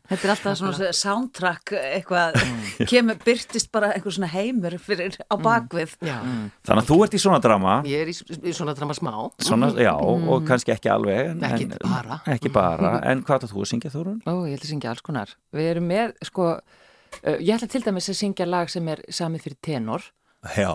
Þetta 0.10 0.22
er 0.22 0.34
alltaf 0.36 0.58
svona 0.62 0.92
soundtrack 0.96 1.74
eitthvað 1.80 2.40
mm. 2.40 2.64
Kemur 2.90 3.20
byrtist 3.24 3.68
bara 3.74 3.92
einhver 3.96 4.14
svona 4.16 4.30
heimur 4.32 4.76
á 4.76 5.34
bakvið 5.36 5.96
Þannig 6.00 6.80
að 6.82 6.88
þú 6.88 6.98
ert 7.04 7.14
í 7.16 7.20
svona 7.20 7.40
drama. 7.42 7.76
Ég 7.88 8.04
er 8.04 8.10
í 8.10 8.14
svona 8.54 8.74
drama 8.78 8.94
smá 8.94 9.12
svona, 9.42 9.70
já, 9.80 9.92
og 9.96 10.44
kannski 10.46 10.72
ekki 10.74 10.90
alveg, 10.92 11.30
en, 11.34 11.40
Ekki 11.48 11.64
en- 11.70 11.78
bara. 11.82 12.20
ekki 12.36 12.52
bara, 12.54 13.00
en 13.10 13.22
hvað 13.26 13.40
ætlar 13.42 13.52
þú 13.54 13.62
að 13.64 13.70
syngja 13.72 13.90
Þórun? 13.94 14.20
Ó, 14.28 14.32
ég 14.46 14.58
ætla 14.58 14.66
að 14.68 14.72
syngja 14.74 14.90
alls 14.92 15.02
konar. 15.06 15.34
Við 15.56 15.70
erum 15.72 15.88
með, 15.90 16.14
sko, 16.28 16.52
uh, 16.60 17.38
ég 17.40 17.54
ætla 17.56 17.68
til 17.72 17.82
dæmis 17.86 18.10
að 18.12 18.20
syngja 18.22 18.46
lag 18.46 18.70
sem 18.70 18.88
er 18.94 19.02
samið 19.10 19.48
fyrir 19.48 19.58
tenor 19.62 20.06
Já, 20.54 20.70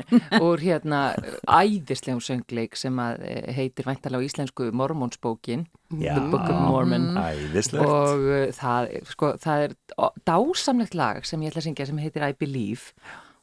úr 0.42 0.58
hérna 0.58 1.12
æðislegum 1.46 2.18
söngleik 2.24 2.74
sem 2.80 2.96
að 2.98 3.20
eh, 3.28 3.52
heitir 3.54 3.86
væntalega 3.86 4.18
á 4.18 4.26
íslensku 4.26 4.70
Mormonsbókin, 4.74 5.66
Já. 5.94 6.16
The 6.16 6.24
Book 6.32 6.48
of 6.50 6.58
Mormon. 6.64 7.12
æðislegt. 7.20 7.86
Og 7.86 8.24
uh, 8.24 8.46
það, 8.56 8.88
sko, 9.12 9.30
það 9.38 9.66
er 9.68 9.74
ó- 10.00 10.16
dásamlegt 10.26 10.96
lag 10.98 11.22
sem 11.28 11.44
ég 11.44 11.52
ætla 11.52 11.62
að 11.62 11.68
syngja 11.68 11.86
sem 11.92 12.00
heitir 12.02 12.24
I 12.26 12.32
Believe 12.40 12.90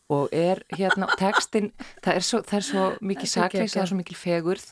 og 0.09 0.31
er 0.33 0.63
hérna, 0.73 1.09
textin, 1.19 1.69
það 2.01 2.15
er 2.17 2.25
svo, 2.25 2.39
það 2.41 2.57
er 2.59 2.65
svo 2.65 2.85
mikið 3.11 3.29
sakleis, 3.29 3.75
það 3.75 3.83
er 3.83 3.89
svo 3.91 3.97
mikið 3.99 4.17
fegurð 4.17 4.65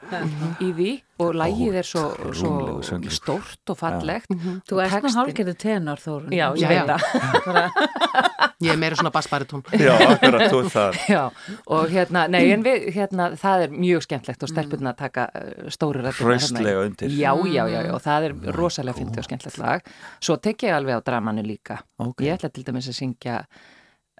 í 0.66 0.70
því 0.72 0.94
og 1.22 1.38
lagið 1.38 1.78
er 1.80 1.88
svo, 1.88 2.04
svo 2.38 2.90
stórt 3.14 3.72
og 3.74 3.78
fallegt. 3.78 4.34
Þú 4.70 4.82
ert 4.84 5.06
nú 5.06 5.12
hálgerði 5.14 5.54
tenor, 5.62 6.02
Þórun. 6.02 6.34
Já, 6.34 6.48
ég 6.58 6.74
veit 6.74 6.90
það. 6.90 7.06
ég 8.66 8.74
er 8.74 8.82
meira 8.82 8.98
svona 8.98 9.12
bassbaritón 9.14 9.64
já, 9.78 9.94
akkurat, 9.94 10.48
þú 10.50 10.62
ert 10.64 10.74
það. 10.74 11.00
Já, 11.14 11.24
og 11.74 11.94
hérna, 11.94 12.26
nei, 12.34 12.44
en 12.54 12.66
við, 12.66 12.90
hérna, 12.96 13.30
það 13.38 13.68
er 13.68 13.78
mjög 13.78 14.06
skemmtlegt 14.08 14.46
og 14.46 14.52
stelpunna 14.52 14.94
að 14.94 15.02
taka 15.04 15.28
uh, 15.30 15.72
stóru 15.74 16.02
rættina. 16.02 16.32
Hraustlega 16.32 16.84
undir. 16.86 17.14
Já, 17.14 17.32
já, 17.46 17.64
já, 17.64 17.80
já, 17.86 17.94
og 17.94 18.04
það 18.06 18.30
er 18.30 18.38
rosalega 18.58 18.98
fyndið 18.98 19.22
og 19.22 19.30
skemmtlegt 19.30 19.62
lag. 19.62 19.90
Svo 20.18 20.38
tek 20.42 20.66
ég 20.66 20.78
alveg 20.78 20.98
á 20.98 21.02
dramanu 21.06 21.46
líka. 21.46 21.82
Ok. 22.02 22.26
Ég 22.26 22.38
ætla 22.38 22.54
til 22.54 22.66
dæmis 22.68 22.90
að 22.90 22.98
syngja 23.02 23.42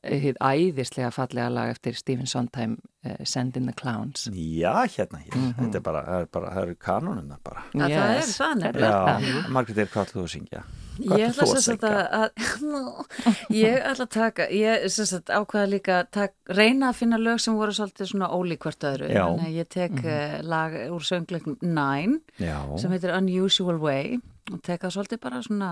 hið 0.08 0.40
æðislega 0.40 1.12
fallega 1.16 1.50
lag 1.54 1.74
eftir 1.76 1.98
Stephen 2.00 2.30
Sondheim, 2.30 2.78
uh, 3.06 3.16
Send 3.24 3.58
in 3.60 3.70
the 3.70 3.76
Clowns. 3.78 4.28
Já, 4.34 4.74
hérna, 4.96 5.22
hér, 5.26 5.38
þetta 5.60 5.80
er 5.82 5.86
bara, 5.86 6.04
það 6.08 6.26
er 6.26 6.34
bara, 6.40 6.56
það 6.56 6.68
eru 6.68 6.82
kanonuna 6.88 7.40
bara. 7.44 7.68
Að 7.76 7.96
það 8.32 8.68
er. 8.72 8.84
Já, 8.88 9.48
Margrét 9.54 9.86
er 9.86 9.94
hvað 9.94 10.14
þú 10.16 10.26
að 10.26 10.34
syngja? 10.36 10.66
Hvað 10.98 11.20
Ég 11.22 11.28
ætla 11.30 11.46
að 11.46 11.84
að, 11.86 12.06
að 12.18 13.42
ég 13.54 13.76
ætla 13.86 14.06
að 14.08 14.14
taka, 14.16 14.48
ég 14.50 14.88
sagt 14.90 15.30
ákvaða 15.30 15.68
líka 15.70 16.00
að 16.00 16.08
tak, 16.18 16.34
reyna 16.50 16.90
að 16.90 16.98
finna 17.04 17.20
lög 17.22 17.38
sem 17.44 17.54
voru 17.54 17.76
svolítið 17.78 18.10
svona 18.10 18.32
ólíkvart 18.34 18.88
öðru. 18.90 19.12
Já. 19.14 19.22
Þannig 19.28 19.46
að 19.46 19.60
ég 19.60 19.70
tek 19.76 19.94
mm 19.94 20.48
lag 20.48 20.74
úr 20.94 21.04
söngleiknum 21.04 21.58
Nine 21.62 22.20
Já, 22.40 22.58
sem 22.80 22.92
heitir 22.94 23.14
Unusual 23.16 23.80
Way 23.82 24.18
og 24.54 24.62
tek 24.64 24.84
það 24.84 24.94
svolítið 24.96 25.22
bara 25.24 25.42
svona, 25.44 25.72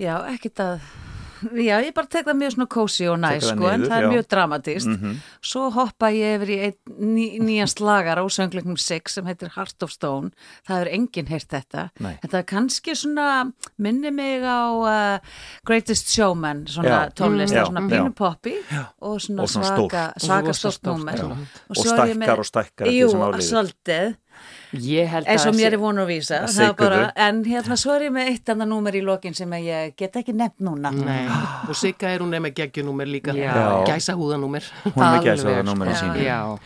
já, 0.00 0.14
ekkit 0.32 0.62
að, 0.64 0.88
já, 1.68 1.76
ég 1.84 1.92
bara 1.94 2.06
tek 2.10 2.26
það 2.26 2.36
mjög 2.40 2.52
svona 2.54 2.66
cozy 2.74 3.06
og 3.08 3.18
næs, 3.22 3.44
sko, 3.48 3.68
en 3.68 3.80
niður, 3.82 3.88
það 3.90 3.98
er 3.98 4.04
já. 4.06 4.10
mjög 4.12 4.26
dramatíst. 4.32 5.04
Svo 5.50 5.64
hoppa 5.74 6.10
ég 6.14 6.36
yfir 6.38 6.52
í 6.54 6.58
einn 6.66 6.76
ný, 7.14 7.26
nýjan 7.44 7.70
slagar 7.72 8.18
á 8.20 8.24
söngleiknum 8.28 8.78
Six 8.78 9.14
sem 9.18 9.26
heitir 9.26 9.50
Heart 9.56 9.82
of 9.86 9.92
Stone. 9.94 10.30
Það 10.68 10.80
er 10.84 10.90
enginn 10.98 11.28
heyrt 11.32 11.48
þetta. 11.54 11.86
Nei. 12.00 12.14
Þetta 12.22 12.38
er 12.42 12.46
kannski 12.54 12.94
svona, 12.98 13.28
minni 13.78 14.10
mig 14.14 14.42
á 14.42 14.60
uh, 14.74 15.18
Greatest 15.68 16.10
Showman, 16.14 16.66
svona 16.66 17.08
tónlist, 17.14 17.54
Mm. 17.54 17.64
svona 17.70 17.80
Já. 17.88 17.88
pínu 18.02 18.14
poppi 18.14 18.54
og 19.00 19.20
svona, 19.20 19.42
Og 19.42 19.48
svona 19.48 19.66
svaka, 19.66 20.04
stórt. 20.12 20.22
svaka 20.26 20.46
Rosa 20.48 20.58
stórt 20.70 20.78
stórt, 20.78 20.98
númer. 20.98 21.46
Og 21.70 21.76
svo 21.76 21.92
er 21.94 22.08
ég 22.12 22.16
stækkar 22.18 22.38
og 22.38 22.46
stækkar 22.46 22.86
eftir 22.86 22.98
Jú, 22.98 23.08
svolítið 23.48 24.16
eins 24.74 25.46
og 25.46 25.52
að 25.54 25.56
mér 25.56 25.70
sé- 25.70 25.72
er 25.72 25.78
vonu 25.78 26.02
að 26.02 26.08
vísa 26.12 26.40
er 26.68 26.72
bara, 26.76 27.12
en 27.16 27.44
hérna 27.44 27.76
svo 27.76 27.94
er 27.96 28.02
ég 28.08 28.12
með 28.12 28.26
eitt 28.34 28.48
annar 28.52 28.66
númer 28.68 28.92
í 28.94 29.02
lokin 29.02 29.34
sem 29.34 29.50
ég 29.50 29.94
get 29.96 30.12
ekki 30.20 30.34
nefnt 30.36 30.60
núna. 30.60 30.90
Nei. 30.92 31.26
og 31.68 31.74
Sigga 31.76 32.08
er 32.12 32.20
hún 32.20 32.30
nefn 32.30 32.42
með 32.48 32.54
geggjunúmer 32.60 33.06
líka. 33.08 33.32
Gæsa 33.88 34.12
húðanúmer 34.14 34.62
Hún 34.84 35.02
er 35.02 35.20
með 35.20 35.24
gæsa 35.24 35.48
á 36.44 36.58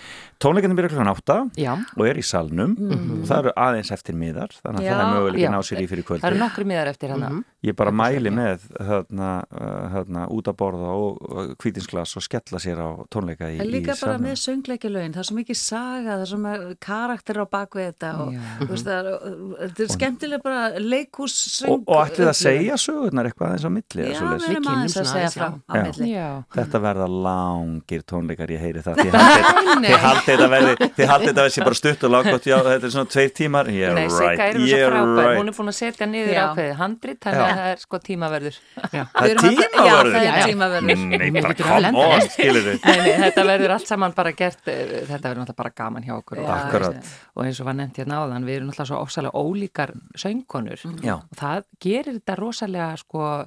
Tónleikarnir 0.42 0.74
byrja 0.74 0.90
klokkan 0.90 1.10
átta 1.12 1.36
já. 1.54 1.70
og 1.78 2.02
er 2.08 2.18
í 2.18 2.24
salnum. 2.26 2.72
Og 2.82 3.26
það 3.28 3.38
eru 3.38 3.52
aðeins 3.62 3.92
eftir 3.94 4.16
miðar 4.18 4.50
þannig 4.58 4.80
að 4.80 4.86
Já. 4.88 4.92
það 4.92 5.02
er 5.02 5.12
möguleik 5.14 5.42
Já. 5.42 5.46
að 5.48 5.54
ná 5.54 5.66
sér 5.68 5.82
í 5.82 5.86
fyrir 5.90 6.06
Það 6.08 6.26
eru 6.32 6.40
nokkru 6.40 6.64
miðar 6.66 6.90
eftir 6.90 7.12
hana. 7.14 7.28
ég 7.62 7.76
bara 7.78 7.92
mæli 7.94 8.30
með 8.34 8.64
hérna, 8.82 9.28
uh, 9.54 9.84
hérna, 9.92 10.24
út 10.34 10.48
að 10.50 10.56
borða 10.58 10.88
og 10.98 11.52
kvítinsglas 11.62 12.16
og 12.18 12.24
skella 12.26 12.58
sér 12.58 12.80
á 12.82 12.90
tónleika 13.06 13.46
í, 13.54 13.60
en 13.62 13.70
líka 13.70 13.94
í 13.94 14.00
bara 14.00 14.16
salnum. 14.16 14.26
með 14.26 14.40
söngleikilögin. 14.42 15.14
Það 15.14 15.22
er 15.22 15.28
svo 15.30 15.36
mikið 15.38 15.58
saga, 15.60 16.08
það 16.10 16.24
er 16.24 16.30
svo 16.32 16.40
mikið 16.42 16.74
karakter 16.82 17.38
á 17.38 17.44
bakvið 17.54 17.86
þetta 17.92 18.10
og 18.18 18.34
þú 18.34 18.70
veist, 18.72 18.88
það 18.88 18.98
er, 18.98 19.30
þetta 19.62 19.86
er 19.86 19.92
skemmtilega 19.94 20.42
bara 20.42 20.62
leikús 20.82 21.38
söng 21.60 21.70
og, 21.76 21.86
og 21.86 22.02
ætlið 22.02 22.32
að 22.32 22.38
segja 22.40 22.80
sögurnar 22.82 23.30
eitthvað 23.30 23.52
aðeins 23.52 23.68
á 23.68 23.72
milli? 23.78 24.02
Eða 24.02 24.18
já, 24.18 24.26
við 24.42 24.48
erum 24.50 24.70
aðeins 24.74 24.98
að 24.98 25.10
segja 25.12 25.30
frá 25.36 25.48
á 25.54 25.74
milli. 25.86 26.12
Þetta 26.58 26.82
verða 26.82 27.06
langir 27.30 28.02
tónleikar, 28.02 28.50
ég 28.50 28.66
heyri 28.66 28.82
það. 28.82 28.94
Þið 29.86 29.98
haldið 30.02 30.31
þetta 30.32 30.48
verði 30.52 30.88
þið 30.96 31.10
haldið 31.12 31.28
þetta 31.30 31.44
verði 31.46 31.64
bara 31.66 31.78
stutt 31.78 32.06
og 32.06 32.12
lágkvæmt 32.14 32.48
já, 32.50 32.56
þetta 32.66 32.88
er 32.88 32.94
svona 32.96 33.10
tveir 33.14 33.32
tímar. 33.38 33.70
Yeah, 33.72 33.94
Nei, 33.96 34.04
Sigga 34.12 34.28
right, 34.28 34.42
er 34.42 34.58
hún 34.58 34.66
svo 34.66 34.78
yeah, 34.78 34.90
frábær, 34.92 35.22
right. 35.22 35.38
hún 35.40 35.52
er 35.52 35.56
búin 35.58 35.72
að 35.72 35.76
setja 35.78 36.08
niður 36.10 36.40
ákveðið 36.42 36.74
handrit, 36.82 37.20
þannig 37.22 37.42
að 37.42 37.60
það 37.62 37.72
er 37.72 37.82
sko 37.82 38.00
tímaverður. 38.08 38.58
Það 38.92 39.28
er 39.28 39.42
tímaverður. 39.42 39.82
Já, 39.82 39.96
það 40.12 40.28
er 40.32 40.48
tímaverður. 40.52 41.04
Nei, 41.12 41.28
bara 41.36 41.56
come 41.62 42.02
on, 42.02 42.26
skilur 42.32 42.68
þið 42.68 43.20
þetta 43.22 43.44
verður 43.48 43.74
allt 43.76 43.90
saman 43.90 44.14
bara 44.16 44.32
gert, 44.36 44.62
eh, 44.68 45.02
þetta 45.08 45.22
verður 45.28 45.42
náttúrulega 45.42 45.58
bara 45.62 45.74
gaman 45.82 46.06
hjá 46.06 46.14
okkur. 46.18 46.42
og- 46.42 46.48
Já, 46.48 46.54
Akkurat. 46.62 47.12
Og 47.36 47.44
eins 47.46 47.60
og 47.60 47.66
var 47.68 47.76
nefnt 47.78 48.00
hérna 48.02 48.20
áðan, 48.22 48.46
við 48.46 48.56
erum 48.56 48.70
náttúrulega 48.70 48.90
svo 48.92 49.02
ofsalega 49.02 49.42
ólíkar 49.42 49.94
söngkonur. 50.16 50.86
Og 51.12 51.36
það 51.38 51.64
gerir 51.80 52.18
þetta 52.20 52.38
rosalega 52.38 52.96
sko 53.00 53.46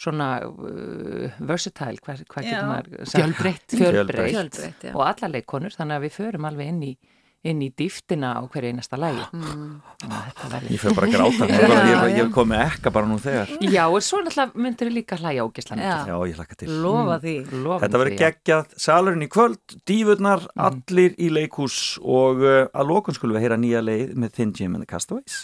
svona 0.00 0.28
uh, 0.44 1.30
versatile, 1.48 1.98
hvað, 2.02 2.24
Já. 2.24 2.44
getur 2.50 2.70
maður 2.70 3.04
sagt? 3.04 3.18
Fjölbreytt. 3.18 3.76
Fjölbreytt. 3.78 4.62
Já. 4.88 4.94
Og 4.94 5.04
alla 5.06 5.32
leikkonur, 5.36 5.74
þannig 5.76 6.00
að 6.00 6.08
við 6.08 6.16
förum 6.20 6.48
alveg 6.50 6.72
inn 6.74 6.82
í 6.92 6.94
inn 7.44 7.58
í 7.60 7.66
dýftina 7.76 8.30
á 8.40 8.42
hverju 8.48 8.70
einasta 8.72 8.96
lægi 8.96 9.20
Mm. 9.36 9.74
Ég 10.72 10.80
fyrir 10.80 10.94
bara 10.96 11.08
að 11.10 11.12
gráta 11.12 11.46
ég, 11.52 11.74
ég, 11.90 12.14
ég 12.22 12.30
kom 12.32 12.48
með 12.48 12.62
ekka 12.70 12.92
bara 12.94 13.08
nú 13.10 13.18
þegar 13.20 13.50
Já, 13.68 13.82
og 13.92 13.98
svo 14.04 14.22
náttúrulega 14.24 14.62
myndir 14.64 14.88
líka 14.94 15.18
hlæja 15.20 15.44
ógislega 15.44 15.76
mikið. 15.76 16.08
Já, 16.08 16.16
ég 16.30 16.38
hlakka 16.40 16.56
til 16.62 16.70
Lofa 16.80 17.18
Mm, 17.18 17.20
því. 17.26 17.34
lofum 17.66 17.82
Þetta 17.84 18.00
verður 18.00 18.14
já. 18.16 18.20
geggjað, 18.24 18.72
salurinn 18.86 19.26
í 19.26 19.28
kvöld, 19.36 19.76
dífurnar, 19.92 20.46
allir 20.56 21.18
í 21.20 21.28
leikhús 21.36 21.76
og 22.00 22.40
uh, 22.44 22.64
að 22.72 22.88
lokun 22.94 23.18
skulum 23.18 23.36
við 23.36 23.44
heyra 23.44 23.60
nýja 23.60 23.84
leið 23.84 24.14
með 24.24 24.32
Thin 24.40 24.54
Jim 24.56 24.74
and 24.78 24.86
the 24.86 24.88
Castaways. 24.88 25.42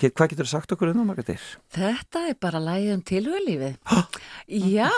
Get, 0.00 0.12
hvað 0.18 0.28
getur 0.34 0.46
þú 0.46 0.50
sagt 0.50 0.72
okkur 0.74 0.90
um 0.92 0.98
það, 1.00 1.06
Margatir? 1.08 1.44
Þetta 1.76 2.22
er 2.28 2.36
bara 2.42 2.60
lægið 2.60 2.92
um 2.94 3.02
tilhugalífið. 3.10 3.76
Já. 4.76 4.90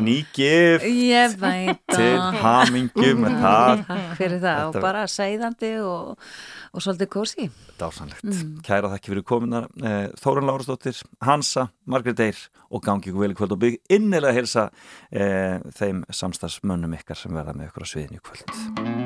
Nýgif 0.00 0.84
Ég 0.86 1.34
veit 1.40 1.80
til 1.90 2.06
það. 2.16 2.38
hamingju 2.44 3.12
með 3.20 3.36
það. 3.44 3.82
Fyrir 4.20 4.38
það 4.44 4.62
og 4.64 4.72
Þetta- 4.74 4.84
bara 4.86 5.02
segðandi 5.10 5.72
og, 5.84 6.30
og 6.72 6.84
svolítið 6.86 7.10
kósi. 7.16 7.48
Dásanlegt. 7.80 8.24
Mm. 8.24 8.54
Kæra 8.66 8.92
þakki 8.94 9.12
fyrir 9.14 9.26
kominar. 9.28 9.68
Eh, 9.82 10.08
Þórun 10.20 10.48
Lárasdóttir, 10.50 11.02
Hansa, 11.26 11.68
Margrét 11.90 12.20
Eyr 12.24 12.40
og 12.70 12.84
gangi 12.86 13.10
ykkur 13.10 13.24
vel 13.26 13.32
í 13.34 13.38
kvöld 13.38 13.56
og 13.56 13.62
bygg 13.64 13.80
innilega 13.96 14.36
hilsa 14.36 14.68
eh, 15.10 15.58
þeim 15.74 16.04
samstagsmönnum 16.14 16.94
ykkar 17.00 17.18
sem 17.18 17.34
verða 17.34 17.56
með 17.58 17.72
ykkur 17.72 17.86
á 17.86 17.88
sviðinu 17.92 18.20
í 18.20 18.26
kvöld. 18.30 18.99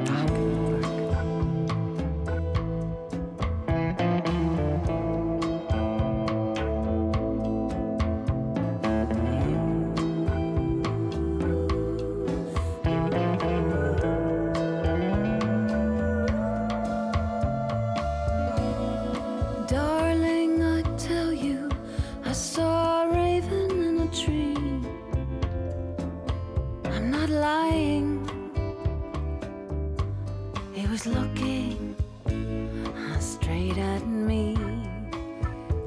Looking 31.06 31.96
uh, 32.26 33.18
straight 33.18 33.76
at 33.76 34.06
me. 34.06 34.56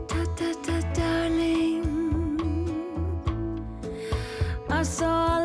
Da, 0.08 0.24
da, 0.36 0.54
da, 0.62 0.82
darling. 0.94 1.86
I 4.70 4.84
saw 4.84 5.37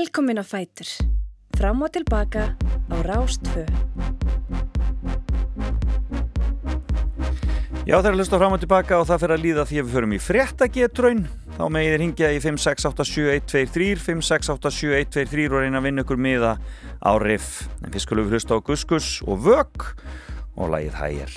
Velkomin 0.00 0.40
á 0.40 0.44
Fætur. 0.48 0.88
Fram 1.60 1.82
og 1.84 1.92
tilbaka 1.92 2.56
á 2.88 2.96
Rástfö. 3.04 3.68
Já, 7.84 8.00
þeir 8.00 8.08
eru 8.08 8.14
að 8.14 8.20
hlusta 8.22 8.40
fram 8.40 8.56
og 8.56 8.62
tilbaka 8.62 8.96
og 8.96 9.04
það 9.10 9.20
fyrir 9.20 9.34
að 9.36 9.44
líða 9.44 9.66
því 9.68 9.76
að 9.76 9.84
við 9.84 9.96
förum 9.98 10.14
í 10.16 10.20
fréttagetraun 10.24 11.20
þá 11.58 11.64
megið 11.76 11.92
þér 11.92 12.04
hingja 12.06 12.32
í 12.32 12.40
5687123 12.46 14.00
5687123 14.06 15.50
og 15.50 15.60
reyna 15.66 15.82
að 15.82 15.88
vinna 15.90 16.06
ykkur 16.06 16.22
miða 16.28 16.54
á 17.04 17.12
riff 17.20 17.68
en 17.84 17.92
fyrst 17.92 18.08
skulum 18.08 18.30
við 18.30 18.38
hlusta 18.38 18.56
á 18.56 18.64
Guskus 18.64 19.10
og 19.28 19.44
Vök 19.44 19.90
og 20.56 20.72
lagið 20.72 20.96
Hægir 20.96 21.36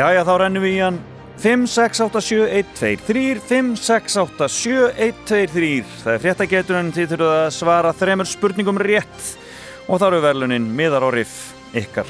Já, 0.00 0.06
já, 0.16 0.22
þá 0.24 0.34
rennum 0.40 0.62
við 0.64 0.72
í 0.72 0.76
hann. 0.80 0.98
5, 1.42 1.64
6, 1.68 1.98
8, 2.06 2.20
7, 2.24 2.44
1, 2.56 2.68
2, 2.78 2.92
3 3.04 3.24
5, 3.50 3.66
6, 3.84 4.14
8, 4.22 4.46
7, 4.48 4.86
1, 4.96 5.18
2, 5.28 5.40
3 5.52 5.68
Það 6.04 6.14
er 6.14 6.22
fréttagetur 6.22 6.78
en 6.78 6.88
þið 6.96 7.10
þurfuð 7.10 7.32
að 7.34 7.48
svara 7.52 7.90
þremur 8.00 8.30
spurningum 8.30 8.80
rétt. 8.80 9.28
Og 9.92 10.00
þá 10.00 10.06
eru 10.06 10.22
verlunin 10.24 10.70
miðar 10.72 11.04
og 11.04 11.12
riff 11.18 11.36
ykkar. 11.76 12.08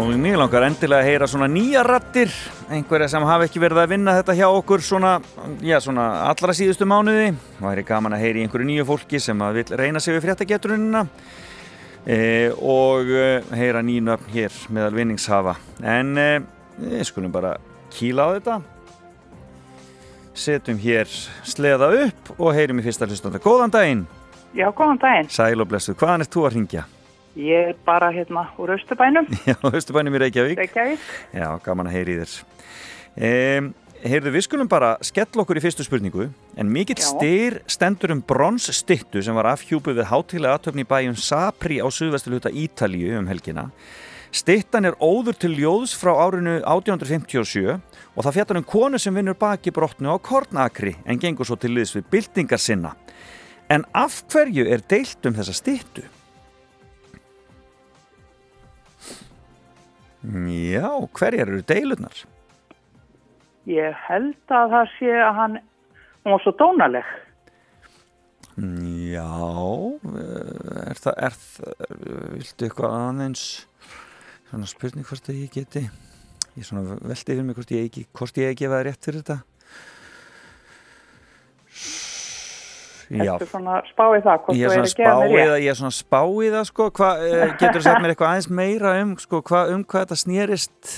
Og 0.00 0.16
mér 0.16 0.40
langar 0.40 0.64
endilega 0.64 1.04
að 1.04 1.10
heyra 1.10 1.28
svona 1.28 1.52
nýja 1.52 1.84
rattir 1.84 2.32
einhverja 2.72 3.12
sem 3.12 3.28
hafa 3.28 3.50
ekki 3.50 3.60
verið 3.68 3.84
að 3.84 3.96
vinna 3.98 4.16
þetta 4.16 4.40
hjá 4.40 4.46
okkur 4.48 4.80
svona, 4.82 5.18
já, 5.60 5.76
svona 5.84 6.08
allra 6.32 6.56
síðustu 6.56 6.88
mánuði. 6.88 7.34
Og 7.60 7.66
það 7.68 7.74
er 7.76 7.88
gaman 7.92 8.16
að 8.16 8.24
heyra 8.24 8.40
í 8.40 8.48
einhverju 8.48 8.72
nýju 8.72 8.92
fólki 8.94 9.20
sem 9.20 9.50
vil 9.60 9.72
reyna 9.76 10.00
sig 10.00 10.16
við 10.16 10.30
fréttageturunina 10.30 11.10
e, 12.06 12.50
og 12.60 13.08
e, 13.10 13.26
heyra 13.56 13.82
nýnöfn 13.84 14.30
hér 14.34 14.56
meðal 14.74 14.94
vinningshafa. 14.98 15.56
En 15.82 16.16
e, 16.18 16.28
við 16.80 17.04
skulum 17.08 17.32
bara 17.34 17.56
kýla 17.94 18.28
á 18.28 18.28
þetta. 18.36 18.56
Setjum 20.34 20.80
hér 20.82 21.06
sleða 21.46 21.92
upp 22.06 22.32
og 22.40 22.50
heyrum 22.56 22.80
í 22.82 22.84
fyrsta 22.86 23.06
hlustanda. 23.06 23.38
Góðan 23.42 23.70
daginn, 23.74 24.02
Já, 24.54 24.66
góðan 24.74 24.98
daginn. 25.02 25.30
sæl 25.30 25.60
og 25.62 25.68
blessuð, 25.70 25.96
hvaðan 26.00 26.24
er 26.26 26.30
þú 26.30 26.44
að 26.48 26.56
ringja? 26.58 26.84
Ég 27.38 27.70
er 27.72 27.78
bara 27.86 28.10
hérna 28.14 28.44
úr 28.62 28.74
Östubænum, 28.76 29.26
Já, 29.48 29.54
Östubænum 29.70 30.14
í 30.14 30.20
Reykjavík. 30.24 30.58
Reykjavík. 30.58 31.06
Já, 31.34 31.48
gaman 31.64 31.90
að 31.90 31.96
heyri 31.98 32.18
þér. 32.20 32.34
Um, 33.14 33.70
Heyrðu, 34.04 34.34
við 34.34 34.42
skulum 34.44 34.68
bara 34.68 34.90
skella 35.00 35.40
okkur 35.40 35.56
í 35.56 35.62
fyrstu 35.64 35.84
spurningu 35.86 36.26
en 36.60 36.68
mikill 36.68 37.00
styr 37.00 37.54
stendur 37.72 38.12
um 38.12 38.18
bronsstyttu 38.20 39.22
sem 39.24 39.32
var 39.32 39.46
afhjúpuð 39.54 39.96
við 39.96 40.10
hátilega 40.10 40.58
aðtöfni 40.58 40.84
í 40.84 40.88
bæjum 40.90 41.14
Sapri 41.16 41.78
á 41.80 41.88
suðvesturluta 41.88 42.52
Ítalíu 42.52 43.14
um 43.16 43.30
helgina 43.32 43.70
Styttan 44.28 44.90
er 44.90 44.98
óður 45.00 45.38
til 45.40 45.54
ljóðs 45.56 45.94
frá 45.96 46.12
árinu 46.20 46.58
1857 46.60 47.64
og 47.72 48.20
það 48.26 48.36
fjallar 48.36 48.60
um 48.60 48.66
konu 48.74 49.00
sem 49.00 49.16
vinnur 49.16 49.38
baki 49.40 49.72
brotnu 49.72 50.12
á 50.12 50.20
Kornakri 50.20 50.92
en 51.08 51.22
gengur 51.22 51.48
svo 51.48 51.56
til 51.56 51.72
liðs 51.72 51.96
við 51.96 52.10
byltingar 52.12 52.60
sinna 52.60 52.92
En 53.72 53.88
af 53.96 54.20
hverju 54.28 54.68
er 54.68 54.84
deilt 54.84 55.24
um 55.24 55.40
þessa 55.40 55.56
styttu? 55.56 56.04
Já, 60.20 60.92
hverjar 61.16 61.48
eru 61.48 61.64
deilurnar? 61.64 62.26
Ég 63.70 64.00
held 64.08 64.52
að 64.52 64.74
það 64.74 64.90
sé 64.98 65.12
að 65.24 65.38
hann, 65.38 65.54
hún 66.24 66.34
var 66.34 66.42
svo 66.44 66.52
dónaleg. 66.60 67.12
Já, 68.54 69.30
eh, 70.14 70.90
er 70.90 70.98
það, 71.00 71.14
er 71.26 71.38
það, 71.38 71.94
viltu 72.36 72.66
eitthvað 72.68 72.92
aðeins, 73.00 73.46
svona 74.50 74.68
spurning 74.70 75.08
hvort 75.08 75.30
ég 75.34 75.48
geti, 75.50 75.82
ég 76.54 76.68
svona 76.68 76.98
veldi 77.00 77.34
yfir 77.34 77.46
mig 77.48 77.56
hvort 77.58 77.72
ég 77.74 77.88
ekki, 77.88 78.04
hvort 78.14 78.38
ég 78.38 78.52
ekki 78.52 78.68
veða 78.70 78.84
rétt 78.86 79.08
fyrir 79.08 79.24
þetta. 79.24 79.40
Já, 83.14 83.34
Ertu 83.34 83.48
svona 83.50 83.80
að 83.80 83.88
spá 83.90 84.04
í 84.04 84.20
það, 84.22 84.38
hvort 84.44 84.60
þú 84.60 84.68
er 84.68 84.86
svona 84.92 85.16
að 85.16 85.24
í 85.24 85.34
rétt? 85.34 85.56
ég 85.64 85.72
er 85.72 85.80
svona 85.80 85.96
spá 85.98 86.20
í 86.22 86.52
það 86.54 86.68
sko, 86.70 86.86
hva, 87.00 87.10
eh, 87.24 87.56
getur 87.58 87.80
þú 87.80 87.82
sagt 87.88 88.04
mér 88.04 88.14
eitthvað 88.14 88.30
aðeins 88.30 88.50
meira 88.60 88.94
um, 89.00 89.16
sko, 89.20 89.42
hva, 89.50 89.64
um 89.74 89.82
hvað 89.84 90.06
þetta 90.06 90.20
snýrist, 90.22 90.94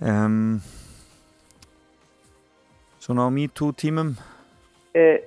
um, 0.00 0.40
svona 3.04 3.28
á 3.28 3.30
MeToo 3.36 3.72
tímum? 3.76 4.14
Uh, 4.94 5.18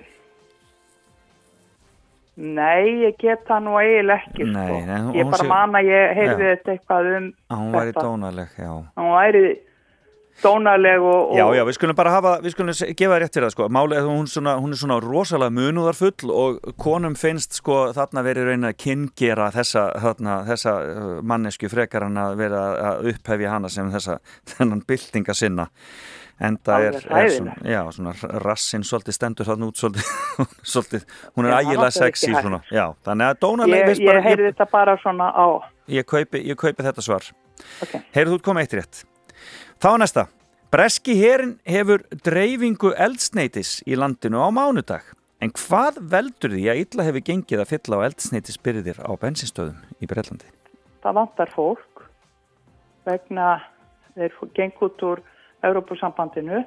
nei, 2.38 2.82
ég 3.04 3.16
get 3.18 3.46
það 3.48 3.64
nú 3.66 3.78
eiginlega 3.80 4.22
ekki, 4.28 4.44
Nei, 4.46 4.66
sko. 4.68 4.82
nei, 4.86 4.98
ég 5.18 5.30
bara 5.32 5.42
sé- 5.44 5.48
man 5.50 5.78
að 5.78 5.88
ég 5.90 6.12
heyrði 6.18 6.50
þetta 6.52 6.74
eitthvað 6.76 7.08
um 7.16 7.32
Að 7.50 7.56
hún 7.64 7.72
væri 7.74 7.92
þetta. 7.92 8.04
dónaleg, 8.06 8.52
já. 8.58 8.70
Hún 9.00 9.10
væri 9.16 9.42
dónaleg 10.42 11.02
og... 11.02 11.32
og 11.32 11.36
Já, 11.40 11.44
já, 11.58 11.62
við 11.66 11.74
skulum 11.74 11.96
bara 11.98 12.12
hafa, 12.14 12.32
við 12.44 12.52
skulum 12.54 12.76
gefa 13.00 13.16
rétt 13.18 13.34
fyrir 13.34 13.48
það 13.48 13.54
sko. 13.56 13.66
Málið 13.74 13.98
að 13.98 14.10
hún, 14.12 14.28
svona, 14.30 14.52
hún 14.62 14.70
er 14.76 14.78
svona 14.78 14.98
rosalega 15.02 15.54
munúðarfull 15.56 16.30
og 16.30 16.60
konum 16.78 17.16
finnst 17.18 17.58
sko 17.58 17.80
þarna 17.96 18.22
verið 18.22 18.52
raun 18.52 18.68
að 18.70 18.76
kynngera 18.84 19.48
þessa, 19.56 19.88
þarna, 19.98 20.36
þessa 20.46 20.76
uh, 20.78 21.08
mannesku 21.26 21.68
frekar 21.72 22.06
en 22.06 22.22
að 22.22 22.36
vera 22.38 22.62
að 22.92 23.10
upphefja 23.14 23.50
hana 23.56 23.68
sem 23.72 23.90
þessa 23.90 24.20
þennan 24.54 24.84
byltinga 24.86 25.34
sinna. 25.34 25.66
Enda 26.38 26.76
er, 26.78 26.96
Alveg 27.10 27.24
er 27.24 27.32
svona, 27.34 27.54
já, 27.66 27.80
svona 27.96 28.12
rassin 28.44 28.84
svolítið 28.86 29.16
stendur 29.16 29.48
þarna 29.48 29.68
út 29.72 29.80
svolítið, 29.80 30.10
svolítið 30.72 31.06
hún 31.34 31.48
er 31.48 31.54
það 31.56 31.58
er 31.58 31.82
ekki 31.82 31.98
sexy 31.98 32.30
svona, 32.36 32.60
já, 32.70 32.84
þannig 33.08 33.32
að 33.32 33.40
dónaleg 33.42 33.82
ég, 33.82 34.02
ég 34.06 34.20
heyrði 34.22 34.52
þetta 34.52 34.66
bara 34.70 34.94
svona 35.02 35.32
á... 35.34 35.46
ég 35.90 36.06
kaupi, 36.06 36.44
ég 36.46 36.58
kaupi 36.60 36.86
þetta 36.86 37.02
svar. 37.02 37.26
Okay. 37.82 38.04
Heyrðu 38.14 38.38
þú 38.38 38.44
komið 38.46 38.66
eitt 38.68 38.76
rétt. 38.78 39.00
Þá 39.82 39.88
er 39.90 40.02
næsta. 40.04 40.24
Breski 40.68 41.16
herin 41.18 41.56
hefur 41.66 42.04
dreifingu 42.22 42.92
eldsneitis 42.94 43.78
í 43.88 43.98
landinu 43.98 44.42
á 44.44 44.48
mánudag. 44.54 45.06
En 45.42 45.50
hvað 45.54 45.98
veldur 46.12 46.54
því 46.54 46.64
að 46.70 46.80
illa 46.82 47.06
hefur 47.06 47.24
gengið 47.24 47.62
að 47.62 47.70
fylla 47.72 47.98
á 47.98 48.06
eldsneitisbyrðir 48.08 48.98
á 49.02 49.10
bensinstöðum 49.22 50.02
í 50.02 50.08
Breitlandi? 50.10 50.50
Það 51.02 51.18
vantar 51.18 51.52
fólk 51.54 52.02
vegna 53.06 53.48
þeir 54.18 54.38
geng 54.58 54.82
út 54.84 55.04
úr 55.06 55.22
Európusambandinu, 55.64 56.64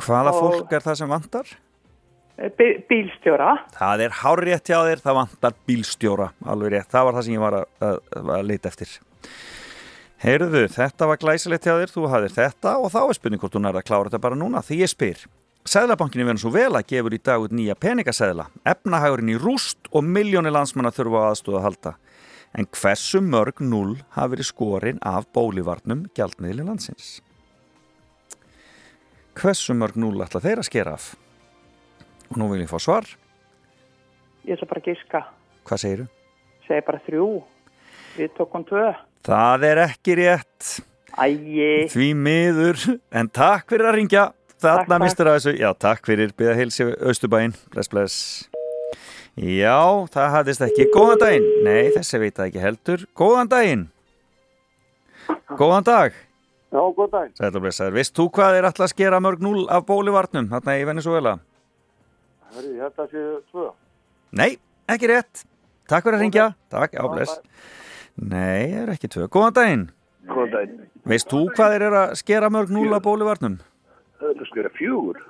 Hvaða 0.00 0.30
Og- 0.32 0.38
fólk 0.40 0.72
er 0.72 0.80
það 0.80 0.94
sem 0.96 1.08
vantar? 1.08 1.44
bí- 2.56 2.78
bílstjóra. 2.88 3.50
Það 3.74 4.00
er 4.06 4.10
hárrétt 4.22 4.64
hjá 4.70 4.78
þér, 4.86 5.00
það 5.02 5.14
vantar 5.18 5.52
bílstjóra 5.68 6.30
alveg 6.46 6.70
rétt, 6.72 6.88
það 6.88 7.04
var 7.04 7.12
það 7.18 7.24
sem 7.24 7.34
ég 7.34 7.40
var 7.40 7.52
að, 7.58 7.66
að, 7.82 7.98
að 8.38 8.46
leita 8.46 8.68
eftir 8.68 8.88
Heyrðu, 10.18 10.62
þetta 10.72 11.06
var 11.06 11.16
glæsilegt 11.20 11.62
hjá 11.66 11.74
þér, 11.78 11.92
þú 11.94 12.08
hafðir 12.10 12.32
þetta 12.34 12.72
og 12.78 12.90
þá 12.90 12.98
er 13.08 13.14
spurning 13.18 13.40
hvort 13.42 13.52
þú 13.54 13.60
nærða 13.62 13.82
að 13.82 13.86
klára 13.90 14.08
þetta 14.08 14.20
bara 14.24 14.34
núna 14.40 14.62
því 14.64 14.80
ég 14.82 14.90
spyr 14.90 15.26
Sæðlabankinni 15.68 16.24
verður 16.24 16.40
svo 16.40 16.50
vel 16.54 16.72
að 16.78 16.86
gefur 16.88 17.12
í 17.14 17.20
dag 17.22 17.42
út 17.44 17.52
nýja 17.52 17.74
peningasæðla 17.76 18.46
efnahagurinn 18.64 19.34
í 19.34 19.38
rúst 19.38 19.90
og 19.92 20.02
miljónir 20.02 20.54
landsmanna 20.54 20.90
þurfa 20.90 21.22
á 21.22 21.28
aðstóða 21.34 21.60
að 21.60 21.66
halda 21.68 21.92
en 22.56 22.66
hversu 22.72 23.20
mörg 23.20 23.60
null 23.60 23.98
hafi 24.16 24.32
verið 24.36 24.48
skorin 24.48 24.98
af 25.04 25.26
bólivarnum 25.36 26.06
gjaldmiðli 26.16 26.64
landsins? 26.66 27.20
Hversu 29.38 29.74
mörg 29.78 29.96
null 30.00 30.18
ætla 30.24 30.40
þeir 30.42 30.62
að 30.62 30.68
skera 30.68 30.94
af? 30.98 31.12
Og 32.32 32.38
nú 32.40 32.48
vil 32.52 32.62
ég 32.64 32.70
fá 32.70 32.78
svar 32.82 33.06
Ég 34.48 34.56
ætla 34.56 34.68
bara 34.70 34.80
að 34.82 34.88
giska, 34.90 35.20
Hvað 35.68 35.82
segirðu? 35.82 36.06
segi 36.68 36.84
bara 36.86 37.00
þrjú. 37.06 37.26
Við 38.18 38.30
tókum 38.36 38.64
tvö. 38.68 38.86
Það 39.24 39.64
er 39.68 39.80
ekki 39.86 40.14
rétt. 40.18 40.66
Æi. 41.16 41.88
Því 41.92 42.08
miður. 42.16 42.82
En 43.12 43.28
takk 43.28 43.68
fyrir 43.72 43.88
að 43.88 43.96
ringja. 43.98 44.24
Þarna 44.60 44.98
mistur 45.02 45.28
að 45.30 45.36
þessu. 45.38 45.52
Já, 45.60 45.68
takk 45.80 46.04
fyrir. 46.08 46.32
Byða 46.36 46.54
heilsi 46.58 46.86
Östubæinn. 47.08 47.54
Bless, 47.72 47.88
bless. 47.92 48.16
Já, 49.38 49.76
það 50.12 50.32
hafðist 50.34 50.64
ekki. 50.66 50.88
Góðan 50.94 51.20
daginn. 51.22 51.48
Nei, 51.64 51.90
þessi 51.94 52.20
veit 52.24 52.36
það 52.36 52.48
ekki 52.50 52.64
heldur. 52.64 53.04
Góðan 53.20 53.52
daginn. 53.52 53.84
Góðan 55.60 55.86
dag. 55.88 56.16
Já, 56.68 56.80
góð 56.92 57.10
dag. 57.14 57.30
Sætla 57.38 57.60
blessaður. 57.64 57.94
Veist 57.96 58.14
þú 58.18 58.26
hvað 58.36 58.58
er 58.58 58.66
alltaf 58.68 58.84
að 58.88 58.92
skera 58.92 59.20
mörg 59.24 59.40
núl 59.44 59.62
af 59.72 59.86
bólivarnum? 59.88 60.50
Þarna 60.52 60.74
í 60.76 60.84
Venezuela. 60.88 61.32
Herri, 62.52 62.74
ég 62.76 62.82
held 62.84 63.00
að 63.04 63.14
sé 63.14 63.22
tvö. 63.52 63.64
Nei, 64.36 64.50
ekki 64.92 65.08
rétt. 65.08 65.44
Takk 65.88 66.04
fyrir 66.04 66.18
að 66.18 66.24
ringja. 66.26 66.46
Takk, 66.72 66.98
já, 66.98 67.04
bless. 67.08 67.38
Nei, 68.20 68.68
það 68.74 68.82
er 68.82 68.92
ekki 68.96 69.10
tvö. 69.14 69.28
Góðan 69.32 69.56
daginn. 69.56 69.86
Góð 70.28 70.52
dag. 70.52 70.76
Veist 71.08 71.30
þú 71.32 71.42
hvað 71.56 71.78
eru 71.78 71.90
að 72.02 72.14
skera 72.20 72.52
mörg 72.52 72.72
núl 72.76 72.92
af 72.98 73.04
bólivarnum? 73.06 73.58
Það 74.20 74.32
er 74.34 74.50
sko 74.50 74.68
fjögur. 74.76 75.20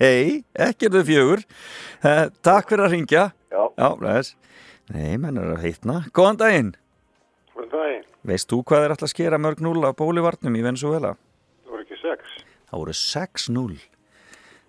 Hei, 0.00 0.42
ekki 0.54 0.86
er 0.88 0.94
þau 0.94 1.06
fjögur. 1.10 1.42
Eh, 2.06 2.24
Takk 2.46 2.70
fyrir 2.70 2.86
að 2.86 2.94
ringja. 2.94 3.24
Já. 3.50 3.62
Já, 3.78 3.88
bless. 3.98 4.34
Nei, 4.94 5.16
menn 5.18 5.38
er 5.42 5.56
að 5.56 5.64
heitna. 5.66 6.04
Góðan 6.14 6.38
daginn. 6.38 6.70
Góð 7.56 7.72
dag. 7.74 8.06
Veist 8.26 8.50
þú 8.50 8.62
hvað 8.66 8.84
þeir 8.84 8.94
ætla 8.96 9.06
að 9.06 9.12
skera 9.14 9.38
mörg 9.38 9.60
núl 9.62 9.84
af 9.86 9.96
bólivarnum 10.00 10.56
í 10.58 10.64
Venezuela? 10.64 11.12
Það 11.66 11.74
voru 11.76 11.84
ekki 11.84 11.98
sex. 12.00 12.32
Það 12.66 12.82
voru 12.82 12.96
6-0. 13.00 13.76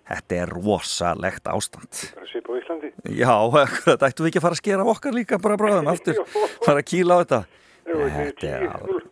Þetta 0.08 0.36
er 0.38 0.52
rosalegt 0.54 1.50
ástand. 1.50 1.90
Það 1.98 2.22
er 2.22 2.30
svipa 2.30 2.54
á 2.54 2.58
Íslandi. 2.62 2.90
Já, 3.18 3.32
akkurat, 3.34 4.04
ættum 4.08 4.24
við 4.24 4.30
ekki 4.30 4.40
að 4.40 4.46
fara 4.46 4.56
að 4.56 4.62
skera 4.62 4.86
okkar 4.94 5.16
líka 5.16 5.40
bara 5.42 5.58
bráðum 5.60 5.90
aftur, 5.90 6.20
fara 6.66 6.84
að 6.84 6.88
kýla 6.92 7.18
á 7.18 7.22
þetta 7.24 7.40
Þetta 7.88 8.48
er 8.48 8.64
alveg 8.68 9.04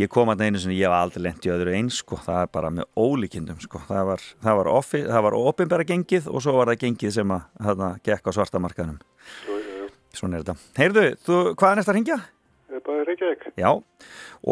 Ég 0.00 0.08
kom 0.12 0.30
að 0.32 0.44
einu 0.46 0.60
sinni, 0.60 0.76
ég 0.80 0.88
var 0.88 1.04
aldrei 1.04 1.22
lent 1.26 1.44
í 1.44 1.50
öðru 1.52 1.72
eins 1.76 1.98
sko, 2.00 2.16
það 2.20 2.38
er 2.44 2.50
bara 2.52 2.70
með 2.72 2.88
ólíkindum 2.96 3.60
sko. 3.60 3.80
það 3.88 4.06
var, 4.08 4.24
það 4.44 4.58
var, 4.58 4.70
offi, 4.72 5.00
það 5.04 5.24
var 5.26 5.36
opinbera 5.36 5.86
gengið 5.88 6.28
og 6.32 6.44
svo 6.44 6.54
var 6.56 6.72
það 6.72 6.80
gengið 6.84 7.14
sem 7.16 7.34
að 7.36 7.42
þarna 7.68 7.90
gekk 8.08 8.28
á 8.28 8.30
svartamarkaðnum 8.38 9.00
Svona 10.12 10.38
er 10.38 10.44
þetta 10.44 10.80
Heyrðu, 10.80 11.04
þú, 11.24 11.36
hvað 11.56 11.70
er 11.70 11.80
næsta 11.80 11.92
að 11.92 11.98
ringja? 11.98 12.18
Bara 12.80 13.06
Reykjavík. 13.08 13.46
Já, 13.60 13.70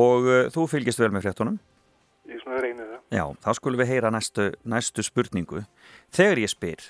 og 0.04 0.28
uh, 0.28 0.46
þú 0.52 0.68
fylgist 0.70 1.00
vel 1.00 1.12
með 1.14 1.28
fréttunum 1.28 1.58
Ég 2.30 2.38
svona 2.44 2.60
reynir 2.62 2.86
það. 2.86 2.98
Já, 3.16 3.24
þá 3.42 3.50
skulum 3.58 3.80
við 3.80 3.88
heyra 3.90 4.10
næstu, 4.14 4.50
næstu 4.62 5.02
spurningu. 5.02 5.64
Þegar 6.14 6.38
ég 6.44 6.52
spyr, 6.52 6.84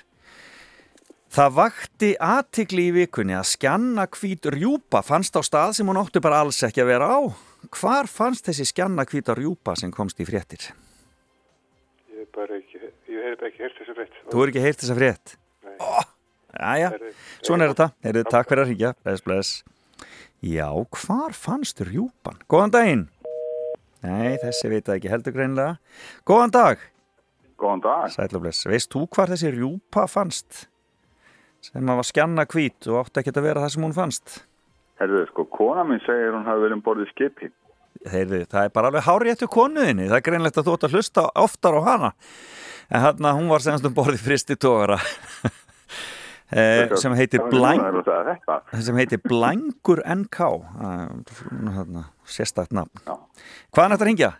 Það 1.31 1.51
vakti 1.55 2.07
aðtikli 2.19 2.89
í 2.89 2.91
vikunni 2.91 3.37
að 3.39 3.45
skjanna 3.53 4.03
hvít 4.11 4.49
rjúpa 4.51 4.99
fannst 4.99 5.37
á 5.39 5.41
stað 5.47 5.77
sem 5.77 5.87
hún 5.87 5.99
ótti 6.01 6.19
bara 6.19 6.41
alls 6.43 6.59
ekki 6.67 6.81
að 6.83 6.89
vera 6.89 7.07
á. 7.07 7.19
Hvar 7.71 8.09
fannst 8.11 8.49
þessi 8.49 8.65
skjanna 8.67 9.05
hvíta 9.07 9.31
rjúpa 9.39 9.77
sem 9.79 9.93
komst 9.95 10.19
í 10.19 10.27
fréttir? 10.27 10.65
Ég 12.11 12.25
hef 12.25 12.33
bara 12.35 12.57
ekki, 12.59 12.81
ég 13.15 13.29
hef 13.29 13.45
ekki 13.47 13.63
heyrt 13.63 13.79
þessu 13.79 13.95
frétt. 13.95 14.17
Þú 14.27 14.43
er 14.43 14.51
ekki 14.51 14.65
heyrt 14.65 14.83
þessa 14.83 14.97
frétt? 14.99 15.35
Nei. 15.63 15.77
Ó, 15.79 16.03
Jæja, 16.51 16.89
svona 17.47 17.63
er 17.63 17.71
þetta. 17.77 17.87
Heyrðu, 18.03 18.25
takk 18.35 18.51
fyrir 18.51 18.65
að 18.65 18.73
ringja. 18.73 18.93
Bless, 19.05 19.23
bless. 19.23 19.55
Já, 20.41 20.73
hvar 20.73 21.35
fannst 21.37 21.83
rjúpan? 21.85 22.39
Góðan 22.49 22.71
daginn. 22.73 23.01
Nei, 24.01 24.39
þessi 24.41 24.71
veit 24.71 24.87
það 24.87 24.95
ekki 24.95 25.11
heldur 25.11 25.35
greinlega. 25.35 25.75
Góðan 26.25 26.53
dag. 26.55 26.85
Góðan 27.61 27.83
dag. 27.83 28.15
Bless. 28.41 28.65
Veist 28.65 28.89
þú 28.89 29.03
hvar 29.13 29.29
þessi 29.29 29.51
rjúpa 29.53 30.07
fannst? 30.09 30.63
Sem 31.61 31.85
að 31.85 31.99
var 31.99 32.09
skjanna 32.09 32.47
hvít 32.49 32.89
og 32.89 33.03
átti 33.03 33.21
ekki 33.21 33.35
að 33.35 33.45
vera 33.45 33.61
það 33.61 33.73
sem 33.75 33.85
hún 33.85 33.93
fannst. 33.93 34.39
Herðu, 34.97 35.21
sko, 35.29 35.45
kona 35.53 35.85
minn 35.85 36.01
segir 36.07 36.33
hún 36.33 36.49
hafi 36.49 36.65
verið 36.65 36.77
um 36.79 36.83
borðið 36.89 37.13
skipi. 37.13 37.51
Heyrðu, 38.09 38.41
það 38.49 38.65
er 38.65 38.73
bara 38.73 38.89
alveg 38.89 39.05
háréttu 39.05 39.49
konuðinni. 39.51 40.09
Það 40.09 40.17
er 40.17 40.25
greinlegt 40.25 40.57
að 40.57 40.71
þú 40.71 40.77
ætti 40.79 40.89
að 40.89 40.97
hlusta 40.97 41.27
oftar 41.37 41.77
á 41.77 41.81
hana. 41.85 42.11
En 42.89 43.05
hann 43.05 43.29
hún 43.37 43.53
var 43.53 43.61
semst 43.61 43.85
um 43.85 43.93
borðið 43.93 44.25
fristi 44.25 44.57
tógara. 44.57 44.97
Eh, 46.51 46.89
sem 46.99 47.13
heitir 47.15 47.39
Blæng 47.47 47.79
sem 48.83 48.97
heitir 48.99 49.21
Blængur 49.23 50.01
NK 50.03 50.39
uh, 50.43 52.01
sérstakt 52.27 52.75
nafn. 52.75 52.91
Hvaðan 53.71 53.95
ætti 53.95 54.03
að 54.03 54.09
ringja? 54.09 54.31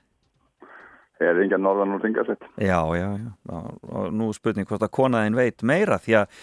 Er 1.21 1.35
ringja 1.37 1.59
norðan 1.61 1.93
og 1.95 2.01
ringja 2.01 2.23
sitt 2.25 2.45
já, 2.57 2.79
já, 2.97 3.07
já, 3.21 3.57
og 3.93 4.13
nú 4.17 4.31
spurning 4.33 4.65
hvort 4.69 4.81
að 4.81 4.93
konaðin 4.97 5.37
veit 5.37 5.61
meira 5.67 5.99
því 6.01 6.15
að 6.21 6.39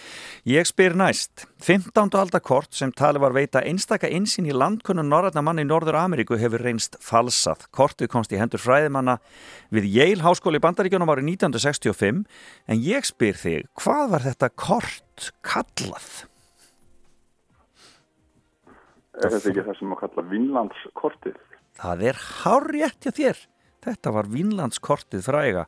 ég 0.47 0.69
spyr 0.69 0.95
næst 0.99 1.43
15. 1.65 2.15
aldakort 2.15 2.77
sem 2.77 2.93
tali 2.95 3.19
var 3.19 3.35
veita 3.35 3.63
einstaka 3.65 4.07
einsinn 4.07 4.47
í 4.47 4.55
landkunnu 4.55 5.03
norðarna 5.03 5.43
manni 5.43 5.65
í 5.67 5.69
Norður 5.69 5.99
Ameríku 5.99 6.39
hefur 6.39 6.63
reynst 6.63 6.95
falsað 7.03 7.67
kortið 7.75 8.11
komst 8.13 8.31
í 8.31 8.39
hendur 8.39 8.63
fræðimanna 8.63 9.19
við 9.75 9.89
Yale 9.97 10.23
Háskóli 10.23 10.63
Bandaríkjónum 10.63 11.11
árið 11.11 11.33
1965 11.35 12.23
en 12.71 12.83
ég 12.85 13.07
spyr 13.07 13.37
þig, 13.39 13.69
hvað 13.83 14.15
var 14.15 14.27
þetta 14.29 14.53
kort 14.55 15.31
kallað? 15.43 16.09
Er 19.19 19.33
þetta 19.33 19.49
ekki 19.51 19.63
það 19.67 19.79
sem 19.81 19.93
að 19.93 20.03
kalla 20.05 20.27
Vínlandskortið? 20.31 21.39
Það 21.79 22.03
er 22.11 22.19
hárrétt 22.39 23.05
hjá 23.05 23.11
þér. 23.15 23.47
Þetta 23.85 24.13
var 24.15 24.29
Vínlandskortið 24.31 25.25
fræga. 25.25 25.65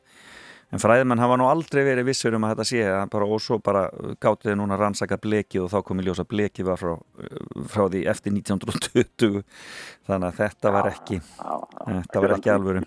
En 0.72 0.80
fræðimenn 0.80 1.20
hafa 1.20 1.36
nú 1.36 1.44
aldrei 1.50 1.82
verið 1.84 2.06
vissur 2.08 2.32
um 2.32 2.46
að 2.48 2.54
þetta 2.54 2.64
sé 2.64 2.84
bara, 3.12 3.26
og 3.28 3.40
svo 3.44 3.58
bara 3.60 3.82
gáttu 4.24 4.48
þið 4.48 4.54
núna 4.56 4.78
rannsaka 4.80 5.18
blekið 5.20 5.66
og 5.66 5.68
þá 5.68 5.82
komi 5.84 6.04
ljósa 6.06 6.24
blekið 6.24 6.70
frá, 6.80 6.94
frá 7.68 7.82
því 7.92 8.00
eftir 8.08 8.32
1920 8.38 9.42
þannig 10.08 10.30
að 10.30 10.38
þetta 10.38 10.72
var 10.72 10.88
ekki 10.88 11.18
þetta 11.18 12.22
var 12.24 12.34
ekki 12.38 12.52
alvöru. 12.54 12.84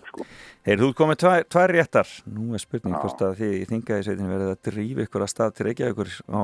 Heyrðu, 0.66 0.88
þú 0.88 0.98
komið 0.98 1.20
tvær, 1.22 1.46
tvær 1.54 1.74
réttar. 1.76 2.10
Nú 2.26 2.58
er 2.58 2.64
spurning 2.64 2.98
hvort 2.98 3.22
að 3.22 3.36
því 3.38 3.52
í 3.60 3.68
þingaðisveitin 3.70 4.32
verið 4.34 4.50
að 4.50 4.60
drífa 4.66 5.06
ykkur 5.06 5.26
að 5.28 5.30
stað 5.30 5.54
til 5.60 5.70
ykkur 5.76 6.12
á 6.26 6.42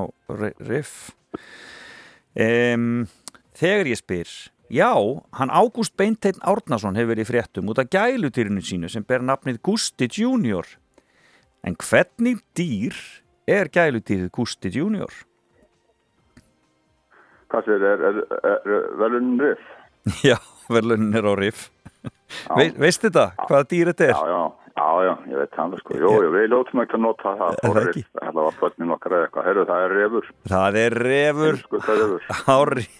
riff. 0.63 0.95
Um, 2.39 3.03
Þegar 3.53 3.91
ég 3.91 3.99
spyr 3.99 4.29
Já, 4.73 4.93
hann 5.37 5.51
Ágúst 5.53 5.93
Beinteinn 5.97 6.39
Árnason 6.41 6.95
hefur 6.97 7.11
verið 7.13 7.27
fréttum 7.29 7.67
út 7.69 7.77
af 7.77 7.91
gælutýrinu 7.93 8.63
sínu 8.63 8.89
sem 8.89 9.03
ber 9.05 9.21
nafnið 9.21 9.59
Gusti 9.61 10.07
Junior 10.09 10.65
En 11.63 11.77
hvernig 11.77 12.41
dýr 12.57 12.97
er 13.47 13.69
gælutýrið 13.69 14.31
Gusti 14.33 14.71
Junior? 14.73 15.13
Hvað 17.53 17.69
sér, 17.69 17.85
er, 17.91 18.01
er, 18.09 18.17
er, 18.39 18.65
er 18.65 18.89
velunin 19.03 19.37
riff? 19.43 19.69
Já, 20.29 20.39
velunin 20.73 21.13
er 21.21 21.29
á 21.29 21.33
riff. 21.37 21.69
Ve, 22.57 22.71
veist 22.81 23.05
þetta, 23.05 23.29
hvaða 23.45 23.69
dýr 23.69 23.93
þetta 23.93 24.09
er? 24.09 24.17
Já, 24.17 24.33
já, 24.33 24.73
já, 24.73 24.89
já, 25.05 25.13
ég 25.29 25.41
veit 25.43 25.55
það 25.55 25.79
sko. 25.83 25.99
Jú, 26.01 26.17
jú, 26.25 26.33
við 26.33 26.49
lótum 26.51 26.83
ekki 26.83 26.97
að 26.97 27.05
nota 27.05 27.37
það 27.43 27.61
á 27.61 27.69
riff. 27.77 28.11
Það 28.17 28.39
var 28.41 28.61
börnin 28.65 28.97
okkar 28.97 29.19
eða 29.19 29.29
eitthvað. 29.29 29.49
Herru, 29.51 29.67
það 29.69 29.85
er 29.85 29.97
refur. 30.01 30.31
Það 30.57 30.83
er 30.83 31.01
refur. 31.05 31.61
Sko, 31.61 31.83
það 31.85 32.07
er 32.07 32.15
refur. 32.17 32.39
Árið 32.57 32.91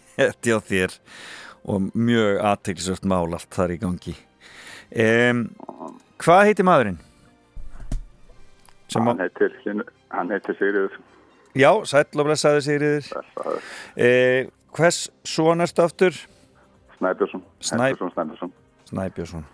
hjá 0.46 0.60
þér 0.70 1.00
og 1.64 1.90
mjög 1.96 2.42
aðteglisvöld 2.44 3.08
mál 3.08 3.34
allt 3.36 3.50
þar 3.54 3.74
í 3.76 3.80
gangi. 3.82 4.14
Um, 4.94 5.48
hvað 6.22 6.50
heitir 6.50 6.68
maðurinn? 6.68 7.00
Hann 8.94 9.22
heitir, 9.24 9.56
hann 10.14 10.30
heitir 10.34 10.58
Sigriður. 10.60 11.00
Já, 11.58 11.70
blessaði 12.28 12.62
Sigriður. 12.66 13.08
Eh, 13.96 14.52
hvers 14.76 15.08
son 15.26 15.66
erstu 15.66 15.82
aftur? 15.86 16.20
Snæbjörnsson. 16.98 17.44
Snæb... 17.60 17.98
Snæbjörnsson. 18.14 18.54
Snæbjörnsson. 18.90 19.46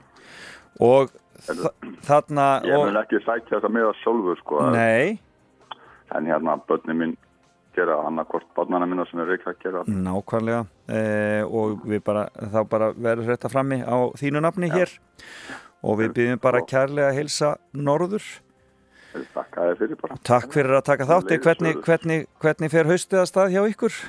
Og 0.79 1.09
þarna... 2.07 2.49
Ég 2.67 2.85
vil 2.89 2.99
ekki 2.99 3.23
sækja 3.23 3.57
þetta 3.57 3.71
með 3.71 3.89
að 3.93 3.97
sjálfu, 4.03 4.35
sko. 4.41 4.61
Nei. 4.75 5.19
En 6.15 6.27
hérna, 6.27 6.57
börnin 6.67 6.99
mín 6.99 7.17
gera 7.79 7.95
annarkort 8.07 8.47
barnana 8.57 8.87
mína 8.89 9.05
sem 9.09 9.21
er 9.23 9.31
reykja 9.33 9.53
að 9.53 9.63
gera. 9.63 9.81
Nákvæmlega. 9.87 10.61
Eh, 10.91 11.41
og 11.45 11.85
við 11.87 12.03
bara, 12.05 12.27
þá 12.53 12.59
bara 12.69 12.91
verður 12.93 13.33
þetta 13.33 13.51
frammi 13.53 13.79
á 13.83 13.97
þínu 14.19 14.43
nafni 14.45 14.69
ja. 14.69 14.81
hér. 14.81 14.93
Og 15.83 15.99
við 16.01 16.15
byrjum 16.17 16.41
bara 16.43 16.63
kærlega 16.67 17.11
að 17.11 17.19
hilsa 17.21 17.53
norður. 17.73 18.25
Takk 19.33 19.57
að 19.57 19.69
þið 19.69 19.79
fyrir 19.83 20.01
bara. 20.01 20.17
Takk 20.29 20.51
fyrir 20.53 20.77
að 20.77 20.83
taka 20.91 21.07
þátti. 21.09 21.39
Hvernig, 21.45 21.79
hvernig, 21.85 22.27
hvernig 22.43 22.73
fer 22.73 22.89
haustið 22.91 23.21
að 23.23 23.29
stað 23.31 23.55
hjá 23.55 23.61
ykkur? 23.71 24.01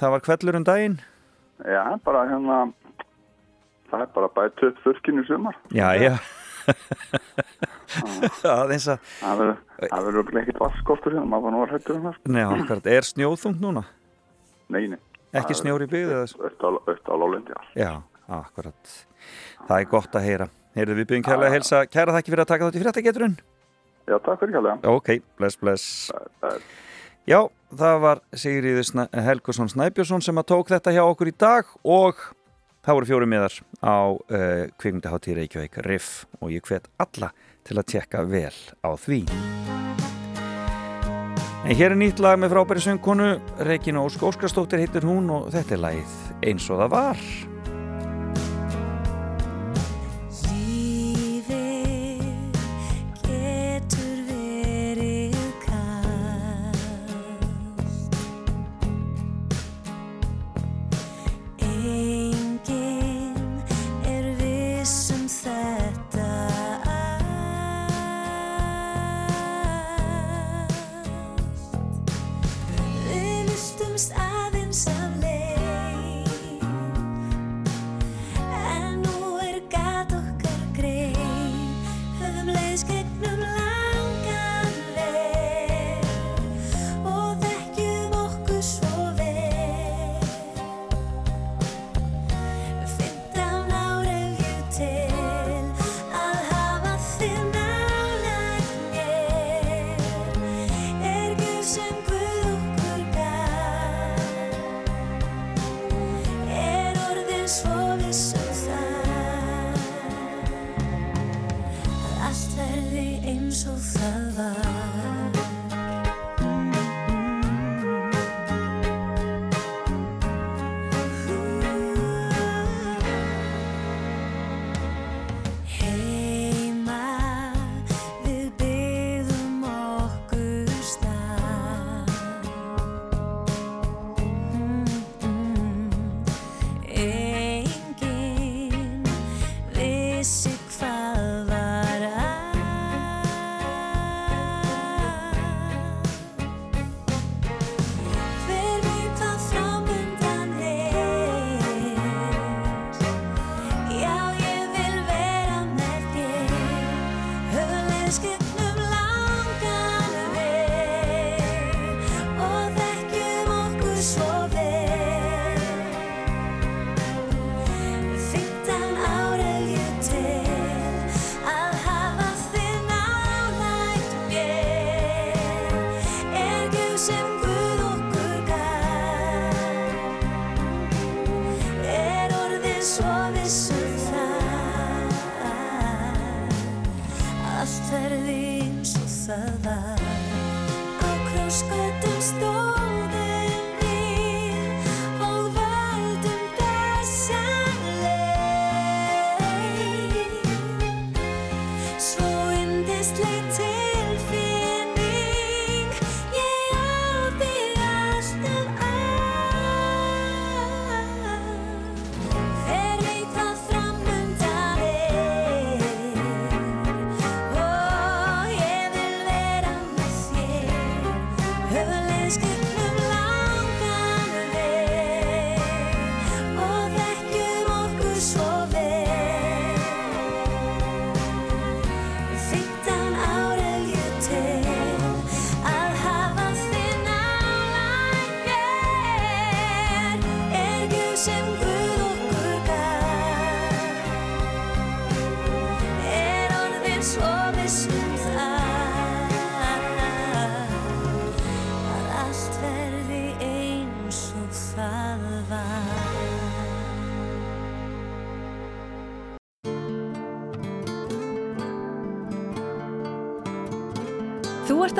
Það 0.00 0.16
var 0.16 0.26
kvellur 0.26 0.58
um 0.58 0.66
daginn? 0.66 0.98
Já, 1.64 1.82
bara 2.04 2.26
hérna, 2.28 2.58
það 3.92 4.04
er 4.04 4.12
bara 4.18 4.50
tött 4.60 4.84
þurrkinn 4.84 5.22
í 5.22 5.26
sumar. 5.30 5.56
Já, 5.72 5.88
já. 5.96 6.16
það 8.40 8.60
er 8.64 8.74
eins 8.76 8.88
að... 8.92 9.10
Það 9.20 10.08
verður 10.08 10.40
ekkert 10.42 10.62
vaskoftur 10.62 11.16
hérna, 11.16 11.28
maður 11.30 11.46
var 11.46 11.54
nú 11.54 11.62
að 11.64 11.74
hættu 11.76 11.96
um 11.96 12.08
það. 12.08 12.20
Nei, 12.36 12.42
akkurat. 12.44 12.90
Er 12.96 13.08
snjóðþungt 13.08 13.62
núna? 13.62 13.84
Nei, 14.72 14.86
nei. 14.92 15.00
Ekki 15.36 15.56
snjóri 15.58 15.88
byggðu? 15.90 16.22
Öll 16.48 17.00
á 17.06 17.14
lólindi, 17.18 17.58
já. 17.76 17.90
Akkurat. 18.26 18.94
Það 19.66 19.76
er 19.82 19.90
gott 19.90 20.16
að 20.16 20.26
heyra. 20.26 20.48
Heyrðu 20.76 20.96
við 20.98 21.10
byggjum 21.10 21.26
kærlega 21.26 21.50
að 21.50 21.56
helsa. 21.56 21.82
Kæra 21.88 22.14
þakki 22.16 22.32
fyrir 22.32 22.44
að 22.44 22.50
taka 22.50 22.66
þátt 22.66 22.78
í 22.78 22.82
fréttageturinn. 22.82 23.36
Já, 24.06 24.16
takk 24.22 24.40
fyrir 24.42 24.56
kærlega. 24.58 24.92
Ok, 24.92 25.12
bless, 25.38 25.58
bless. 25.60 25.86
Já, 27.26 27.40
það 27.74 28.00
var 28.04 28.20
Sigriður 28.38 29.06
Helgursson 29.26 29.70
Snæbjörnsson 29.72 30.22
sem 30.22 30.42
að 30.42 30.50
tók 30.52 30.68
þetta 30.70 30.94
hjá 30.94 31.02
okkur 31.04 31.30
í 31.32 31.34
dag 31.34 31.72
og 31.82 32.20
það 32.86 32.98
voru 32.98 33.08
fjóri 33.08 33.30
miðar 33.30 33.56
á 33.82 33.98
uh, 34.14 34.62
kvikmyndaháttíð 34.78 35.40
Reykjavík 35.40 35.80
Riff 35.88 36.26
og 36.38 36.52
ég 36.54 36.62
hvet 36.68 36.86
alla 37.02 37.32
til 37.66 37.78
að 37.80 37.88
tjekka 37.92 38.22
vel 38.30 38.54
á 38.86 38.90
því. 38.94 39.20
En 41.66 41.74
hér 41.74 41.96
er 41.96 41.98
nýtt 41.98 42.22
lag 42.22 42.38
með 42.38 42.54
frábæri 42.54 42.84
söngkonu, 42.84 43.32
Regina 43.66 44.04
Ósk 44.06 44.22
Óskarstóttir 44.22 44.84
heitir 44.84 45.06
hún 45.08 45.26
og 45.34 45.50
þetta 45.50 45.74
er 45.74 45.82
lagið 45.82 46.16
eins 46.46 46.70
og 46.70 46.78
það 46.84 46.92
var. 46.94 47.28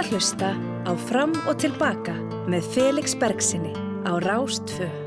Að 0.07 0.13
hlusta 0.15 0.53
á 0.87 0.93
Fram 1.09 1.33
og 1.51 1.57
Tilbaka 1.59 2.15
með 2.47 2.69
Felix 2.75 3.17
Bergsinni 3.19 3.75
á 4.07 4.15
Rástfö. 4.23 5.06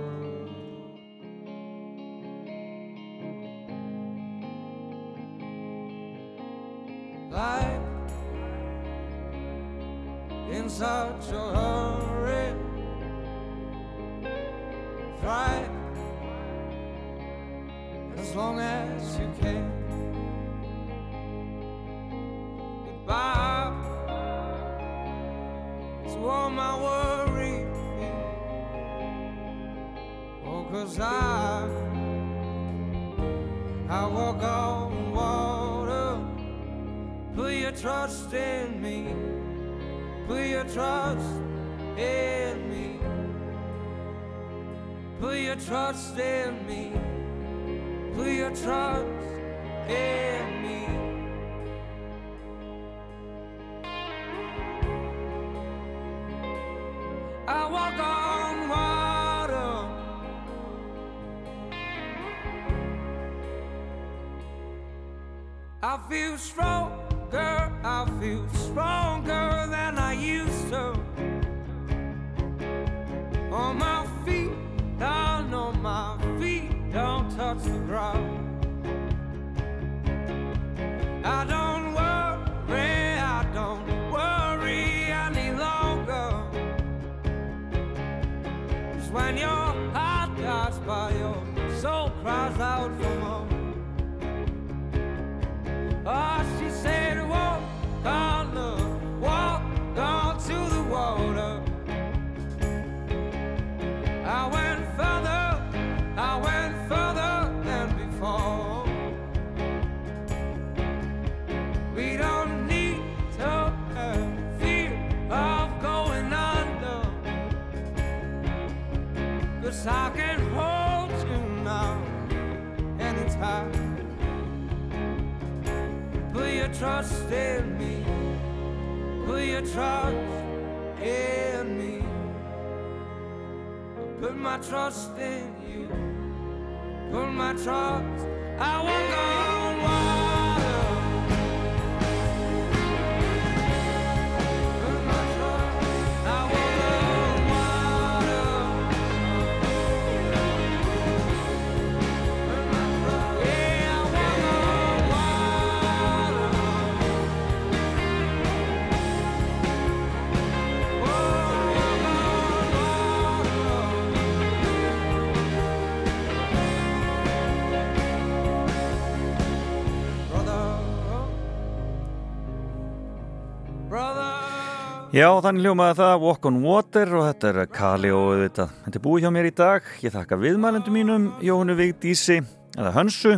Já, 175.19 175.27
þannig 175.43 175.65
hljómaði 175.65 175.95
það 175.97 176.21
Walk 176.23 176.45
on 176.47 176.57
Water 176.63 177.09
og 177.17 177.25
þetta 177.25 177.49
er 177.49 177.57
Kali 177.73 178.11
og 178.15 178.27
þetta, 178.39 178.65
þetta 178.85 178.95
er 178.95 179.01
búið 179.03 179.23
hjá 179.25 179.31
mér 179.35 179.47
í 179.49 179.51
dag. 179.57 179.87
Ég 179.99 180.13
þakka 180.13 180.37
viðmælendum 180.39 180.93
mínum, 180.95 181.23
Jóhannu 181.43 181.73
Vigdísi, 181.75 182.37
eða 182.77 182.93
Hönsu, 182.95 183.33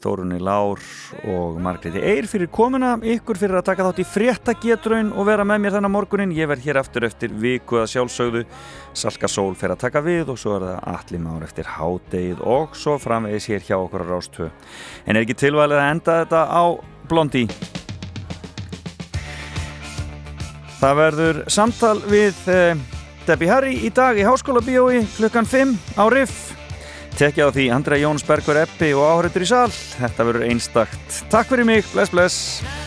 Þórunni 0.00 0.38
Lár 0.40 0.80
og 1.28 1.58
Margreði 1.60 2.00
Eir 2.08 2.28
fyrir 2.30 2.48
komuna, 2.48 2.94
ykkur 3.04 3.36
fyrir 3.36 3.58
að 3.58 3.66
taka 3.68 3.84
þátt 3.90 4.00
í 4.00 4.06
fréttagetraun 4.14 5.10
og 5.12 5.28
vera 5.28 5.44
með 5.44 5.60
mér 5.66 5.76
þennan 5.76 5.92
morgunin. 5.92 6.32
Ég 6.38 6.48
verð 6.48 6.70
hér 6.70 6.80
aftur 6.80 7.04
eftir 7.10 7.34
viku 7.42 7.82
að 7.82 7.90
sjálfsögðu, 7.92 8.46
Salka 9.02 9.28
Sól 9.28 9.52
fyrir 9.60 9.74
að 9.74 9.82
taka 9.82 10.00
við 10.06 10.32
og 10.32 10.40
svo 10.40 10.54
er 10.56 10.64
það 10.70 10.88
allir 10.94 11.22
már 11.26 11.44
eftir 11.44 11.68
hádegið 11.74 12.40
og 12.56 12.80
svo 12.80 12.96
framvegis 13.02 13.50
hér 13.52 13.68
hjá 13.68 13.76
okkur 13.76 14.06
á 14.08 14.10
Rástvö. 14.14 14.48
En 15.04 15.20
er 15.20 15.26
ekki 15.26 15.36
tilvalið 15.44 15.82
að 15.82 15.90
enda 15.98 16.16
þetta 16.22 16.46
á 16.48 16.64
Blondi? 17.10 17.44
Það 20.80 20.96
verður 20.96 21.38
samtal 21.52 21.98
við 22.08 22.38
eh, 22.48 22.78
Debbie 23.28 23.50
Harry 23.52 23.74
í 23.84 23.90
dag 23.92 24.16
í 24.16 24.24
Háskóla 24.24 24.62
Bíói 24.64 25.02
klukkan 25.18 25.44
5 25.44 25.76
á 26.00 26.04
Riff. 26.08 26.38
Tekja 27.20 27.50
á 27.50 27.52
því 27.52 27.66
Andrei 27.74 28.00
Jóns 28.00 28.24
Bergur 28.24 28.56
Eppi 28.62 28.94
og 28.96 29.04
áhörður 29.04 29.44
í 29.44 29.50
sal. 29.50 29.68
Þetta 30.00 30.30
verður 30.30 30.46
einstakt. 30.48 31.18
Takk 31.28 31.52
fyrir 31.52 31.68
mig. 31.68 31.84
Bless, 31.92 32.14
bless. 32.14 32.79